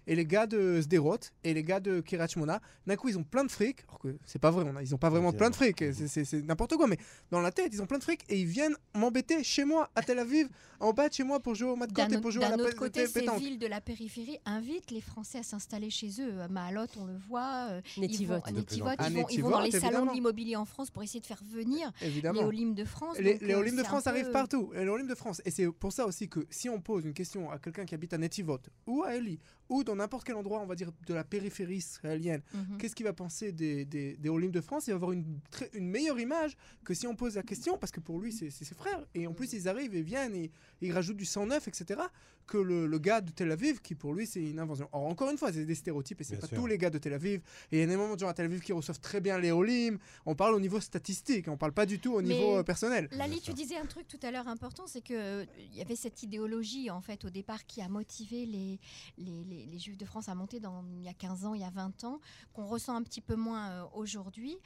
et 0.06 0.14
les 0.16 0.26
gars 0.26 0.46
de 0.46 0.80
Sderot 0.80 1.18
et 1.44 1.54
les 1.54 1.62
gars 1.62 1.80
de 1.80 2.00
Kiryat 2.00 2.26
Shmona, 2.28 2.60
d'un 2.86 2.96
coup, 2.96 3.08
ils 3.08 3.18
ont 3.18 3.24
plein 3.24 3.44
de 3.44 3.50
fric. 3.50 3.84
Alors 3.88 3.98
que 4.00 4.16
c'est 4.24 4.38
pas 4.38 4.50
vrai, 4.50 4.64
on 4.66 4.76
a- 4.76 4.82
ils 4.82 4.94
ont 4.94 4.98
pas 4.98 5.10
vraiment 5.10 5.32
plein 5.32 5.50
de 5.50 5.54
fric. 5.54 5.82
c'est- 5.92 6.32
n'importe 6.44 6.76
quoi. 6.76 6.86
Mais 6.86 6.98
dans 7.30 7.40
la 7.40 7.50
tête, 7.52 7.70
ils 7.72 7.80
ont 7.82 7.86
plein 7.86 7.98
de 7.98 8.02
fric 8.04 8.20
et 8.28 8.38
ils 8.40 8.46
viennent 8.46 8.74
m'embêter 8.94 9.42
chez 9.44 9.64
moi 9.64 9.90
à 9.94 10.02
Tel 10.02 10.18
Aviv, 10.18 10.48
en 10.80 10.92
bas 10.92 11.08
de 11.08 11.14
chez 11.14 11.24
moi 11.24 11.40
pour 11.40 11.54
jouer 11.54 11.70
au 11.70 11.76
mat 11.76 11.86
D'un 11.92 12.04
et 12.08 12.12
autre- 12.12 12.20
pour 12.20 12.30
jouer 12.30 12.44
à 12.44 12.50
d'un 12.50 12.56
la 12.56 12.62
autre 12.64 12.72
pé- 12.72 12.76
côté, 12.78 13.06
ces 13.06 13.26
villes 13.38 13.58
de 13.58 13.66
la 13.66 13.80
périphérie 13.80 14.38
invitent 14.44 14.90
les 14.90 15.00
Français 15.00 15.38
à 15.38 15.42
s'installer 15.42 15.90
chez 15.90 16.10
eux. 16.20 16.40
À 16.40 16.48
Mahalot, 16.48 16.86
on 16.98 17.06
le 17.06 17.16
voit. 17.28 17.68
euh, 17.70 17.80
ils 17.96 18.02
Netivot. 18.02 18.34
À 18.34 18.42
ils, 18.48 18.54
vont, 18.54 18.64
ils 19.08 19.12
vont 19.12 19.18
Netivot, 19.20 19.50
dans 19.50 19.60
les 19.60 19.70
salons 19.70 20.06
de 20.06 20.12
l'immobilier 20.12 20.56
en 20.56 20.64
France 20.64 20.90
pour 20.90 21.02
essayer 21.02 21.20
de 21.20 21.26
faire 21.26 21.42
venir 21.44 21.90
Évidemment. 22.02 22.40
les 22.40 22.46
Olim 22.46 22.74
de 22.74 22.84
France. 22.84 23.18
Les, 23.18 23.38
euh, 23.42 23.58
Olim 23.58 23.76
de 23.76 23.82
France 23.82 24.04
peu- 24.04 24.10
arrivent 24.10 24.30
partout. 24.30 24.70
Les 24.74 24.88
Olim 24.88 25.06
de 25.06 25.14
France. 25.14 25.40
Et 25.44 25.50
c'est 25.50 25.70
pour 25.70 25.92
ça 25.92 26.06
aussi 26.06 26.28
que 26.28 26.40
si 26.50 26.68
on 26.68 26.80
pose 26.80 27.04
une 27.04 27.14
question 27.14 27.50
à 27.50 27.58
quelqu'un 27.58 27.84
qui 27.84 27.94
habite 27.94 28.12
à 28.12 28.18
Netivot 28.18 28.58
ou 28.86 29.02
à 29.02 29.14
Eli 29.16 29.38
ou 29.72 29.82
dans 29.84 29.96
n'importe 29.96 30.24
quel 30.26 30.36
endroit, 30.36 30.60
on 30.60 30.66
va 30.66 30.74
dire 30.74 30.90
de 31.06 31.14
la 31.14 31.24
périphérie 31.24 31.76
israélienne, 31.76 32.42
Mhm. 32.54 32.76
qu'est-ce 32.78 32.94
qu'il 32.94 33.06
va 33.06 33.12
penser 33.14 33.52
des, 33.52 33.84
des, 33.86 34.16
des 34.18 34.28
Olim 34.28 34.50
de 34.50 34.60
France? 34.60 34.86
Il 34.86 34.90
va 34.90 34.96
avoir 34.96 35.12
une, 35.12 35.24
très- 35.50 35.70
une 35.72 35.88
meilleure 35.88 36.20
image 36.20 36.56
que 36.84 36.92
si 36.94 37.06
on 37.06 37.16
pose 37.16 37.36
la 37.36 37.42
question, 37.42 37.78
parce 37.78 37.90
que 37.90 38.00
pour 38.00 38.20
lui, 38.20 38.32
c'est 38.32 38.50
ses 38.50 38.74
frères. 38.74 39.04
Et 39.14 39.26
en 39.26 39.32
plus, 39.32 39.52
ils 39.54 39.68
arrivent 39.68 39.94
et 39.94 40.02
viennent 40.02 40.34
et 40.34 40.50
ils 40.82 40.92
rajoutent 40.92 41.16
du 41.16 41.24
109, 41.24 41.66
etc. 41.68 42.00
Que 42.44 42.58
le, 42.58 42.86
le 42.88 42.98
gars 42.98 43.20
de 43.20 43.30
Tel 43.30 43.52
Aviv, 43.52 43.80
qui 43.80 43.94
pour 43.94 44.12
lui, 44.12 44.26
c'est 44.26 44.42
une 44.42 44.58
invention. 44.58 44.88
Or, 44.92 45.06
encore 45.06 45.30
une 45.30 45.38
fois, 45.38 45.52
c'est 45.52 45.64
des 45.64 45.76
stéréotypes 45.76 46.20
et 46.20 46.24
c'est 46.24 46.36
pas 46.38 46.48
sûr. 46.48 46.58
tous 46.58 46.66
les 46.66 46.76
gars 46.76 46.90
de 46.90 46.98
Tel 46.98 47.14
Aviv. 47.14 47.40
Et 47.70 47.76
il 47.76 47.78
y 47.78 47.80
a 47.80 47.84
énormément 47.84 48.14
de 48.14 48.20
gens 48.20 48.28
à 48.28 48.34
Tel 48.34 48.46
Aviv 48.46 48.60
qui 48.60 48.72
reçoivent 48.72 48.98
très 49.00 49.20
bien 49.20 49.38
les 49.38 49.52
Olim. 49.52 49.96
On 50.26 50.34
parle 50.34 50.54
au 50.54 50.60
niveau 50.60 50.80
statistique, 50.80 51.46
on 51.48 51.56
parle 51.56 51.72
pas 51.72 51.86
du 51.86 52.00
tout 52.00 52.12
au 52.14 52.20
Mais- 52.20 52.34
niveau 52.34 52.58
euh, 52.58 52.62
personnel. 52.64 53.08
Lali, 53.12 53.40
tu 53.40 53.52
disais 53.54 53.76
un 53.76 53.86
truc 53.86 54.08
tout 54.08 54.18
à 54.24 54.32
l'heure 54.32 54.48
important, 54.48 54.86
c'est 54.88 55.00
que 55.02 55.14
euh, 55.14 55.44
il 55.56 55.76
y 55.76 55.80
avait 55.80 55.94
cette 55.96 56.24
idéologie 56.24 56.90
en 56.90 57.00
fait 57.00 57.24
au 57.24 57.30
départ 57.30 57.64
qui 57.64 57.80
a 57.80 57.88
motivé 57.88 58.44
les, 58.44 58.80
les, 59.18 59.44
les- 59.44 59.61
les 59.70 59.78
Juifs 59.78 59.96
de 59.98 60.04
France 60.04 60.28
monter 60.34 60.60
dans, 60.60 60.84
il 60.98 61.02
y 61.02 61.08
a 61.08 61.14
15 61.14 61.44
ans, 61.46 61.54
il 61.54 61.60
y 61.60 61.64
a 61.64 61.70
20 61.70 62.04
ans, 62.04 62.20
qu'on 62.52 62.66
ressent 62.66 62.94
un 62.96 63.02
petit 63.02 63.20
peu 63.20 63.34
moins 63.36 63.70
euh, 63.70 63.84
aujourd'hui. 63.94 64.56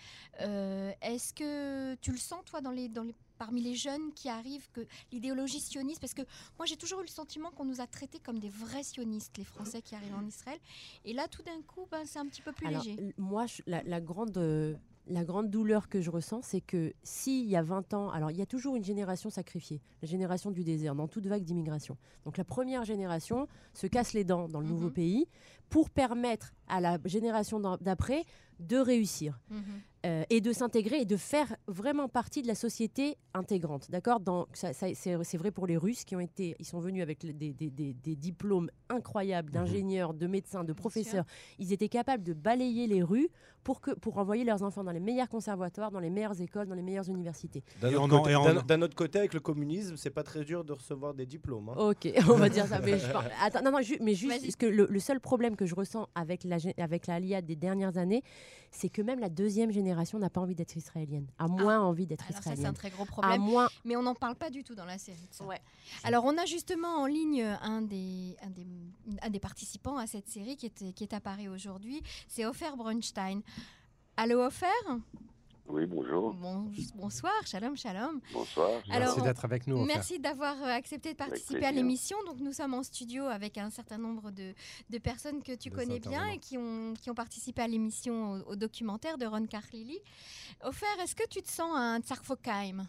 Euh, 0.41 0.93
Est-ce 1.03 1.33
que 1.33 1.95
tu 1.97 2.13
le 2.13 2.19
sens 2.19 2.41
toi 2.45 2.61
dans 2.61 2.71
les, 2.71 2.89
dans 2.89 3.03
les, 3.03 3.15
parmi 3.39 3.61
les 3.63 3.75
jeunes 3.75 4.13
qui 4.15 4.29
arrivent 4.29 4.69
que 4.73 4.87
l'idéologie 5.13 5.61
sioniste, 5.61 6.01
parce 6.01 6.15
que 6.15 6.23
moi 6.59 6.67
j'ai 6.67 6.77
toujours 6.77 7.01
eu 7.01 7.05
le 7.05 7.09
sentiment 7.09 7.51
qu'on 7.51 7.65
nous 7.65 7.81
a 7.81 7.87
traités 7.87 8.19
comme 8.19 8.39
des 8.39 8.49
vrais 8.49 8.83
sionistes, 8.83 9.37
les 9.37 9.45
Français 9.45 9.83
qui 9.83 9.95
arrivent 9.95 10.15
en 10.15 10.27
Israël, 10.27 10.59
et 11.05 11.13
là 11.13 11.29
tout 11.29 11.43
d'un 11.43 11.61
coup 11.63 11.87
ben, 11.91 12.05
c'est 12.07 12.19
un 12.19 12.27
petit 12.27 12.43
peu 12.43 12.53
plus 12.53 12.67
Alors, 12.67 12.83
léger. 12.85 13.15
moi, 13.19 13.47
je- 13.47 13.63
la, 13.67 13.83
la 13.83 14.01
grande, 14.01 14.37
euh, 14.39 14.75
la 15.09 15.25
grande 15.25 15.51
douleur 15.51 15.88
que 15.88 16.01
je 16.01 16.11
ressens, 16.11 16.40
c'est 16.42 16.61
que 16.61 16.92
s'il 17.03 17.47
y 17.47 17.57
a 17.57 17.62
20 17.62 17.95
ans, 17.95 18.11
alors 18.11 18.31
il 18.31 18.37
y 18.37 18.42
a 18.42 18.47
toujours 18.47 18.75
une 18.77 18.85
génération 18.85 19.31
sacrifiée, 19.31 19.81
la 20.03 20.09
génération 20.09 20.51
du 20.51 20.64
désert, 20.64 20.95
dans 20.95 21.07
toute 21.09 21.27
vague 21.27 21.45
d'immigration. 21.45 21.97
Donc 22.25 22.37
la 22.37 22.45
première 22.45 22.85
génération 22.85 23.47
se 23.73 23.87
casse 23.87 24.12
les 24.14 24.25
dents 24.25 24.49
dans 24.49 24.61
le 24.61 24.66
nouveau 24.66 24.87
Mhm. 24.88 24.92
pays 24.92 25.29
pour 25.69 25.91
permettre 25.91 26.53
à 26.69 26.81
la 26.81 26.99
génération 27.05 27.61
d'après 27.81 28.23
de 28.59 28.77
réussir 28.79 29.39
Mhm. 29.51 29.63
euh, 30.07 30.23
et 30.31 30.41
de 30.41 30.53
s'intégrer 30.53 31.01
et 31.01 31.05
de 31.05 31.17
faire 31.19 31.57
vraiment 31.67 32.09
partie 32.09 32.41
de 32.41 32.47
la 32.47 32.55
société 32.55 33.19
intégrante. 33.35 33.91
D'accord? 33.91 34.19
Dans- 34.21 34.47
ça- 34.55 34.73
ça- 34.73 34.87
C'est 34.95 35.23
c'est 35.25 35.37
vrai 35.37 35.51
pour 35.51 35.67
les 35.67 35.77
Russes 35.77 36.05
qui 36.05 36.17
ont 36.17 36.21
été, 36.21 36.57
ils 36.59 36.65
sont 36.65 36.79
venus 36.81 37.03
avec 37.03 37.19
des, 37.37 37.53
des- 37.53 37.71
des- 37.71 37.93
des 37.93 38.17
diplômes 38.17 38.71
incroyables 38.89 39.51
d'ingénieurs, 39.51 40.15
de 40.15 40.27
médecins, 40.27 40.65
de 40.65 40.73
professeurs. 40.73 41.25
Ils 41.59 41.73
étaient 41.73 41.89
capables 41.91 42.23
de 42.23 42.33
balayer 42.33 42.87
les 42.87 43.03
rues 43.03 43.29
pour, 43.63 43.81
que, 43.81 43.91
pour 43.91 44.17
envoyer 44.19 44.45
leurs 44.45 44.63
enfants 44.63 44.85
dans 44.85 44.93
les 44.93 45.01
meilleurs 45.01 45.29
conservatoires, 45.29 45.91
dans 45.91 45.99
les 46.01 46.09
meilleures 46.11 46.41
écoles, 46.41 46.69
dans 46.69 46.75
les 46.77 46.83
meilleures 46.83 47.09
universités. 47.09 47.63
D'un 47.81 47.93
autre, 47.95 48.21
côté- 48.23 48.35
en- 48.37 48.57
autre 48.81 49.17
avec 49.19 49.35
le 49.35 49.41
communisme, 49.41 49.97
c'est 49.97 50.11
pas 50.11 50.23
très 50.23 50.45
dur 50.45 50.65
de 50.65 50.73
recevoir 50.73 51.15
des 51.15 51.27
diplômes. 51.27 51.69
hein. 51.71 51.75
Ok, 51.77 52.07
on 52.31 52.37
va 52.39 52.49
dire 52.49 52.67
ça. 52.67 52.79
Mais, 52.81 52.99
je 52.99 53.07
attends, 53.43 53.63
non, 53.63 53.73
non, 53.73 53.81
ju- 53.83 53.99
mais 54.01 54.15
juste, 54.15 54.41
parce 54.41 54.57
que 54.57 54.67
le, 54.67 54.87
le 54.89 55.01
seul 55.01 55.21
problème 55.21 55.56
que 55.57 55.66
je 55.66 55.75
ressens 55.75 56.09
avec 56.14 56.45
la, 56.45 56.57
avec 56.79 57.07
des 57.45 57.57
dernières 57.57 57.97
années, 57.99 58.23
c'est 58.71 58.88
que 58.88 59.03
même 59.03 59.19
la 59.19 59.29
deuxième 59.29 59.71
génération 59.71 60.19
n'a 60.19 60.31
pas 60.31 60.40
envie 60.40 60.55
d'être 60.55 60.77
israélienne, 60.77 61.27
a 61.38 61.49
moins 61.49 61.81
envie 61.81 62.07
d'être 62.07 62.25
Alors 62.29 62.35
ça 62.37 62.42
c'est 62.42 62.49
un 62.51 62.53
israélienne. 62.53 62.75
très 62.75 62.90
gros 62.90 63.03
À 63.05 63.07
problème. 63.07 63.40
moins. 63.40 63.69
Mais 63.85 63.97
on 63.97 64.03
n'en 64.03 64.14
parle 64.14 64.37
pas 64.37 64.51
du 64.51 64.62
tout 64.62 64.75
dans 64.75 64.85
la 64.85 64.99
série. 64.99 65.29
Ouais. 65.40 65.61
Alors, 66.05 66.25
on 66.25 66.37
a 66.38 66.45
justement 66.45 66.88
en 67.03 67.07
ligne 67.07 67.42
un 67.42 67.83
des, 67.83 68.37
un 68.42 68.51
des, 68.51 68.66
un 69.23 69.31
des 69.31 69.40
participants 69.40 69.97
à 69.97 70.07
cette 70.07 70.29
série 70.29 70.57
qui 70.57 70.66
est, 70.66 70.92
qui 70.92 71.03
est 71.05 71.12
apparu 71.12 71.49
aujourd'hui. 71.49 72.03
C'est 72.29 72.45
Ofer 72.47 72.77
Brunstein. 72.77 73.40
Allô, 74.16 74.40
Ofer? 74.45 74.66
Oui, 75.69 75.85
bonjour. 75.87 76.33
Bon- 76.35 76.71
Bonsoir, 76.95 77.33
shalom, 77.45 77.77
shalom. 77.77 78.21
Bonsoir. 78.33 78.71
Alors, 78.91 79.09
Merci 79.09 79.23
d'être 79.23 79.45
avec 79.45 79.67
nous. 79.67 79.85
Merci 79.85 80.19
d'avoir 80.21 80.55
euh, 80.63 80.67
accepté 80.67 81.13
de 81.13 81.17
participer 81.17 81.65
à 81.67 81.73
l'émission. 81.73 82.17
Donc, 82.25 82.39
nous 82.41 82.53
sommes 82.53 82.75
en 82.75 82.83
studio 82.85 83.25
avec 83.25 83.59
un 83.59 83.71
certain 83.71 83.99
nombre 83.99 84.31
de, 84.31 84.55
de 84.91 84.99
personnes 84.99 85.43
que 85.43 85.53
tu 85.57 85.71
connais 85.71 85.99
bien 85.99 86.27
et 86.29 86.39
qui 86.39 86.57
ont, 86.57 86.95
qui 86.95 87.11
ont 87.11 87.15
participé 87.15 87.63
à 87.63 87.67
l'émission 87.69 88.33
au, 88.47 88.53
au 88.53 88.57
documentaire 88.57 89.19
de 89.19 89.27
Ron 89.27 89.47
Carlili. 89.47 89.99
Ofer, 90.65 90.87
est-ce 91.03 91.17
que 91.17 91.27
tu 91.29 91.43
te 91.43 91.49
sens 91.51 91.71
un 91.75 92.01
Tsarfokheim 92.01 92.87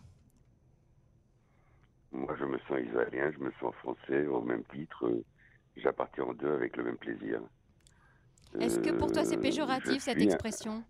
Moi, 2.12 2.36
je 2.40 2.46
me 2.46 2.60
sens 2.60 2.78
israélien, 2.88 3.32
je 3.32 3.40
me 3.44 3.52
sens 3.60 3.74
français 3.76 4.28
au 4.28 4.42
même 4.42 4.63
titre. 4.66 5.24
J'appartiens 5.78 6.26
aux 6.26 6.34
deux 6.36 6.54
avec 6.54 6.78
le 6.78 6.84
même 6.84 6.98
plaisir. 6.98 7.42
Est-ce 8.60 8.80
que 8.80 8.92
pour 8.92 9.12
toi 9.12 9.26
c'est 9.26 9.38
Euh, 9.38 9.42
péjoratif 9.42 10.04
cette 10.04 10.18
un- 10.18 10.22
expression? 10.22 10.84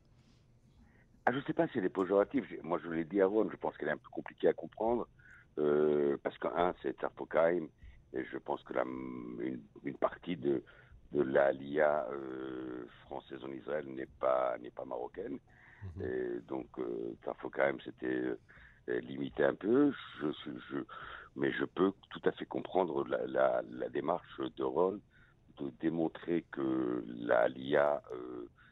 Ah, 1.27 1.33
je 1.33 1.41
sais 1.41 1.53
pas 1.53 1.67
si 1.67 1.77
elle 1.77 1.85
est 1.85 1.89
péjorative. 1.89 2.45
Moi, 2.63 2.79
je 2.81 2.89
l'ai 2.89 3.03
dit 3.03 3.21
à 3.21 3.27
Ron, 3.27 3.49
je 3.51 3.57
pense 3.57 3.75
qu'elle 3.77 3.89
est 3.89 3.91
un 3.91 3.97
peu 3.97 4.09
compliquée 4.11 4.47
à 4.47 4.53
comprendre. 4.53 5.09
euh, 5.59 6.17
parce 6.23 6.37
que, 6.37 6.47
un, 6.47 6.73
c'est 6.81 6.97
Tsarfokheim, 6.97 7.67
et 8.13 8.23
je 8.25 8.37
pense 8.37 8.63
que 8.63 8.73
la, 8.73 8.83
une, 8.83 9.61
une 9.83 9.97
partie 9.97 10.37
de, 10.37 10.63
de 11.11 11.21
l'ALIA 11.21 12.07
euh, 12.11 12.85
française 13.01 13.43
en 13.43 13.51
Israël 13.51 13.85
n'est 13.87 14.09
pas, 14.19 14.57
n'est 14.59 14.71
pas 14.71 14.85
marocaine. 14.85 15.39
Mhm. 15.83 16.03
Et 16.05 16.39
donc, 16.47 16.67
euh, 16.79 17.15
c'était 17.83 18.05
euh, 18.89 18.99
limité 19.01 19.43
un 19.43 19.55
peu. 19.55 19.91
Je, 20.21 20.31
je- 20.31 20.59
je- 20.69 20.85
mais 21.35 21.51
je 21.51 21.65
peux 21.65 21.91
tout 22.11 22.21
à 22.23 22.31
fait 22.31 22.45
comprendre 22.45 23.05
la, 23.07 23.25
la, 23.27 23.61
la 23.69 23.89
démarche 23.89 24.39
de 24.57 24.63
Ron 24.63 25.01
de 25.59 25.71
démontrer 25.81 26.45
que 26.51 27.03
l'ALIA 27.07 28.01
euh, 28.13 28.45
et 28.45 28.66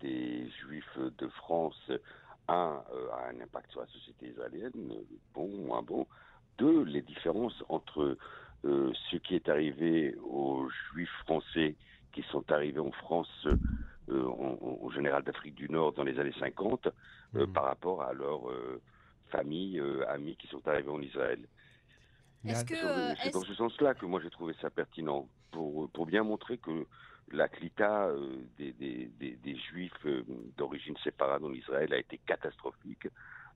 des 0.00 0.48
Juifs 0.50 0.98
de 0.98 1.28
France, 1.28 1.90
un, 2.48 2.82
euh, 2.92 3.10
a 3.12 3.28
un 3.28 3.40
impact 3.40 3.70
sur 3.70 3.80
la 3.80 3.86
société 3.86 4.28
israélienne, 4.28 4.72
bon, 5.34 5.48
moins 5.48 5.82
bon. 5.82 6.06
Deux, 6.58 6.84
les 6.84 7.02
différences 7.02 7.62
entre 7.68 8.16
euh, 8.64 8.92
ce 9.10 9.16
qui 9.16 9.34
est 9.34 9.48
arrivé 9.48 10.14
aux 10.22 10.68
Juifs 10.92 11.14
français 11.24 11.76
qui 12.12 12.22
sont 12.24 12.50
arrivés 12.52 12.80
en 12.80 12.92
France 12.92 13.46
euh, 14.08 14.26
en, 14.26 14.90
général 14.90 15.22
d'Afrique 15.22 15.54
du 15.54 15.68
Nord 15.68 15.92
dans 15.92 16.02
les 16.02 16.18
années 16.18 16.34
50 16.38 16.86
euh, 17.36 17.46
Mhm. 17.46 17.52
par 17.52 17.64
rapport 17.64 18.02
à 18.02 18.12
leurs 18.12 18.50
euh, 18.50 18.82
familles, 19.30 19.78
euh, 19.78 20.04
amis 20.08 20.36
qui 20.36 20.48
sont 20.48 20.66
arrivés 20.66 20.90
en 20.90 21.00
Israël. 21.00 21.46
C'est- 22.44 22.82
euh, 22.84 23.14
dans 23.32 23.44
ce 23.44 23.54
sens-là 23.54 23.94
que 23.94 24.06
moi 24.06 24.20
j'ai 24.20 24.30
trouvé 24.30 24.54
ça 24.60 24.70
pertinent, 24.70 25.28
pour, 25.52 25.90
pour 25.92 26.06
bien 26.06 26.24
montrer 26.24 26.58
que 26.58 26.86
la 27.32 27.48
clita 27.48 28.06
euh, 28.08 28.42
des, 28.58 29.56
juifs 29.70 29.92
euh, 30.06 30.22
d'origine 30.56 30.96
séparate 30.98 31.42
en 31.42 31.52
Israël 31.52 31.92
a 31.92 31.98
été 31.98 32.18
catastrophique, 32.18 33.08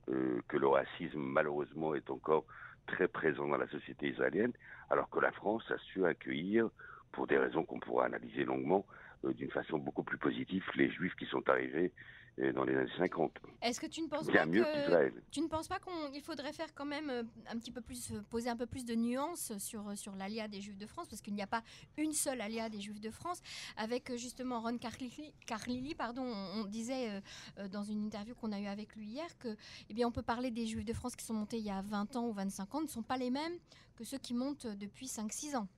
euh, 0.09 0.41
que 0.49 0.57
le 0.57 0.69
racisme 0.69 1.19
malheureusement 1.19 1.95
est 1.95 2.09
encore 2.11 2.45
très 2.87 3.09
présent 3.09 3.49
dans 3.49 3.57
la 3.57 3.69
société 3.69 4.09
israélienne, 4.09 4.53
alors 4.91 5.09
que 5.11 5.19
la 5.19 5.33
France 5.33 5.65
a 5.71 5.79
su 5.79 6.05
accueillir, 6.05 6.69
pour 7.13 7.27
des 7.27 7.39
raisons 7.39 7.65
qu'on 7.65 7.81
pourra 7.81 8.07
analyser 8.07 8.45
longuement, 8.45 8.85
d'une 9.23 9.51
façon 9.51 9.79
beaucoup 9.79 10.03
plus 10.03 10.19
positive, 10.19 10.65
les 10.75 10.91
juifs 10.91 11.15
qui 11.15 11.25
sont 11.27 11.49
arrivés 11.49 11.93
dans 12.37 12.65
les 12.65 12.75
années 12.75 12.91
50. 12.99 13.39
Est-ce 13.63 13.81
que 13.81 13.87
tu 13.87 14.03
ne 14.03 14.09
penses 14.09 14.27
Bien 14.27 14.41
pas 14.41 14.47
mieux 14.47 14.65
que 14.65 15.13
tu 15.31 15.41
ne 15.41 15.47
penses 15.47 15.69
pas 15.69 15.79
qu'il 15.79 16.21
faudrait 16.23 16.53
faire 16.53 16.75
quand 16.75 16.85
même 16.85 17.09
euh, 17.11 17.23
un 17.49 17.57
petit 17.59 17.71
peu 17.71 17.81
plus 17.81 18.11
euh, 18.13 18.21
poser 18.29 18.51
un 18.51 18.57
peu 18.57 18.67
plus 18.67 18.85
de 18.85 18.95
nuances 18.95 19.57
sur 19.59 19.89
euh, 19.89 19.95
sur 19.95 20.13
des 20.15 20.61
Juifs 20.61 20.77
de 20.77 20.87
France 20.87 21.09
parce 21.09 21.23
qu'il 21.23 21.35
n'y 21.35 21.43
a 21.43 21.47
pas 21.47 21.63
une 21.97 22.13
seule 22.13 22.41
alia 22.41 22.69
des 22.69 22.81
Juifs 22.81 23.01
de 23.01 23.11
France 23.11 23.41
avec 23.77 24.11
justement 24.17 24.61
Ron 24.61 24.79
Carlili, 24.79 25.33
Carlili, 25.47 25.95
pardon 25.95 26.23
on, 26.23 26.63
on 26.63 26.65
disait 26.65 27.23
euh, 27.59 27.69
dans 27.69 27.83
une 27.85 28.05
interview 28.05 28.35
qu'on 28.35 28.53
a 28.53 28.61
eue 28.61 28.67
avec 28.67 28.97
lui 28.97 29.07
hier 29.07 29.39
que 29.39 29.57
eh 29.89 29.95
bien 29.95 30.09
on 30.09 30.13
peut 30.13 30.23
parler 30.23 30.51
des 30.51 30.67
Juifs 30.67 30.85
de 30.85 30.93
France 30.93 31.15
qui 31.15 31.25
sont 31.25 31.35
montés 31.35 31.59
il 31.59 31.65
y 31.65 31.71
a 31.71 31.83
20 31.83 32.17
ans 32.17 32.27
ou 32.27 32.33
25 32.33 32.75
ans 32.75 32.81
ne 32.83 32.89
sont 32.89 33.03
pas 33.03 33.17
les 33.17 33.31
mêmes 33.31 33.59
que 33.97 34.05
ceux 34.05 34.19
qui 34.19 34.35
montent 34.35 34.67
depuis 34.67 35.07
5-6 35.07 35.57
ans. 35.57 35.69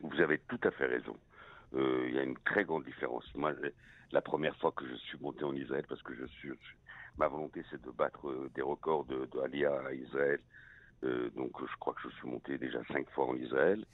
Vous 0.00 0.20
avez 0.20 0.38
tout 0.48 0.60
à 0.64 0.70
fait 0.70 0.86
raison. 0.86 1.16
Euh, 1.74 2.06
Il 2.08 2.14
y 2.14 2.18
a 2.18 2.22
une 2.22 2.38
très 2.38 2.64
grande 2.64 2.84
différence. 2.84 3.24
Moi, 3.34 3.52
la 4.14 4.22
première 4.22 4.56
fois 4.56 4.70
que 4.70 4.86
je 4.86 4.94
suis 4.94 5.18
monté 5.18 5.44
en 5.44 5.54
Israël, 5.56 5.84
parce 5.88 6.02
que 6.02 6.14
je 6.14 6.24
suis, 6.26 6.52
ma 7.18 7.26
volonté 7.26 7.62
c'est 7.68 7.82
de 7.82 7.90
battre 7.90 8.28
euh, 8.28 8.48
des 8.54 8.62
records 8.62 9.04
de, 9.06 9.26
de 9.26 9.40
Aliyah 9.40 9.82
à 9.88 9.92
Israël. 9.92 10.40
Euh, 11.02 11.28
donc 11.36 11.50
je 11.60 11.76
crois 11.80 11.94
que 11.94 12.08
je 12.08 12.14
suis 12.14 12.28
monté 12.28 12.56
déjà 12.56 12.78
cinq 12.92 13.10
fois 13.10 13.26
en 13.26 13.36
Israël. 13.36 13.84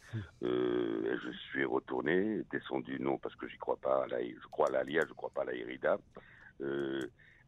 Euh, 0.43 1.13
et 1.13 1.17
je 1.25 1.31
suis 1.49 1.65
retourné, 1.65 2.43
descendu 2.53 2.99
non 3.01 3.17
parce 3.17 3.35
que 3.37 3.49
j'y 3.49 3.57
crois 3.57 3.77
pas. 3.77 4.05
À 4.05 4.07
la, 4.09 4.23
je 4.23 4.47
crois 4.51 4.69
à 4.69 4.73
l'Aliyah, 4.73 5.05
je 5.09 5.15
crois 5.15 5.31
pas 5.31 5.43
à 5.43 5.47
la 5.47 5.55
Irida. 5.55 5.99
Euh, 6.61 7.01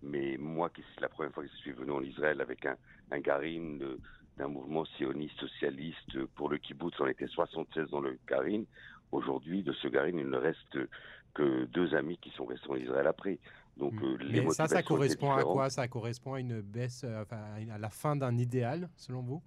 mais 0.02 0.36
moi, 0.38 0.70
qui 0.70 0.82
c'est 0.94 1.00
la 1.00 1.08
première 1.08 1.32
fois 1.32 1.44
que 1.44 1.50
je 1.50 1.56
suis 1.56 1.72
venu 1.72 1.90
en 1.92 2.02
Israël 2.02 2.40
avec 2.40 2.64
un, 2.64 2.76
un 3.10 3.20
garim 3.20 3.78
d'un 4.38 4.48
mouvement 4.48 4.84
sioniste 4.96 5.38
socialiste 5.38 6.24
pour 6.36 6.48
le 6.48 6.56
kibbutz, 6.58 6.98
on 7.00 7.06
était 7.06 7.26
76 7.26 7.90
dans 7.90 8.00
le 8.00 8.18
garim. 8.26 8.64
Aujourd'hui, 9.12 9.62
de 9.62 9.72
ce 9.74 9.88
garim, 9.88 10.18
il 10.18 10.28
ne 10.28 10.36
reste 10.38 10.78
que 11.34 11.64
deux 11.66 11.94
amis 11.94 12.18
qui 12.18 12.30
sont 12.30 12.46
restés 12.46 12.68
en 12.70 12.76
Israël 12.76 13.06
après. 13.06 13.38
Donc, 13.76 13.94
euh, 14.02 14.16
les 14.20 14.40
Mais 14.40 14.50
ça, 14.50 14.66
ça 14.68 14.82
correspond 14.82 15.32
à 15.32 15.42
quoi? 15.42 15.70
Ça 15.70 15.86
correspond 15.88 16.34
à 16.34 16.40
une 16.40 16.60
baisse, 16.60 17.04
euh, 17.04 17.22
enfin, 17.22 17.40
à 17.72 17.78
la 17.78 17.90
fin 17.90 18.16
d'un 18.16 18.36
idéal, 18.36 18.88
selon 18.96 19.20
vous? 19.22 19.42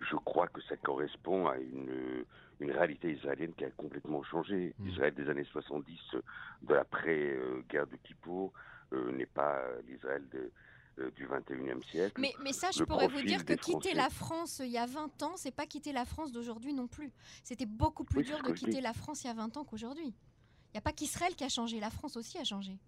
Je 0.00 0.16
crois 0.16 0.48
que 0.48 0.60
ça 0.62 0.76
correspond 0.76 1.46
à 1.46 1.56
une, 1.56 2.24
une 2.60 2.70
réalité 2.70 3.12
israélienne 3.12 3.54
qui 3.54 3.64
a 3.64 3.70
complètement 3.70 4.22
changé. 4.22 4.74
L'Israël 4.84 5.14
des 5.14 5.28
années 5.28 5.44
70, 5.44 5.98
euh, 6.14 6.20
de 6.62 6.74
l'après-guerre 6.74 7.86
de 7.86 7.96
Kippour, 8.04 8.52
euh, 8.92 9.10
n'est 9.12 9.26
pas 9.26 9.56
euh, 9.58 9.80
l'Israël 9.88 10.22
de- 10.32 10.50
euh, 10.98 11.10
du 11.12 11.26
21e 11.26 11.82
siècle. 11.90 12.20
Mais, 12.20 12.32
mais 12.42 12.52
ça, 12.52 12.70
je 12.70 12.84
pourrais 12.84 13.08
vous 13.08 13.22
dire 13.22 13.44
que 13.44 13.54
quitter 13.54 13.90
Français- 13.90 13.94
la 13.94 14.10
France 14.10 14.60
euh, 14.60 14.66
il 14.66 14.72
y 14.72 14.78
a 14.78 14.86
20 14.86 15.22
ans, 15.22 15.32
c'est 15.36 15.50
pas 15.54 15.66
quitter 15.66 15.92
la 15.92 16.04
France 16.04 16.32
d'aujourd'hui 16.32 16.72
non 16.72 16.86
plus. 16.86 17.10
C'était 17.42 17.66
beaucoup 17.66 18.04
plus 18.04 18.18
Oui, 18.20 18.24
dur 18.24 18.42
de 18.42 18.52
quitter 18.52 18.80
la 18.80 18.92
France 18.92 19.24
il 19.24 19.28
y 19.28 19.30
a 19.30 19.34
20 19.34 19.56
ans 19.56 19.64
qu'aujourd'hui. 19.64 20.06
Il 20.06 20.74
n'y 20.74 20.78
a 20.78 20.82
pas 20.82 20.92
qu'Israël 20.92 21.34
qui 21.34 21.44
a 21.44 21.48
changé, 21.48 21.80
la 21.80 21.90
France 21.90 22.16
aussi 22.16 22.38
a 22.38 22.44
changé. 22.44 22.78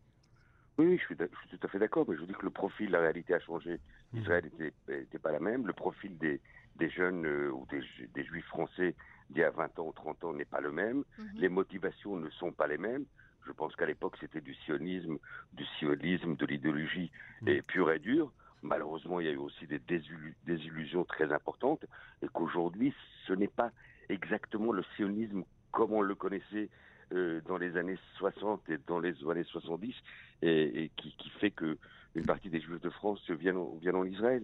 Oui, 0.78 0.86
oui, 0.86 0.98
je 0.98 1.04
suis, 1.04 1.16
d'ac- 1.16 1.30
je 1.44 1.48
suis 1.48 1.58
tout 1.58 1.66
à 1.66 1.70
fait 1.70 1.78
d'accord, 1.78 2.04
mais 2.08 2.14
je 2.16 2.20
vous 2.20 2.26
dis 2.26 2.34
que 2.34 2.44
le 2.44 2.50
profil, 2.50 2.90
la 2.90 3.00
réalité 3.00 3.32
a 3.34 3.40
changé. 3.40 3.80
Mmh. 4.12 4.18
Israël 4.18 4.50
n'était 4.88 5.18
pas 5.18 5.32
la 5.32 5.40
même. 5.40 5.66
Le 5.66 5.72
profil 5.72 6.18
des, 6.18 6.40
des 6.76 6.90
jeunes 6.90 7.24
euh, 7.26 7.50
ou 7.50 7.66
des, 7.70 7.80
ju- 7.82 8.10
des 8.14 8.24
juifs 8.24 8.44
français 8.46 8.94
d'il 9.30 9.38
y 9.40 9.44
a 9.44 9.50
20 9.50 9.78
ans 9.78 9.86
ou 9.86 9.92
30 9.92 10.24
ans 10.24 10.32
n'est 10.34 10.44
pas 10.44 10.60
le 10.60 10.70
même. 10.72 11.02
Mhm. 11.18 11.30
Les 11.36 11.48
motivations 11.48 12.16
ne 12.16 12.28
sont 12.30 12.52
pas 12.52 12.66
les 12.66 12.76
mêmes. 12.78 13.06
Je 13.46 13.52
pense 13.52 13.76
qu'à 13.76 13.86
l'époque, 13.86 14.16
c'était 14.20 14.40
du 14.40 14.54
sionisme, 14.54 15.18
du 15.52 15.64
sionisme, 15.78 16.34
de 16.36 16.46
l'idéologie 16.46 17.10
et 17.46 17.62
pure 17.62 17.90
et 17.92 17.98
dure. 17.98 18.32
Malheureusement, 18.62 19.20
il 19.20 19.26
y 19.26 19.28
a 19.28 19.32
eu 19.32 19.36
aussi 19.36 19.66
des 19.66 19.78
désillu- 19.78 20.34
désillusions 20.44 21.04
très 21.04 21.32
importantes 21.32 21.84
et 22.22 22.26
qu'aujourd'hui, 22.32 22.92
ce 23.26 23.32
n'est 23.34 23.48
pas 23.48 23.70
exactement 24.08 24.72
le 24.72 24.82
sionisme 24.96 25.44
comme 25.70 25.92
on 25.92 26.00
le 26.00 26.14
connaissait 26.14 26.70
euh, 27.12 27.40
dans 27.46 27.58
les 27.58 27.76
années 27.76 27.98
60 28.18 28.68
et 28.68 28.78
dans 28.86 28.98
les 28.98 29.14
années 29.30 29.44
70 29.44 29.94
et, 30.42 30.84
et 30.84 30.88
qui, 30.96 31.14
qui 31.16 31.30
fait 31.30 31.52
que 31.52 31.78
une 32.16 32.24
partie 32.24 32.50
des 32.50 32.60
Juifs 32.60 32.80
de 32.80 32.90
France 32.90 33.20
viennent, 33.30 33.58
en- 33.58 33.76
viennent 33.76 33.94
en 33.96 34.04
Israël. 34.04 34.42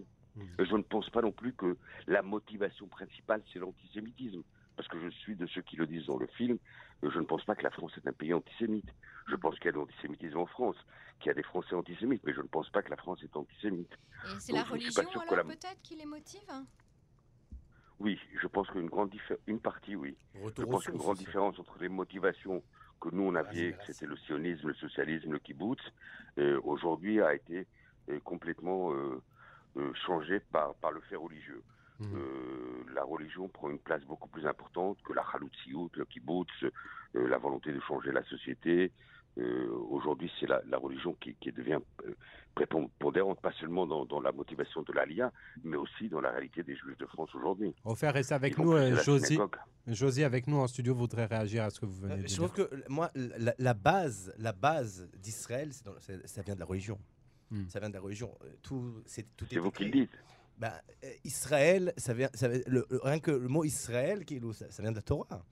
Euh, 0.61 0.65
Je 0.65 0.77
ne 0.77 0.83
pense 0.83 1.09
pas 1.11 1.23
non 1.23 1.33
plus 1.33 1.53
que 1.55 1.77
la 2.07 2.23
motivation 2.23 2.87
principale, 2.87 3.43
c'est 3.53 3.59
l'antisémitisme. 3.59 4.43
Parce 4.77 4.89
que 4.89 5.01
je 5.01 5.09
suis 5.11 5.37
de 5.37 5.47
ceux 5.47 5.63
qui 5.63 5.77
le 5.77 5.87
disent 5.87 6.07
dans 6.07 6.19
le 6.19 6.27
film, 6.29 6.59
je 7.03 7.19
ne 7.19 7.25
pense 7.25 7.45
pas 7.45 7.55
que 7.55 7.63
la 7.63 7.71
France 7.71 7.93
est 7.97 8.07
un 8.09 8.13
pays 8.13 8.33
antisémite. 8.33 8.89
Je 9.29 9.37
pense 9.37 9.55
qu'il 9.57 9.67
y 9.67 9.69
a 9.69 9.73
de 9.73 9.77
l'antisémitisme 9.79 10.39
en 10.39 10.47
France, 10.47 10.77
qu'il 11.21 11.29
y 11.29 11.31
a 11.31 11.35
des 11.35 11.43
Français 11.43 11.75
antisémites, 11.75 12.23
mais 12.25 12.33
je 12.35 12.41
ne 12.41 12.49
pense 12.49 12.69
pas 12.71 12.83
que 12.83 12.91
la 12.91 12.97
France 12.97 13.23
est 13.23 13.37
antisémite. 13.37 13.93
Et 14.25 14.41
c'est 14.41 14.53
la 14.53 14.65
religion 14.65 15.03
alors 15.21 15.37
la- 15.37 15.45
peut-être 15.45 15.81
qui 15.83 15.97
les 15.97 16.07
motive? 16.07 16.41
Oui, 18.01 18.19
je 18.41 18.47
pense 18.49 18.69
qu'une 18.71 18.89
grande 18.89 19.11
diffé- 19.11 19.39
une 19.47 19.61
partie, 19.61 19.95
oui. 19.95 20.17
Retour 20.35 20.65
je 20.65 20.71
pense 20.71 20.85
qu'une 20.85 20.97
grande 20.97 21.19
différence 21.19 21.59
entre 21.59 21.79
les 21.79 21.89
motivations 21.89 22.65
que 23.01 23.11
nous 23.13 23.23
on 23.25 23.35
avait, 23.35 23.75
que 23.75 23.85
c'était 23.87 24.07
le 24.07 24.17
sionisme, 24.17 24.69
le 24.69 24.75
socialisme, 24.75 25.33
le 25.33 25.39
kibbutz, 25.39 25.81
euh, 26.39 26.61
aujourd'hui 26.65 27.21
a 27.21 27.35
été 27.35 27.67
euh, 28.09 28.19
complètement 28.21 28.93
euh, 28.93 29.23
euh, 29.77 29.93
changé 30.07 30.41
par, 30.41 30.75
par 30.77 30.91
le 30.93 31.01
fait 31.03 31.17
religieux. 31.17 31.63
Euh, 32.15 32.85
la 32.95 33.05
religion 33.05 33.49
prend 33.49 33.71
une 33.71 33.79
place 33.79 34.03
beaucoup 34.05 34.29
plus 34.29 34.47
importante 34.47 34.99
que 35.03 35.13
la 35.13 35.25
chaloutsiout, 35.31 35.91
le 35.95 36.05
kibbutz, 36.05 36.49
euh, 36.65 37.29
la 37.29 37.39
volonté 37.39 37.73
de 37.73 37.81
changer 37.81 38.13
la 38.13 38.23
société. 38.25 38.93
Euh, 39.39 39.69
Aujourd'hui, 39.91 40.31
c'est 40.39 40.47
la, 40.47 40.61
la 40.69 40.77
religion 40.79 41.15
qui, 41.21 41.35
qui 41.41 41.53
devient 41.53 41.79
prépondérante, 42.55 43.41
pas 43.41 43.53
seulement 43.53 43.87
dans, 43.87 44.05
dans 44.05 44.21
la 44.21 44.31
motivation 44.33 44.83
de 44.83 44.93
l'Alia, 44.93 45.33
mais 45.65 45.77
aussi 45.77 46.09
dans 46.09 46.21
la 46.21 46.31
réalité 46.31 46.63
des 46.63 46.77
Juifs 46.77 46.99
de 46.99 47.07
France 47.07 47.35
aujourd'hui. 47.35 47.75
Au 47.85 47.95
fait, 47.95 48.11
restez 48.11 48.35
avec 48.35 48.55
Ils 48.59 48.63
nous, 48.65 48.73
euh, 48.75 48.97
Josie. 49.03 49.39
Josie, 49.87 50.25
avec 50.25 50.47
nous 50.47 50.59
en 50.59 50.67
studio, 50.67 50.95
voudrait 50.95 51.25
réagir 51.27 51.65
à 51.65 51.71
ce 51.71 51.81
que 51.81 51.87
vous 51.87 51.95
venez 52.01 52.17
de 52.19 52.23
Je 52.23 52.27
dire. 52.27 52.37
trouve 52.37 52.53
que 52.53 52.69
moi, 52.91 53.11
la, 53.15 53.55
la 53.59 53.75
base, 53.75 54.35
la 54.39 54.53
base 54.53 55.09
d'Israël, 55.19 55.73
c'est 55.73 55.85
dans- 55.87 55.99
c'est- 55.99 56.27
ça 56.27 56.43
vient 56.43 56.55
de 56.55 56.61
la 56.61 56.67
religion. 56.67 56.99
Ça 57.69 57.81
vient 57.81 57.91
de 57.91 57.95
la 57.95 58.01
religion. 58.01 58.31
Tout, 58.63 59.03
c'est 59.05 59.27
tout 59.37 59.45
C'est 59.47 59.57
est 59.57 59.59
vous 59.59 59.71
qui 59.71 59.85
le 59.85 59.91
dites. 59.91 60.11
Bah, 60.59 60.81
euh, 61.05 61.11
Israël, 61.25 61.93
ça 61.97 62.15
vient, 62.15 62.31
ça 62.35 62.49
vient- 62.49 62.61
le, 62.67 62.87
le- 62.91 63.01
rien 63.03 63.19
que 63.19 63.31
le 63.33 63.49
mot 63.49 63.65
Israël, 63.65 64.25
qui 64.25 64.37
est 64.37 64.41
le- 64.41 64.53
ça, 64.53 64.67
ça 64.71 64.83
vient 64.83 64.93
de 64.93 64.97
la 64.97 65.03
Torah. 65.03 65.45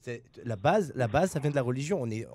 C'est 0.00 0.22
la 0.44 0.56
base, 0.56 0.92
la 0.94 1.08
base, 1.08 1.30
ça 1.32 1.40
vient 1.40 1.50
de 1.50 1.56
la 1.56 1.62
religion. 1.62 2.00
On 2.00 2.08
est, 2.10 2.26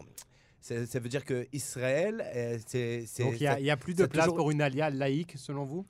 c'est- 0.59 0.85
ça 0.85 0.99
veut 0.99 1.07
dire 1.09 1.23
que 1.23 1.47
Israël, 1.53 2.21
euh, 2.35 2.57
c'est, 2.67 3.05
c'est- 3.07 3.23
Donc 3.23 3.35
il 3.39 3.43
y 3.43 3.47
a- 3.47 3.57
ça- 3.57 3.77
plus 3.77 3.95
ça 3.95 4.03
de 4.03 4.07
place 4.07 4.25
toujours- 4.25 4.37
pour 4.37 4.51
une 4.51 4.61
alia 4.61 4.89
laïque, 4.89 5.33
selon 5.37 5.63
vous? 5.65 5.85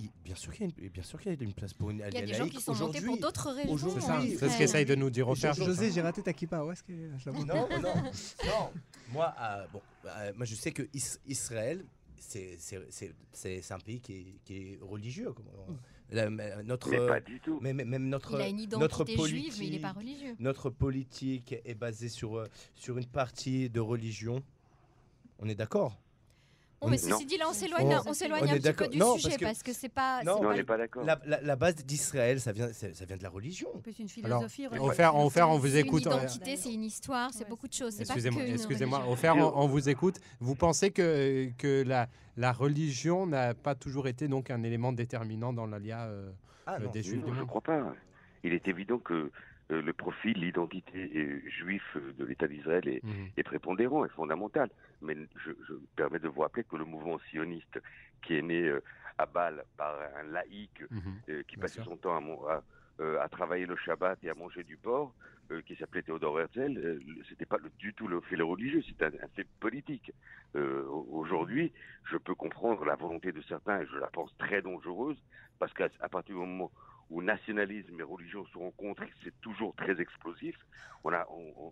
Il- 0.00 0.10
Bien 0.24 0.36
sûr 0.36 0.52
qu'il 0.52 0.60
y 0.60 0.70
a 0.70 0.72
une, 0.80 0.88
bien 0.90 1.02
sûr 1.02 1.18
qu'il 1.20 1.32
y 1.32 1.36
a 1.36 1.42
une 1.42 1.52
place 1.52 1.74
pour 1.74 1.90
une 1.90 1.96
Il 1.96 2.14
y 2.14 2.18
a 2.18 2.20
des 2.24 2.32
gens 2.32 2.44
laïque. 2.44 2.54
qui 2.56 2.62
sont 2.62 2.72
montés 2.72 3.00
pour 3.00 3.08
Aujourd'hui- 3.14 3.20
d'autres 3.20 3.50
raisons. 3.50 3.72
aujourd'hui- 3.72 4.02
en 4.36 4.38
C'est 4.38 4.48
ce 4.50 4.56
qu'essaye 4.58 4.84
de 4.84 4.94
nous 4.94 5.10
dire 5.10 5.26
au. 5.28 5.34
José, 5.34 5.90
j'ai 5.90 6.00
raté 6.02 6.22
ta 6.22 6.32
kippa. 6.32 6.62
Où 6.62 6.70
est-ce 6.70 6.84
que 6.84 6.92
je 7.18 7.26
la 7.26 7.32
vois? 7.32 7.44
Non, 7.44 7.68
non, 7.68 7.80
non. 7.80 8.70
Moi, 9.10 9.34
euh, 9.40 9.66
bon, 9.72 9.82
euh, 10.06 10.32
moi, 10.36 10.44
je 10.46 10.54
sais 10.54 10.70
que 10.70 10.84
Is- 10.94 11.18
Israël, 11.26 11.84
c'est 12.20 12.56
c'est- 12.58 12.86
c'est- 12.90 13.14
c'est- 13.32 13.62
c'est 13.62 13.74
un 13.74 13.78
pays 13.78 14.00
qui 14.00 14.12
est, 14.14 14.26
qui 14.44 14.56
est 14.56 14.78
religieux. 14.82 15.32
la- 16.10 16.30
notre, 16.62 16.88
Mais 16.90 17.06
pas 17.06 17.20
du 17.20 17.38
tout. 17.40 17.58
Mais, 17.60 17.72
mais- 17.74 17.84
même 17.84 18.08
notre, 18.08 18.36
Il 18.38 18.42
a 18.42 18.48
une 18.48 18.56
notre 18.78 19.02
identité 19.02 19.28
juive, 19.28 19.54
mais 19.58 19.66
il 19.66 19.72
n'est 19.72 19.78
pas 19.78 19.92
politique- 19.92 20.18
religieux. 20.20 20.36
Notre 20.40 20.70
politique 20.70 21.54
est 21.64 21.74
basée 21.74 22.08
sur, 22.08 22.36
euh, 22.38 22.46
sur 22.74 22.96
une 22.98 23.06
partie 23.06 23.68
de 23.68 23.80
religion. 23.80 24.42
On 25.38 25.48
est 25.48 25.54
d'accord? 25.54 25.96
Oh, 26.80 26.88
mais 26.88 26.96
ceci 26.98 27.26
dit, 27.26 27.36
là, 27.38 27.46
on 27.48 27.52
s'éloigne 27.52 27.86
On- 28.06 28.10
on 28.10 28.14
s'éloigne 28.14 28.42
on 28.42 28.44
un 28.44 28.48
petit 28.50 28.56
peu 28.58 28.62
d'accord. 28.62 28.88
du 28.88 28.98
Non, 28.98 29.14
sujet 29.14 29.28
parce 29.30 29.36
que- 29.38 29.44
parce 29.44 29.62
que 29.64 29.72
c'est 29.72 29.88
pas. 29.88 30.22
Non, 30.22 30.40
c'est 30.54 30.62
pas- 30.64 30.76
La, 31.04 31.20
la- 31.26 31.40
la 31.40 31.56
base 31.56 31.74
d'Israël, 31.76 32.40
ça 32.40 32.52
vient, 32.52 32.72
ça, 32.72 32.86
vient 33.04 33.16
de 33.16 33.22
la 33.22 33.28
religion. 33.30 33.68
Plus 33.82 33.98
une 33.98 34.06
Alors, 34.24 34.44
philosophie. 34.48 34.68
au 34.78 34.90
fer, 34.92 35.14
on, 35.16 35.22
on 35.24 35.58
vous 35.58 35.66
C'est 35.66 35.80
une 35.80 35.86
écoute. 35.86 36.06
euh, 36.06 36.14
identité, 36.14 36.56
c'est 36.56 36.72
une 36.72 36.84
histoire, 36.84 37.30
c'est 37.32 37.48
beaucoup 37.48 37.66
de 37.66 37.72
choses. 37.72 37.94
C'est 37.94 38.04
pas 38.06 38.14
Excusez-moi, 38.14 38.42
que 38.42 38.46
une 38.48 38.54
excusez-moi. 38.54 39.02
on, 39.06 39.52
on 39.64 39.66
vous 39.66 39.88
écoute. 39.88 40.16
Vous 40.38 40.54
pensez 40.54 40.90
que, 40.92 41.50
que 41.58 41.82
la, 41.84 42.06
la 42.36 42.52
religion 42.52 43.26
n'a 43.26 43.54
pas 43.54 43.74
toujours 43.74 44.06
été 44.06 44.28
donc 44.28 44.50
un 44.50 44.62
élément 44.62 44.92
déterminant 44.92 45.52
dans 45.52 45.66
l'alia 45.66 46.02
euh, 46.04 46.30
Ah, 46.66 46.76
euh, 46.80 46.86
des 46.92 47.02
Juifs 47.02 47.24
Non, 47.26 47.34
je 47.34 47.40
ne 47.40 47.44
crois 47.46 47.60
pas. 47.62 47.82
Il 48.44 48.52
est 48.52 48.68
évident 48.68 48.98
que 48.98 49.32
euh, 49.70 49.82
le 49.82 49.92
profil, 49.92 50.38
l'identité 50.40 51.10
euh, 51.14 51.42
juive 51.48 51.82
euh, 51.96 52.12
de 52.14 52.24
l'État 52.24 52.48
d'Israël 52.48 52.86
est, 52.88 53.04
Mhm. 53.04 53.28
est 53.36 53.42
prépondérant 53.42 54.04
et 54.04 54.08
fondamental. 54.10 54.70
Mais 55.02 55.14
je, 55.36 55.52
je 55.66 55.72
me 55.74 55.86
permets 55.96 56.18
de 56.18 56.28
vous 56.28 56.40
rappeler 56.40 56.64
que 56.64 56.76
le 56.76 56.84
mouvement 56.84 57.18
sioniste 57.30 57.78
qui 58.22 58.34
est 58.34 58.42
né 58.42 58.62
euh, 58.68 58.82
à 59.18 59.26
Bâle 59.26 59.64
par 59.76 59.94
un 60.16 60.22
laïc 60.24 60.82
Mhm. 60.90 61.20
euh, 61.28 61.42
qui 61.48 61.56
Bien 61.56 61.62
passait 61.62 61.74
sûr. 61.82 61.84
son 61.84 61.96
temps 61.96 62.16
à, 62.16 62.20
mon- 62.20 62.46
à, 62.46 62.62
euh, 63.00 63.20
à 63.20 63.28
travailler 63.28 63.66
le 63.66 63.76
Shabbat 63.76 64.22
et 64.24 64.30
à 64.30 64.34
manger 64.34 64.64
du 64.64 64.76
porc, 64.76 65.14
euh, 65.50 65.62
qui 65.62 65.76
s'appelait 65.76 66.02
Théodore 66.02 66.40
Herzl, 66.40 66.76
euh, 66.78 66.98
c'était 67.28 67.46
pas 67.46 67.58
le- 67.58 67.70
du 67.78 67.94
tout 67.94 68.08
le 68.08 68.20
fait 68.22 68.36
religieux, 68.40 68.82
c'était 68.82 69.04
un, 69.06 69.14
un 69.22 69.28
fait 69.36 69.46
politique. 69.60 70.12
Au- 70.54 71.06
Aujourd'hui, 71.10 71.72
je 72.10 72.16
peux 72.16 72.34
comprendre 72.34 72.84
la 72.84 72.96
volonté 72.96 73.32
de 73.32 73.40
certains, 73.42 73.80
et 73.82 73.86
je 73.86 73.96
la 73.98 74.08
pense 74.08 74.34
très 74.38 74.62
dangereuse, 74.62 75.22
parce 75.58 75.72
qu'à 75.74 75.88
partir 76.10 76.34
du 76.34 76.40
moment 76.40 76.72
où 77.10 77.22
nationalisme 77.22 77.98
et 78.00 78.02
religion 78.02 78.44
se 78.52 78.58
rencontrent, 78.58 79.02
c'est 79.24 79.38
toujours 79.40 79.74
très 79.76 80.00
explosif, 80.00 80.56
on 81.04 81.12
a, 81.12 81.26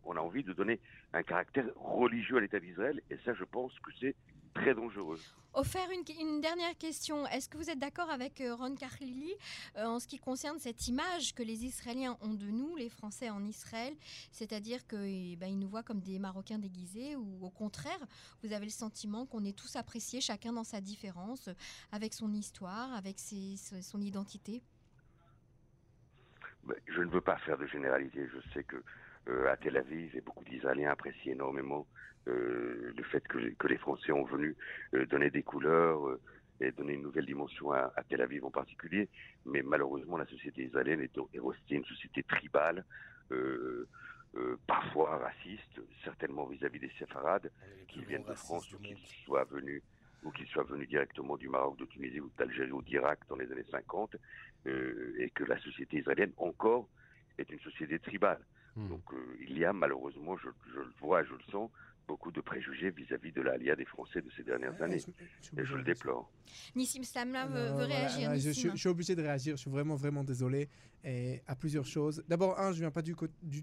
on, 0.04 0.16
a 0.16 0.20
envie 0.20 0.44
de 0.44 0.52
donner 0.52 0.80
un 1.12 1.22
caractère 1.22 1.66
religieux 1.76 2.36
à 2.38 2.40
l'État 2.40 2.60
d'Israël, 2.60 3.00
et 3.10 3.16
ça, 3.24 3.34
je 3.34 3.44
pense 3.44 3.72
que 3.80 3.90
c'est 4.00 4.14
très 4.54 4.74
dangereux. 4.74 5.18
Offert 5.52 5.88
une, 5.90 6.04
une 6.20 6.40
dernière 6.40 6.76
question. 6.78 7.26
Est-ce 7.26 7.48
que 7.48 7.56
vous 7.58 7.68
êtes 7.70 7.78
d'accord 7.78 8.10
avec 8.10 8.40
euh, 8.40 8.54
Ron 8.54 8.74
Carlili 8.74 9.32
euh, 9.76 9.84
en 9.84 9.98
ce 9.98 10.06
qui 10.06 10.18
concerne 10.18 10.58
cette 10.58 10.86
image 10.88 11.34
que 11.34 11.42
les 11.42 11.64
Israéliens 11.64 12.16
ont 12.22 12.34
de 12.34 12.46
nous, 12.46 12.76
les 12.76 12.88
Français 12.90 13.30
en 13.30 13.44
Israël? 13.44 13.94
C'est-à-dire 14.32 14.86
qu'ils 14.86 15.36
ben, 15.38 15.46
ils 15.48 15.58
nous 15.58 15.68
voient 15.68 15.82
comme 15.82 16.00
des 16.00 16.18
Marocains 16.18 16.58
déguisés 16.58 17.16
ou 17.16 17.44
au 17.44 17.50
contraire, 17.50 17.98
vous 18.42 18.52
avez 18.52 18.66
le 18.66 18.70
sentiment 18.70 19.26
qu'on 19.26 19.44
est 19.44 19.56
tous 19.56 19.76
appréciés, 19.76 20.20
chacun 20.20 20.52
dans 20.52 20.64
sa 20.64 20.80
différence, 20.80 21.48
euh, 21.48 21.54
avec 21.92 22.12
son 22.14 22.32
histoire, 22.32 22.94
avec 22.94 23.18
ses- 23.18 23.56
son 23.56 24.00
identité? 24.00 24.62
Je 26.86 27.00
ne 27.00 27.10
veux 27.10 27.20
pas 27.20 27.36
faire 27.38 27.58
de 27.58 27.66
généralité. 27.66 28.26
Je 28.32 28.52
sais 28.52 28.64
que 28.64 28.76
euh, 29.28 29.50
à 29.50 29.56
Tel 29.56 29.76
Aviv, 29.76 30.14
et 30.16 30.20
beaucoup 30.20 30.44
d'Israéliens 30.44 30.90
apprécient 30.90 31.32
énormément 31.32 31.86
euh, 32.28 32.92
le 32.96 33.02
fait 33.04 33.26
que, 33.26 33.38
que 33.54 33.66
les 33.66 33.76
Français 33.76 34.12
ont 34.12 34.24
venu 34.24 34.56
euh, 34.94 35.04
donner 35.06 35.30
des 35.30 35.42
couleurs 35.42 36.18
et 36.60 36.70
donner 36.72 36.94
une 36.94 37.02
nouvelle 37.02 37.26
dimension 37.26 37.72
à, 37.72 37.92
à 37.96 38.04
Tel 38.04 38.22
Aviv 38.22 38.44
en 38.44 38.50
particulier. 38.50 39.08
Mais 39.44 39.62
malheureusement, 39.62 40.16
la 40.16 40.26
société 40.26 40.62
israélienne 40.64 41.00
est, 41.00 41.16
est 41.16 41.40
restée 41.40 41.74
une 41.74 41.84
société 41.84 42.22
tribale, 42.22 42.84
parfois 44.66 45.18
raciste, 45.18 45.80
certainement 46.04 46.46
vis-à-vis 46.46 46.78
des 46.78 46.92
séfarades 46.98 47.50
qui 47.88 48.04
viennent 48.04 48.24
de 48.24 48.34
France 48.34 48.72
ou 48.72 48.78
qu'ils 48.78 48.98
soient 49.24 49.44
venus 49.44 49.82
ou 50.26 50.30
qu'ils 50.32 50.46
soient 50.48 50.64
venus 50.64 50.88
directement 50.88 51.36
du 51.36 51.48
Maroc, 51.48 51.78
de 51.78 51.84
Tunisie 51.86 52.20
ou 52.20 52.30
d'Algérie 52.36 52.72
ou 52.72 52.82
d'Irak 52.82 53.20
dans 53.28 53.36
les 53.36 53.50
années 53.52 53.64
50, 53.70 54.16
euh, 54.66 55.14
et 55.18 55.30
que 55.30 55.44
la 55.44 55.58
société 55.60 55.98
israélienne 55.98 56.32
encore 56.36 56.88
est 57.38 57.48
une 57.50 57.60
société 57.60 57.98
tribale. 57.98 58.40
Hmm. 58.74 58.88
Donc 58.88 59.02
euh, 59.12 59.36
il 59.40 59.56
y 59.56 59.64
a 59.64 59.72
malheureusement, 59.72 60.36
je, 60.36 60.48
je 60.72 60.80
le 60.80 60.92
vois, 61.00 61.22
je 61.24 61.32
le 61.32 61.42
sens, 61.50 61.70
beaucoup 62.08 62.30
de 62.30 62.40
préjugés 62.40 62.90
vis-à-vis 62.90 63.32
de 63.32 63.40
l'ALIA 63.40 63.74
des 63.76 63.84
Français 63.84 64.20
de 64.20 64.30
ces 64.36 64.42
dernières 64.44 64.80
années. 64.82 64.98
Et 65.56 65.64
je 65.64 65.76
le 65.76 65.82
déplore. 65.82 66.30
Nissim 66.74 67.02
Slamla 67.02 67.46
veut, 67.46 67.54
veut 67.54 67.72
voilà, 67.72 67.86
réagir. 67.96 68.18
voilà, 68.28 68.38
je, 68.38 68.48
Nissim. 68.48 68.68
je- 68.70 68.74
je 68.74 68.80
suis 68.80 68.88
obligé 68.88 69.14
de 69.16 69.22
réagir. 69.22 69.56
Je 69.56 69.60
suis 69.62 69.70
vraiment, 69.70 69.96
vraiment 69.96 70.22
désolé 70.24 70.68
et 71.04 71.40
à 71.46 71.54
plusieurs 71.56 71.84
choses. 71.86 72.22
D'abord, 72.28 72.58
un, 72.60 72.72
je 72.72 72.78
viens 72.80 72.90
pas 72.92 73.02
du, 73.02 73.14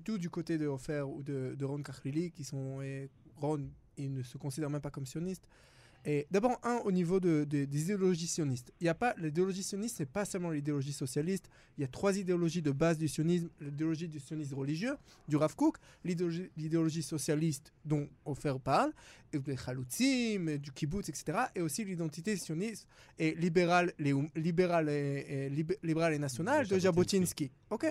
tout 0.03 0.17
du 0.17 0.29
côté 0.29 0.57
de 0.57 0.67
Ofer 0.67 1.01
ou 1.01 1.23
de, 1.23 1.55
de 1.57 1.65
Ron 1.65 1.81
Karklili, 1.83 2.31
qui 2.31 2.43
sont. 2.43 2.81
et 2.81 3.09
Ron, 3.37 3.69
il 3.97 4.13
ne 4.13 4.23
se 4.23 4.37
considère 4.37 4.69
même 4.69 4.81
pas 4.81 4.91
comme 4.91 5.05
sioniste. 5.05 5.47
Et 6.05 6.27
d'abord, 6.31 6.59
un, 6.63 6.77
au 6.83 6.91
niveau 6.91 7.19
de, 7.21 7.45
de- 7.49 7.63
des 7.65 7.81
idéologies 7.83 8.27
sionistes. 8.27 8.73
Il 8.81 8.85
y 8.85 8.89
a 8.89 8.93
pas 8.93 9.13
l'idéologie 9.17 9.63
sioniste, 9.63 9.95
c'est 9.97 10.05
pas 10.05 10.25
seulement 10.25 10.49
l'idéologie 10.51 10.91
socialiste. 10.91 11.49
Il 11.77 11.81
y 11.81 11.83
a 11.85 11.87
trois 11.87 12.17
idéologies 12.17 12.61
de 12.61 12.71
base 12.71 12.97
du 12.97 13.07
sionisme 13.07 13.49
l'idéologie 13.61 14.07
du 14.09 14.19
sionisme 14.19 14.55
religieux, 14.55 14.95
du 15.29 15.37
Rav 15.37 15.55
Kook, 15.55 15.77
l'idéologie 16.57 17.03
socialiste 17.03 17.71
dont 17.85 18.07
Ofer 18.25 18.55
parle, 18.63 18.91
et 19.31 19.39
des 19.39 19.55
Chalutzim, 19.57 20.57
du 20.57 20.71
kibbutz, 20.71 21.09
etc. 21.09 21.37
Et 21.55 21.61
aussi 21.61 21.83
l'identité 21.85 22.35
sioniste 22.37 22.87
et 23.17 23.33
libérale, 23.35 23.93
les, 23.97 24.13
libérale 24.35 24.89
et, 24.89 25.25
et 25.29 25.49
lib- 25.49 25.77
libérale 25.83 26.13
et 26.13 26.19
nationale 26.19 26.67
de 26.67 26.77
Jabotinsky. 26.79 27.51
Ok? 27.69 27.85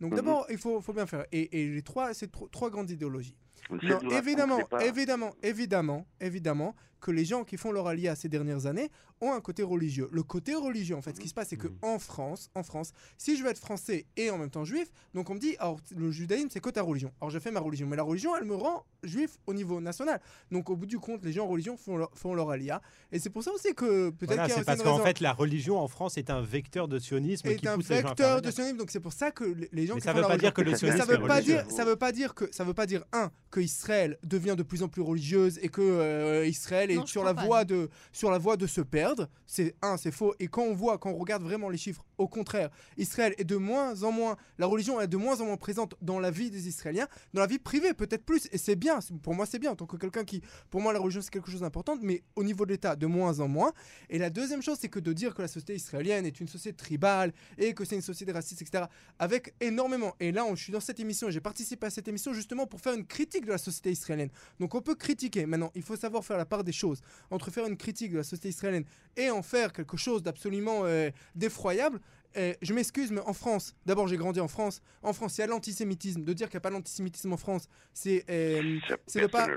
Donc 0.00 0.12
Mhm. 0.12 0.16
d'abord, 0.16 0.46
il 0.50 0.56
faut, 0.58 0.80
faut 0.80 0.94
bien 0.94 1.06
faire. 1.06 1.26
Et, 1.30 1.60
et 1.62 1.68
les 1.68 1.82
trois, 1.82 2.14
c'est 2.14 2.28
tro- 2.32 2.48
trois 2.48 2.70
grandes 2.70 2.90
idéologies. 2.90 3.36
Non, 3.70 4.00
évidemment, 4.10 4.58
évidemment, 4.80 5.34
évidemment, 5.42 6.06
évidemment 6.20 6.74
que 7.00 7.10
les 7.10 7.24
gens 7.24 7.44
qui 7.44 7.56
font 7.56 7.72
leur 7.72 7.86
alia 7.86 8.14
ces 8.14 8.28
dernières 8.28 8.66
années 8.66 8.90
ont 9.22 9.32
un 9.32 9.40
côté 9.40 9.62
religieux. 9.62 10.08
Le 10.12 10.22
côté 10.22 10.54
religieux, 10.54 10.94
en 10.96 11.00
fait, 11.02 11.16
ce 11.16 11.20
qui 11.20 11.28
se 11.28 11.34
passe, 11.34 11.48
c'est 11.48 11.56
que 11.56 11.68
en 11.80 11.98
France, 11.98 12.50
en 12.54 12.62
France, 12.62 12.92
si 13.16 13.38
je 13.38 13.42
veux 13.42 13.48
être 13.50 13.58
français 13.58 14.04
et 14.18 14.28
en 14.30 14.36
même 14.36 14.50
temps 14.50 14.64
juif, 14.64 14.88
donc 15.14 15.30
on 15.30 15.34
me 15.34 15.38
dit, 15.38 15.56
alors 15.60 15.78
le 15.96 16.10
judaïsme, 16.10 16.48
c'est 16.50 16.60
que 16.60 16.68
ta 16.68 16.82
religion. 16.82 17.10
Alors 17.20 17.30
je 17.30 17.38
fais 17.38 17.50
ma 17.50 17.60
religion, 17.60 17.86
mais 17.86 17.96
la 17.96 18.02
religion, 18.02 18.36
elle 18.36 18.44
me 18.44 18.54
rend 18.54 18.84
juif 19.02 19.38
au 19.46 19.54
niveau 19.54 19.80
national. 19.80 20.20
Donc 20.50 20.68
au 20.68 20.76
bout 20.76 20.84
du 20.86 20.98
compte, 20.98 21.24
les 21.24 21.32
gens 21.32 21.44
en 21.46 21.48
religion 21.48 21.76
font 21.78 21.96
leur, 21.96 22.10
font 22.14 22.34
leur 22.34 22.50
alia. 22.50 22.82
Et 23.12 23.18
c'est 23.18 23.30
pour 23.30 23.42
ça 23.42 23.52
aussi 23.52 23.74
que 23.74 24.10
peut-être 24.10 24.34
Voilà, 24.34 24.48
c'est 24.54 24.64
parce 24.64 24.82
qu'en 24.82 24.98
fait, 24.98 25.20
la 25.20 25.32
religion 25.32 25.78
en 25.78 25.88
France 25.88 26.18
est 26.18 26.28
un 26.28 26.42
vecteur 26.42 26.86
de 26.88 26.98
sionisme 26.98 27.48
qui 27.54 27.64
est 27.64 27.68
un 27.68 27.76
pousse 27.76 27.88
les 27.88 27.96
gens 27.96 28.00
à 28.00 28.02
faire 28.02 28.08
vecteur 28.10 28.42
de 28.42 28.50
sionisme, 28.50 28.76
donc 28.76 28.90
c'est 28.90 29.00
pour 29.00 29.12
ça 29.14 29.30
que 29.30 29.44
les- 29.72 29.86
gens 29.86 29.94
Mais 29.94 30.00
qui 30.00 30.04
ça 30.06 30.12
font 30.12 30.18
veut 30.20 30.26
pas 30.28 30.36
dire 30.36 30.50
religion- 30.50 30.52
que 30.52 30.62
le 30.62 30.70
Mais 30.72 30.76
sionisme 30.78 30.98
ça 30.98 31.04
veut 31.06 31.26
pas 31.26 31.34
religieux. 31.36 31.54
dire, 31.62 31.70
ça 31.70 31.84
veut 31.86 31.96
pas 31.96 32.12
dire 32.12 32.34
que 32.34 32.44
ça 32.52 32.64
veut 32.64 32.74
pas 32.74 32.86
dire 32.86 33.04
un 33.14 33.30
que 33.50 33.60
Israël 33.60 34.16
devient 34.22 34.54
de 34.56 34.62
plus 34.62 34.82
en 34.82 34.88
plus 34.88 35.02
religieuse 35.02 35.58
et 35.62 35.68
que 35.68 35.80
euh, 35.82 36.46
Israël 36.46 36.90
est 36.90 36.96
Non, 36.96 37.06
sur 37.06 37.24
la 37.24 37.34
pas, 37.34 37.44
voie 37.44 37.60
non. 37.60 37.66
de 37.66 37.90
sur 38.12 38.30
la 38.30 38.38
voie 38.38 38.56
de 38.56 38.66
se 38.66 38.80
perdre. 38.80 39.28
C'est 39.46 39.74
un, 39.82 39.96
c'est 39.96 40.12
faux. 40.12 40.34
Et 40.38 40.46
quand 40.48 40.62
on 40.62 40.74
voit, 40.74 40.98
quand 40.98 41.10
on 41.10 41.16
regarde 41.18 41.42
vraiment 41.42 41.68
les 41.68 41.78
chiffres, 41.78 42.04
au 42.18 42.28
contraire, 42.28 42.70
Israël 42.96 43.34
est 43.38 43.44
de 43.44 43.56
moins 43.56 44.02
en 44.04 44.12
moins, 44.12 44.36
la 44.58 44.66
religion 44.66 45.00
est 45.00 45.08
de 45.08 45.16
moins 45.16 45.40
en 45.40 45.46
moins 45.46 45.56
présente 45.56 45.94
dans 46.00 46.20
la 46.20 46.30
vie 46.30 46.50
des 46.50 46.68
Israéliens, 46.68 47.08
dans 47.34 47.40
la 47.40 47.46
vie 47.46 47.58
privée 47.58 47.92
peut-être 47.94 48.24
plus. 48.24 48.48
Et 48.52 48.58
c'est 48.58 48.76
bien. 48.76 49.00
Pour 49.22 49.34
moi, 49.34 49.46
c'est 49.46 49.58
bien 49.58 49.72
en 49.72 49.76
tant 49.76 49.86
que 49.86 49.96
quelqu'un 49.96 50.24
qui, 50.24 50.42
pour 50.70 50.80
moi, 50.80 50.92
la 50.92 50.98
religion 51.00 51.20
c'est 51.22 51.30
quelque 51.30 51.50
chose 51.50 51.60
d'important, 51.60 51.96
mais 52.00 52.22
au 52.36 52.44
niveau 52.44 52.64
de 52.66 52.70
l'État, 52.72 52.94
de 52.94 53.06
moins 53.06 53.40
en 53.40 53.48
moins. 53.48 53.72
Et 54.10 54.18
la 54.18 54.30
deuxième 54.30 54.62
chose, 54.62 54.78
c'est 54.80 54.88
que 54.88 55.00
de 55.00 55.12
dire 55.12 55.34
que 55.34 55.42
la 55.42 55.48
société 55.48 55.74
israélienne 55.74 56.24
est 56.26 56.38
une 56.40 56.48
société 56.48 56.76
tribale 56.76 57.32
et 57.58 57.74
que 57.74 57.84
c'est 57.84 57.96
une 57.96 58.00
société 58.02 58.30
raciste, 58.32 58.62
etc., 58.62 58.84
avec 59.18 59.54
énormément. 59.60 60.14
Et 60.20 60.30
là, 60.32 60.44
on- 60.44 60.54
je 60.54 60.62
suis 60.62 60.72
dans 60.72 60.80
cette 60.80 61.00
émission 61.00 61.28
et 61.28 61.32
j'ai 61.32 61.40
participé 61.40 61.86
à 61.86 61.90
cette 61.90 62.06
émission 62.06 62.32
justement 62.32 62.66
pour 62.66 62.80
faire 62.80 62.94
une 62.94 63.06
critique 63.06 63.39
de 63.46 63.50
la 63.50 63.58
société 63.58 63.90
israélienne. 63.90 64.30
Donc 64.58 64.74
on 64.74 64.80
peut 64.80 64.94
critiquer. 64.94 65.46
Maintenant, 65.46 65.70
il 65.74 65.82
faut 65.82 65.96
savoir 65.96 66.24
faire 66.24 66.36
la 66.36 66.46
part 66.46 66.64
des 66.64 66.72
choses 66.72 67.00
entre 67.30 67.50
faire 67.50 67.66
une 67.66 67.76
critique 67.76 68.12
de 68.12 68.18
la 68.18 68.22
société 68.22 68.48
israélienne 68.48 68.84
et 69.16 69.30
en 69.30 69.42
faire 69.42 69.72
quelque 69.72 69.96
chose 69.96 70.22
d'absolument 70.22 70.82
euh, 70.84 71.10
d'effroyable. 71.34 72.00
Euh, 72.36 72.54
je 72.62 72.72
m'excuse, 72.72 73.10
mais 73.10 73.20
en 73.22 73.32
France, 73.32 73.74
d'abord 73.86 74.06
j'ai 74.06 74.16
grandi 74.16 74.40
en 74.40 74.48
France. 74.48 74.82
En 75.02 75.12
France, 75.12 75.38
il 75.38 75.40
y 75.40 75.44
a 75.44 75.46
l'antisémitisme. 75.46 76.22
De 76.22 76.32
dire 76.32 76.48
qu'il 76.48 76.56
n'y 76.56 76.58
a 76.58 76.62
pas 76.62 76.70
d'antisémitisme 76.70 77.32
en 77.32 77.36
France, 77.36 77.68
c'est 77.92 78.24
euh, 78.30 78.78
c'est 79.06 79.28
pas. 79.28 79.48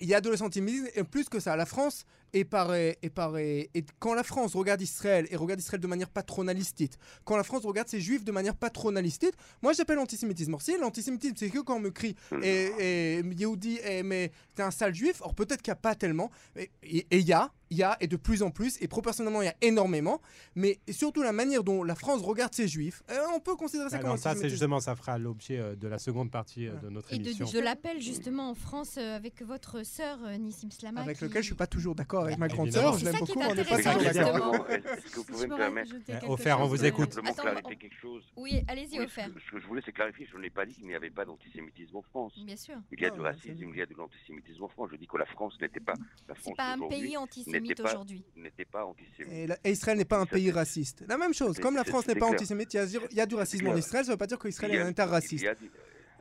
Il 0.00 0.08
y 0.08 0.14
a 0.14 0.20
de 0.20 0.30
l'antisémitisme 0.30 0.88
et 0.94 1.04
plus 1.04 1.28
que 1.28 1.38
ça, 1.38 1.54
la 1.54 1.66
France 1.66 2.06
est 2.32 2.44
par, 2.44 2.74
est 2.74 2.98
par- 3.14 3.36
et 3.38 3.70
quand 3.98 4.14
la 4.14 4.22
France 4.22 4.54
regarde 4.54 4.80
Israël 4.80 5.26
et 5.30 5.36
regarde 5.36 5.60
Israël 5.60 5.80
de 5.80 5.86
manière 5.86 6.08
patronalistite, 6.08 6.96
quand 7.24 7.36
la 7.36 7.42
France 7.44 7.64
regarde 7.64 7.88
ses 7.88 8.00
juifs 8.00 8.24
de 8.24 8.32
manière 8.32 8.56
patronalistite, 8.56 9.34
moi 9.62 9.72
j'appelle 9.72 9.96
l'antisémitisme. 9.96 10.54
Or 10.54 10.62
si 10.62 10.76
l'antisémitisme 10.78 11.34
c'est 11.36 11.50
que 11.50 11.58
quand 11.60 11.76
on 11.76 11.80
me 11.80 11.90
crie 11.90 12.16
et, 12.42 12.70
et 13.18 13.22
Yehudi, 13.22 13.78
eh, 13.84 14.02
mais 14.02 14.32
t'es 14.54 14.62
un 14.62 14.70
sale 14.70 14.94
juif, 14.94 15.20
or 15.20 15.34
peut-être 15.34 15.62
qu'il 15.62 15.70
n'y 15.72 15.78
a 15.78 15.80
pas 15.80 15.94
tellement, 15.94 16.30
et 16.56 16.70
et 16.82 17.06
il 17.18 17.26
y 17.26 17.32
a, 17.32 17.52
il 17.70 17.76
y 17.76 17.82
a 17.82 17.96
et 18.00 18.06
de 18.06 18.16
plus 18.16 18.42
en 18.42 18.50
plus 18.50 18.76
et 18.80 18.88
proportionnellement 18.88 19.42
il 19.42 19.46
y 19.46 19.48
a 19.48 19.54
énormément, 19.60 20.20
mais 20.54 20.78
surtout 20.90 21.22
la 21.22 21.32
manière 21.32 21.62
dont 21.64 21.84
la 21.84 21.94
France 21.94 22.22
regarde 22.22 22.54
ses 22.54 22.68
juifs, 22.68 23.02
euh, 23.10 23.18
on 23.34 23.40
peut 23.40 23.56
considérer 23.56 23.90
ça 23.90 23.98
comme 23.98 24.06
Alors 24.06 24.18
ça, 24.18 24.34
c'est 24.34 24.48
justement, 24.48 24.80
ça 24.80 24.96
fera 24.96 25.18
l'objet 25.18 25.58
euh, 25.58 25.74
de 25.76 25.88
la 25.88 25.98
seconde 25.98 26.30
partie 26.30 26.66
euh, 26.66 26.74
de 26.82 26.88
notre 26.88 27.12
Et 27.12 27.18
de, 27.18 27.24
émission. 27.26 27.50
de 27.50 27.58
l'appel 27.60 28.00
justement 28.00 28.48
en 28.50 28.54
France 28.54 28.96
avec 28.98 29.42
votre 29.42 29.84
sœur 29.84 30.18
Nissim 30.38 30.70
Slama. 30.70 31.02
avec 31.02 31.18
qui- 31.18 31.24
lequel 31.24 31.42
je 31.42 31.46
suis 31.46 31.54
pas 31.54 31.66
toujours 31.66 31.94
d'accord 31.94 32.21
avec 32.22 32.38
ma 32.38 32.48
grande 32.48 32.72
sœur, 32.72 32.98
je 32.98 33.04
l'aime 33.04 33.18
beaucoup, 33.18 33.38
on 33.40 33.54
n'est 33.54 33.64
pas 33.64 33.76
toujours 33.76 34.12
d'accord. 34.12 34.70
Est-ce 34.70 35.10
que 35.10 35.16
vous 35.16 35.24
pouvez 35.24 35.46
me 35.46 35.56
permettre 35.56 35.94
Offert, 36.28 36.60
on 36.60 36.66
vous 36.66 36.84
écoute. 36.84 37.18
Attends, 37.18 37.42
clarifier 37.42 37.76
quelque 37.76 38.00
chose 38.00 38.24
Oui, 38.36 38.62
allez-y, 38.68 39.00
offert. 39.00 39.28
ce, 39.28 39.50
que 39.50 39.60
je 39.60 39.66
voulais, 39.66 39.82
c'est 39.84 39.92
clarifier. 39.92 40.26
Je 40.30 40.38
n'ai 40.38 40.50
pas 40.50 40.64
dit 40.66 40.74
qu'il 40.74 40.86
n'y 40.86 40.94
avait 40.94 41.10
pas 41.10 41.24
d'antisémitisme 41.24 41.96
en 41.96 42.02
France. 42.02 42.32
Bien 42.44 42.56
sûr. 42.56 42.76
Il 42.90 43.00
y 43.00 43.06
a 43.06 43.10
du 43.10 43.20
racisme, 43.20 43.70
il 43.72 43.76
y 43.76 43.82
a 43.82 43.86
de 43.86 43.94
l'antisémitisme 43.94 44.64
en 44.64 44.68
France. 44.68 44.90
Je 44.92 44.96
dis 44.96 45.06
que 45.06 45.16
la 45.16 45.26
France 45.26 45.54
n'était 45.60 45.80
pas. 45.80 45.94
La 46.28 46.34
C'est 46.34 46.40
France 46.40 46.56
pas 46.56 46.72
un 46.72 46.88
pays 46.88 47.16
antisémite 47.16 47.80
aujourd'hui. 47.80 48.24
N'était 48.36 48.64
pas 48.64 48.84
antisémite. 48.84 49.58
Et, 49.64 49.70
Israël 49.70 49.98
n'est 49.98 50.04
pas 50.04 50.18
un 50.18 50.26
pays 50.26 50.50
raciste. 50.50 51.04
La 51.08 51.16
même 51.16 51.34
chose, 51.34 51.58
comme 51.58 51.76
la 51.76 51.84
France 51.84 52.06
n'est 52.06 52.14
pas 52.14 52.26
antisémite, 52.26 52.74
il 52.74 53.00
y 53.12 53.20
a, 53.20 53.26
du 53.26 53.34
racisme 53.34 53.68
en. 53.68 53.76
Israël, 53.76 54.04
ça 54.04 54.10
ne 54.10 54.14
veut 54.14 54.18
pas 54.18 54.26
dire 54.26 54.38
qu'Israël 54.38 54.74
est 54.74 54.80
un 54.80 54.88
État 54.88 55.06
raciste. 55.06 55.46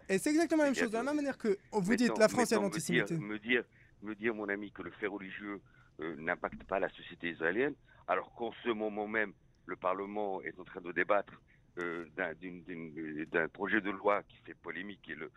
Et 0.10 0.18
c'est 0.18 0.32
exactement 0.32 0.64
la 0.64 0.70
même 0.70 0.76
chose. 0.76 0.90
De 0.90 0.98
la 0.98 1.04
même 1.04 1.16
manière 1.16 1.38
que 1.38 1.58
vous 1.72 1.96
dites 1.96 2.18
la 2.18 2.28
France 2.28 2.52
est 2.52 2.56
maintenant, 2.56 2.70
me 2.70 2.80
dire- 2.80 3.06
l'antisémitisme. 3.06 3.26
Me 3.26 3.40
dire, 3.40 3.64
me 4.02 4.16
dire, 4.16 4.36
mon 4.36 4.50
ami, 4.50 4.72
que 4.72 4.82
le 4.82 4.92
fait 4.92 5.08
religieux 5.08 5.62
euh, 6.02 6.16
n'impacte 6.18 6.64
pas 6.66 6.80
la 6.80 6.90
société 6.90 7.30
israélienne, 7.30 7.76
alors 8.08 8.34
qu'en 8.34 8.52
ce 8.64 8.70
moment 8.70 9.08
même, 9.08 9.34
le 9.66 9.76
Parlement 9.76 10.42
est 10.42 10.58
en 10.60 10.64
train 10.64 10.82
de 10.82 10.92
débattre 10.92 11.34
euh, 11.80 12.06
d'un 13.32 13.48
projet 13.50 13.82
de 13.82 13.92
loi 13.92 14.24
qui 14.24 14.38
fait 14.46 14.56
polémique, 14.56 15.00
qui 15.04 15.12
est 15.14 15.16
le, 15.16 15.32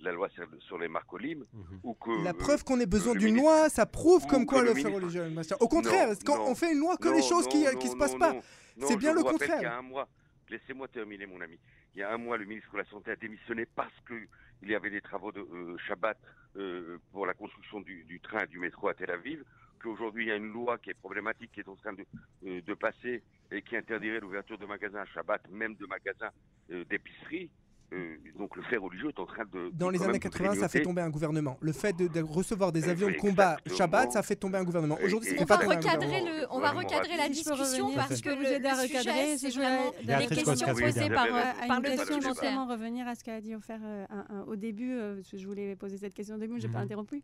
la 0.00 0.12
loi 0.12 0.28
sur, 0.30 0.46
sur 0.60 0.78
les 0.78 0.88
marcolim, 0.88 1.44
Mhm. 1.52 1.80
ou 1.84 1.94
que... 1.94 2.24
La 2.24 2.34
preuve 2.34 2.64
qu'on 2.64 2.80
ait 2.80 2.86
besoin 2.86 3.14
d'une 3.14 3.34
ministre- 3.34 3.42
loi, 3.50 3.68
ça 3.68 3.86
prouve 3.86 4.24
ou 4.24 4.26
comme 4.26 4.46
quoi 4.46 4.62
le 4.62 4.70
religieux. 4.70 5.32
Au 5.60 5.68
contraire, 5.68 6.08
Non, 6.08 6.14
quand 6.24 6.36
non. 6.38 6.48
on 6.50 6.54
fait 6.54 6.72
une 6.72 6.78
loi, 6.80 6.96
que 6.96 7.08
Non, 7.08 7.14
les 7.16 7.22
choses 7.22 7.46
qui 7.48 7.64
non, 7.64 7.78
qui 7.78 7.88
se 7.88 7.96
passent 7.96 8.16
pas. 8.16 8.34
C'est 8.82 8.96
bien 8.96 9.10
je 9.10 9.16
le 9.16 9.20
vous 9.22 9.28
contraire. 9.30 9.54
qu'il 9.58 9.62
y 9.62 9.66
a 9.66 9.76
un 9.78 9.82
mois, 9.82 10.08
laissez-moi 10.48 10.88
terminer, 10.88 11.26
mon 11.26 11.40
ami. 11.40 11.58
Il 11.94 12.00
y 12.00 12.02
a 12.02 12.12
un 12.12 12.18
mois, 12.18 12.36
le 12.38 12.44
ministre 12.44 12.72
de 12.72 12.78
la 12.78 12.84
Santé 12.86 13.10
a 13.10 13.16
démissionné 13.16 13.66
parce 13.66 13.92
qu'il 14.06 14.68
y 14.70 14.74
avait 14.74 14.90
des 14.90 15.00
travaux 15.00 15.32
de 15.32 15.40
euh, 15.40 15.76
Shabbat 15.86 16.18
euh, 16.56 16.98
pour 17.12 17.26
la 17.26 17.34
construction 17.34 17.80
du, 17.80 18.04
du 18.04 18.20
train 18.20 18.44
et 18.44 18.46
du 18.46 18.58
métro 18.58 18.88
à 18.88 18.94
Tel 18.94 19.10
Aviv. 19.10 19.44
Qu'aujourd'hui, 19.82 20.24
il 20.24 20.28
y 20.28 20.32
a 20.32 20.36
une 20.36 20.52
loi 20.52 20.78
qui 20.78 20.90
est 20.90 20.94
problématique, 20.94 21.52
qui 21.52 21.60
est 21.60 21.68
en 21.68 21.76
train 21.76 21.92
de, 21.92 22.04
euh, 22.46 22.74
passer 22.76 23.22
et 23.50 23.62
qui 23.62 23.76
interdirait 23.76 24.20
l'ouverture 24.20 24.58
de 24.58 24.66
magasins 24.66 25.00
à 25.00 25.06
Shabbat, 25.06 25.48
même 25.50 25.74
de 25.74 25.86
magasins 25.86 26.30
euh, 26.70 26.84
d'épicerie. 26.84 27.50
Euh, 27.92 28.16
donc 28.38 28.54
le 28.56 28.62
fait 28.62 28.76
religieux 28.76 29.08
est 29.08 29.18
en 29.18 29.26
train 29.26 29.44
de. 29.52 29.70
Dans 29.72 29.88
de 29.88 29.92
les 29.92 30.02
années 30.02 30.12
même 30.12 30.20
80, 30.20 30.54
ça 30.54 30.68
fait 30.68 30.82
tomber 30.82 31.02
un 31.02 31.10
gouvernement. 31.10 31.56
Le 31.60 31.72
fait 31.72 31.92
de, 31.96 32.06
de 32.08 32.20
recevoir 32.22 32.70
des 32.72 32.88
avions 32.88 33.08
de 33.08 33.14
combat. 33.16 33.56
Shabbat, 33.66 34.12
ça 34.12 34.22
fait 34.22 34.36
tomber 34.36 34.58
un 34.58 34.64
gouvernement. 34.64 34.96
Aujourd'hui, 35.04 35.30
On 35.38 35.44
pas 35.44 35.56
va 35.56 35.66
recadrer, 35.74 36.20
le, 36.20 36.46
on 36.50 36.60
va 36.60 36.70
recadrer 36.70 37.16
la 37.16 37.28
discussion 37.28 37.92
parce 37.94 38.20
que 38.20 38.28
le, 38.30 38.36
vous 38.36 38.44
aider 38.46 38.66
à 38.68 38.76
le 38.80 38.86
sujet, 38.86 38.98
recadrer, 38.98 39.38
c'est 39.38 39.50
vraiment 39.50 39.92
les 40.02 40.26
questions 40.26 40.66
posées 40.74 41.10
par, 41.10 41.26
Euh, 41.26 41.66
par 41.66 41.78
une 41.78 41.82
le 41.84 41.88
question, 41.90 42.14
documentaire. 42.16 42.28
justement 42.34 42.66
revenir 42.66 43.08
à 43.08 43.14
ce 43.14 43.24
qu'a 43.24 43.40
dit 43.40 43.54
Offert 43.54 43.80
euh, 43.82 44.06
un- 44.10 44.26
un- 44.36 44.42
au 44.44 44.56
début, 44.56 44.92
euh, 44.92 45.16
parce 45.16 45.30
que 45.30 45.36
je 45.38 45.46
voulais 45.46 45.74
poser 45.76 45.98
cette 45.98 46.14
question 46.14 46.36
au 46.36 46.38
début, 46.38 46.54
mais 46.54 46.60
je 46.60 46.66
n'ai 46.66 46.72
pas 46.72 46.78
Mhm. 46.78 46.84
interrompu. 46.84 47.22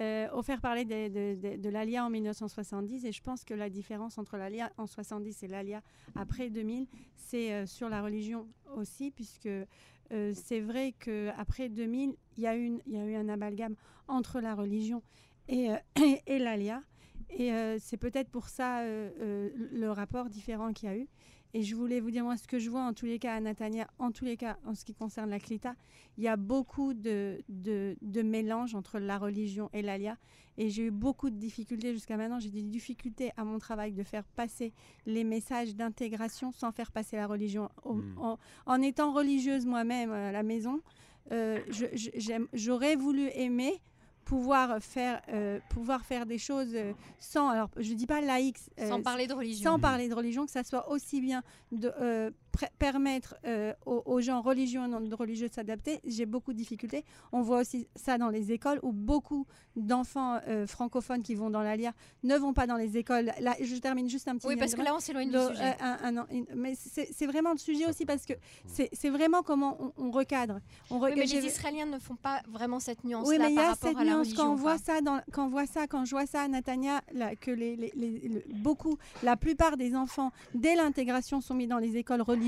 Euh, 0.00 0.28
Offert 0.32 0.60
parlait 0.60 0.84
de, 0.84 1.08
de, 1.08 1.56
de, 1.56 1.62
de 1.62 1.68
l'ALIA 1.68 2.04
en 2.04 2.10
1970, 2.10 3.04
et 3.04 3.12
je 3.12 3.22
pense 3.22 3.44
que 3.44 3.54
la 3.54 3.68
différence 3.70 4.18
entre 4.18 4.36
l'ALIA 4.36 4.70
en 4.78 4.86
70 4.86 5.42
et 5.42 5.48
l'ALIA 5.48 5.82
après 6.14 6.48
2000, 6.50 6.86
c'est 7.16 7.52
euh, 7.52 7.66
sur 7.66 7.88
la 7.88 8.02
religion 8.02 8.46
aussi, 8.76 9.10
puisque 9.10 9.48
euh, 10.12 10.32
c'est 10.34 10.60
vrai 10.60 10.94
qu'après 10.98 11.68
2000, 11.68 12.16
il 12.36 12.42
y, 12.42 12.46
a 12.46 12.56
eu 12.56 12.80
un 13.14 13.28
amalgame 13.28 13.74
entre 14.08 14.40
la 14.40 14.54
religion 14.54 15.02
et, 15.48 15.70
euh, 15.70 15.76
et 16.26 16.38
l'ALIA. 16.38 16.82
Et 17.30 17.52
euh, 17.52 17.76
c'est 17.80 17.96
peut-être 17.96 18.30
pour 18.30 18.48
ça 18.48 18.80
euh, 18.80 19.50
le 19.54 19.90
rapport 19.90 20.28
différent 20.28 20.72
qu'il 20.72 20.88
y 20.88 20.92
a 20.92 20.96
eu. 20.96 21.08
Et 21.54 21.62
je 21.62 21.74
voulais 21.74 22.00
vous 22.00 22.10
dire, 22.10 22.22
moi, 22.24 22.36
ce 22.36 22.46
que 22.46 22.58
je 22.58 22.68
vois 22.68 22.82
en 22.82 22.92
tous 22.92 23.06
les 23.06 23.18
cas 23.18 23.34
à 23.34 23.40
Natania, 23.40 23.88
en 23.98 24.10
tous 24.12 24.24
les 24.24 24.36
cas 24.36 24.58
en 24.66 24.74
ce 24.74 24.84
qui 24.84 24.94
concerne 24.94 25.30
la 25.30 25.38
Clita, 25.40 25.74
il 26.18 26.24
y 26.24 26.28
a 26.28 26.36
beaucoup 26.36 26.92
de, 26.92 27.40
de, 27.48 27.96
de 28.02 28.22
mélange 28.22 28.74
entre 28.74 28.98
la 28.98 29.16
religion 29.18 29.70
et 29.72 29.80
l'ALIA. 29.82 30.16
Et 30.58 30.70
j'ai 30.70 30.86
eu 30.86 30.90
beaucoup 30.90 31.28
de 31.30 31.36
difficultés 31.36 31.92
jusqu'à 31.92 32.16
maintenant. 32.16 32.38
J'ai 32.40 32.50
des 32.50 32.62
difficultés 32.62 33.30
à 33.36 33.44
mon 33.44 33.58
travail 33.58 33.92
de 33.92 34.02
faire 34.02 34.24
passer 34.24 34.72
les 35.06 35.24
messages 35.24 35.74
d'intégration 35.76 36.50
sans 36.52 36.72
faire 36.72 36.90
passer 36.92 37.16
la 37.16 37.26
religion. 37.26 37.68
Au- 37.84 37.94
Mm. 37.94 38.18
en, 38.18 38.38
en 38.66 38.82
étant 38.82 39.12
religieuse 39.12 39.66
moi-même 39.66 40.10
à 40.12 40.32
la 40.32 40.42
maison, 40.42 40.80
euh, 41.32 41.60
j'aurais 42.52 42.96
voulu 42.96 43.28
aimer 43.34 43.80
pouvoir 44.26 44.82
faire, 44.82 45.22
euh, 45.32 45.60
pouvoir 45.70 46.04
faire 46.04 46.26
des 46.26 46.36
choses 46.36 46.74
euh, 46.74 46.92
sans, 47.20 47.48
alors 47.48 47.70
je 47.78 47.94
dis 47.94 48.06
pas 48.06 48.20
laïque, 48.20 48.58
euh, 48.80 48.88
Sans 48.88 49.00
parler 49.00 49.26
de 49.28 49.32
religion. 49.32 49.70
sans 49.70 49.78
parler 49.78 50.08
de 50.08 50.14
religion, 50.14 50.44
que 50.44 50.50
ça 50.50 50.64
soit 50.64 50.90
aussi 50.90 51.20
bien 51.20 51.42
de 51.72 51.92
euh, 52.00 52.30
permettre 52.78 53.36
euh, 53.44 53.72
aux, 53.86 54.02
aux 54.06 54.20
gens 54.20 54.40
religieux 54.40 54.80
et 54.84 54.88
non 54.88 55.00
religieux 55.16 55.48
de 55.48 55.54
s'adapter. 55.54 56.00
J'ai 56.04 56.26
beaucoup 56.26 56.52
de 56.52 56.58
difficultés. 56.58 57.04
On 57.32 57.42
voit 57.42 57.60
aussi 57.60 57.88
ça 57.96 58.18
dans 58.18 58.28
les 58.28 58.52
écoles 58.52 58.78
où 58.82 58.92
beaucoup 58.92 59.46
d'enfants 59.76 60.40
euh, 60.48 60.66
francophones 60.66 61.22
qui 61.22 61.34
vont 61.34 61.50
dans 61.50 61.62
l'ALIA 61.62 61.92
ne 62.22 62.36
vont 62.36 62.52
pas 62.54 62.66
dans 62.66 62.76
les 62.76 62.96
écoles. 62.96 63.32
Là, 63.40 63.54
je 63.60 63.76
termine 63.76 64.08
juste 64.08 64.26
un 64.28 64.36
petit 64.36 64.46
Oui, 64.46 64.56
parce 64.56 64.74
que 64.74 64.82
là, 64.82 64.94
on 64.94 65.00
s'éloigne 65.00 65.28
du 65.28 65.34
Le- 65.36 65.48
sujet. 65.48 65.62
euh, 65.82 65.84
un- 66.02 66.16
un- 66.18 66.26
une- 66.30 66.46
mais 66.54 66.74
c'est 66.76 67.26
vraiment 67.26 67.52
le 67.52 67.58
sujet 67.58 67.86
aussi 67.86 68.04
parce 68.06 68.24
que 68.24 68.32
c'est 68.66 69.10
vraiment 69.10 69.42
comment 69.42 69.76
on, 69.98 70.06
on 70.06 70.10
recadre. 70.10 70.60
On 70.90 70.98
Oui, 70.98 71.10
re- 71.10 71.14
mais 71.16 71.26
les 71.26 71.46
Israéliens 71.46 71.86
ne 71.86 71.98
font 71.98 72.16
pas 72.16 72.40
vraiment 72.48 72.80
cette 72.80 73.04
nuance-là 73.04 73.28
oui, 73.28 73.38
mais 73.38 73.50
il 73.50 73.56
y 73.56 73.58
a 73.58 73.74
cette 73.74 73.94
la 73.94 74.04
nuance 74.04 74.18
religion. 74.28 74.36
quand 74.44 74.52
on 74.52 74.54
voit 74.54 74.78
ça, 74.78 75.00
dans, 75.00 75.20
quand 75.32 75.46
on 75.46 75.48
voit 75.48 75.66
ça, 75.66 75.86
quand 75.86 76.04
je 76.04 76.10
vois 76.12 76.26
ça 76.26 76.42
à 76.42 76.48
Natania, 76.48 77.02
là, 77.12 77.34
que 77.36 77.50
les, 77.50 77.76
les- 77.76 77.92
les- 77.94 78.28
le- 78.28 78.44
beaucoup, 78.54 78.96
la 79.22 79.36
plupart 79.36 79.76
des 79.76 79.94
enfants 79.94 80.30
dès 80.54 80.74
l'intégration 80.74 81.40
sont 81.40 81.54
mis 81.54 81.66
dans 81.66 81.78
les 81.78 81.96
écoles 81.96 82.22
religieuses, 82.22 82.45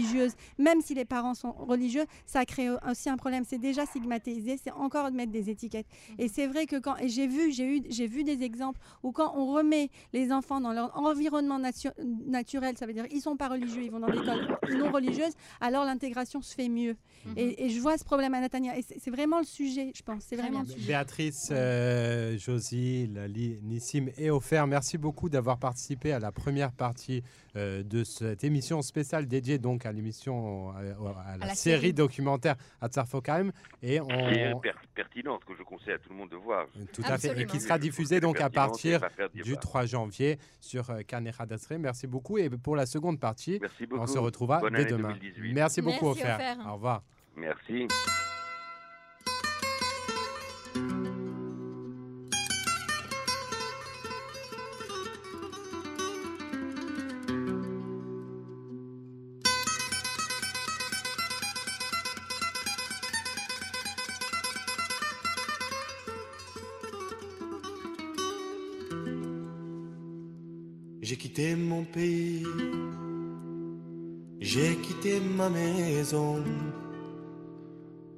même 0.58 0.80
si 0.80 0.94
les 0.94 1.04
parents 1.04 1.34
sont 1.34 1.52
religieux, 1.52 2.04
ça 2.26 2.44
crée 2.44 2.68
aussi 2.88 3.08
un 3.08 3.16
problème. 3.16 3.44
C'est 3.46 3.58
déjà 3.58 3.86
stigmatisé, 3.86 4.58
c'est 4.62 4.72
encore 4.72 5.10
de 5.10 5.16
mettre 5.16 5.32
des 5.32 5.50
étiquettes. 5.50 5.86
Et 6.18 6.28
c'est 6.28 6.46
vrai 6.46 6.66
que 6.66 6.76
quand 6.78 6.96
et 6.98 7.08
j'ai 7.08 7.26
vu, 7.26 7.52
j'ai 7.52 7.76
eu, 7.76 7.82
j'ai 7.88 8.06
vu 8.06 8.24
des 8.24 8.42
exemples 8.42 8.80
où 9.02 9.12
quand 9.12 9.32
on 9.36 9.52
remet 9.52 9.90
les 10.12 10.32
enfants 10.32 10.60
dans 10.60 10.72
leur 10.72 10.96
environnement 10.98 11.58
natu- 11.58 11.92
naturel, 12.26 12.76
ça 12.76 12.86
veut 12.86 12.92
dire 12.92 13.06
ils 13.10 13.20
sont 13.20 13.36
pas 13.36 13.48
religieux, 13.48 13.82
ils 13.82 13.90
vont 13.90 14.00
dans 14.00 14.08
l'école 14.08 14.58
non 14.78 14.90
religieuse, 14.92 15.32
alors 15.60 15.84
l'intégration 15.84 16.40
se 16.42 16.54
fait 16.54 16.68
mieux. 16.68 16.96
Mhm. 17.26 17.34
Et, 17.36 17.64
et 17.64 17.68
je 17.70 17.80
vois 17.80 17.98
ce 17.98 18.04
problème 18.04 18.34
à 18.34 18.40
Natania. 18.40 18.76
Et 18.78 18.82
c'est 18.82 19.10
vraiment 19.10 19.38
le 19.38 19.44
sujet, 19.44 19.92
je 19.94 20.02
pense. 20.02 20.24
C'est 20.28 20.36
vraiment 20.36 20.60
le 20.60 20.66
sujet. 20.66 20.86
Béatrice, 20.86 21.48
euh, 21.50 22.36
Josie, 22.38 23.06
Lali, 23.08 23.58
Nissim 23.62 24.06
et 24.16 24.30
Offert, 24.30 24.66
merci 24.66 24.98
beaucoup 24.98 25.28
d'avoir 25.28 25.58
participé 25.58 26.12
à 26.12 26.18
la 26.18 26.32
première 26.32 26.72
partie 26.72 27.22
euh, 27.58 27.82
de 27.82 28.04
cette 28.04 28.44
émission 28.44 28.80
spéciale 28.82 29.26
dédiée 29.26 29.58
donc 29.58 29.84
à 29.84 29.92
l'émission, 29.92 30.72
euh, 30.78 30.94
à, 31.26 31.36
la, 31.36 31.46
la 31.48 31.54
série, 31.54 31.80
série. 31.80 31.92
documentaire 31.92 32.54
Atzarfokheim. 32.80 33.50
Et 33.82 34.00
on, 34.00 34.06
Qui 34.06 34.14
est 34.14 34.54
per- 34.62 34.72
pertinente, 34.94 35.44
que 35.44 35.54
je 35.58 35.62
conseille 35.62 35.94
à 35.94 35.98
tout 35.98 36.10
le 36.10 36.16
monde 36.16 36.30
de 36.30 36.36
voir. 36.36 36.66
tout 36.92 37.02
à 37.04 37.18
fait, 37.18 37.38
et 37.40 37.46
qui 37.46 37.60
sera 37.60 37.78
diffusée 37.78 38.20
donc 38.20 38.40
à 38.40 38.48
partir 38.48 39.00
du 39.34 39.42
débat. 39.42 39.56
3 39.60 39.86
janvier 39.86 40.38
sur 40.60 40.88
euh, 40.90 41.00
Kanera 41.06 41.44
Dasre. 41.46 41.78
Merci 41.78 42.06
beaucoup. 42.06 42.38
Et 42.38 42.48
pour 42.48 42.76
la 42.76 42.86
seconde 42.86 43.18
partie, 43.20 43.60
on 43.92 44.06
se 44.06 44.18
retrouvera 44.18 44.60
Bonne 44.60 44.74
dès 44.74 44.84
demain. 44.86 45.12
2018. 45.14 45.52
Merci 45.52 45.82
beaucoup, 45.82 46.06
Merci, 46.14 46.22
Offert. 46.22 46.34
Offert. 46.36 46.66
Au 46.68 46.74
revoir. 46.74 47.02
Merci. 47.36 47.88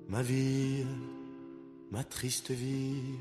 Ma 0.08 0.22
vie, 0.22 0.84
ma 1.90 2.04
triste 2.04 2.50
vie 2.50 3.18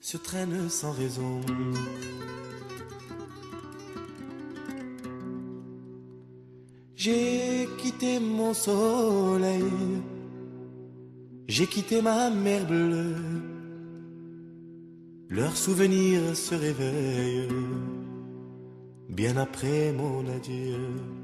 se 0.00 0.16
traîne 0.16 0.68
sans 0.68 0.92
raison. 0.92 1.40
J'ai 6.94 7.68
quitté 7.78 8.18
mon 8.18 8.54
soleil, 8.54 9.64
j'ai 11.48 11.66
quitté 11.66 12.02
ma 12.02 12.30
mer 12.30 12.66
bleue, 12.66 13.16
leurs 15.28 15.56
souvenirs 15.56 16.36
se 16.36 16.54
réveillent 16.54 17.48
bien 19.08 19.36
après 19.36 19.92
mon 19.92 20.26
adieu. 20.28 21.23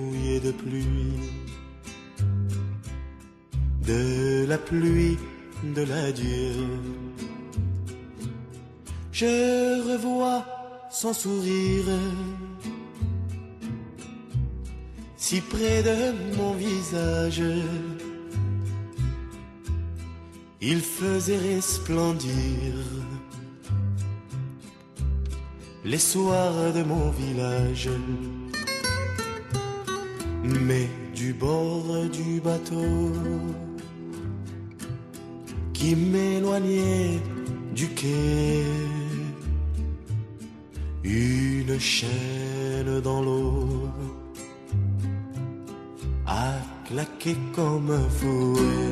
de 0.21 0.51
pluie, 0.51 0.85
de 3.87 4.45
la 4.47 4.57
pluie 4.57 5.17
de 5.75 5.81
l'adieu. 5.81 6.53
Je 9.11 9.91
revois 9.91 10.45
son 10.91 11.13
sourire, 11.13 11.91
si 15.17 15.41
près 15.41 15.81
de 15.81 16.35
mon 16.37 16.53
visage. 16.53 17.43
Il 20.61 20.81
faisait 20.81 21.39
resplendir 21.55 22.75
les 25.83 25.97
soirs 25.97 26.71
de 26.73 26.83
mon 26.83 27.09
village. 27.09 27.89
Mais 30.59 30.89
du 31.15 31.33
bord 31.33 31.85
du 32.11 32.41
bateau 32.41 33.11
qui 35.73 35.95
m'éloignait 35.95 37.19
du 37.73 37.87
quai, 37.89 38.63
une 41.03 41.79
chaîne 41.79 42.99
dans 43.01 43.21
l'eau 43.21 43.89
a 46.27 46.53
claqué 46.85 47.35
comme 47.55 47.89
un 47.91 48.09
fouet. 48.09 48.91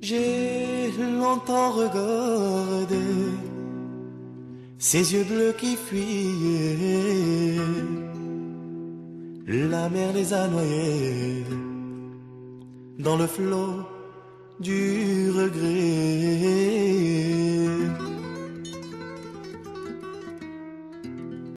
J'ai 0.00 0.92
longtemps 1.18 1.72
regardé 1.72 3.04
ses 4.78 5.14
yeux 5.14 5.24
bleus 5.24 5.54
qui 5.58 5.76
fuyaient 5.76 7.58
La 9.56 9.88
mer 9.88 10.12
les 10.12 10.32
a 10.32 10.48
noyés 10.48 11.44
dans 12.98 13.16
le 13.16 13.28
flot 13.28 13.84
du 14.58 15.30
regret. 15.30 16.64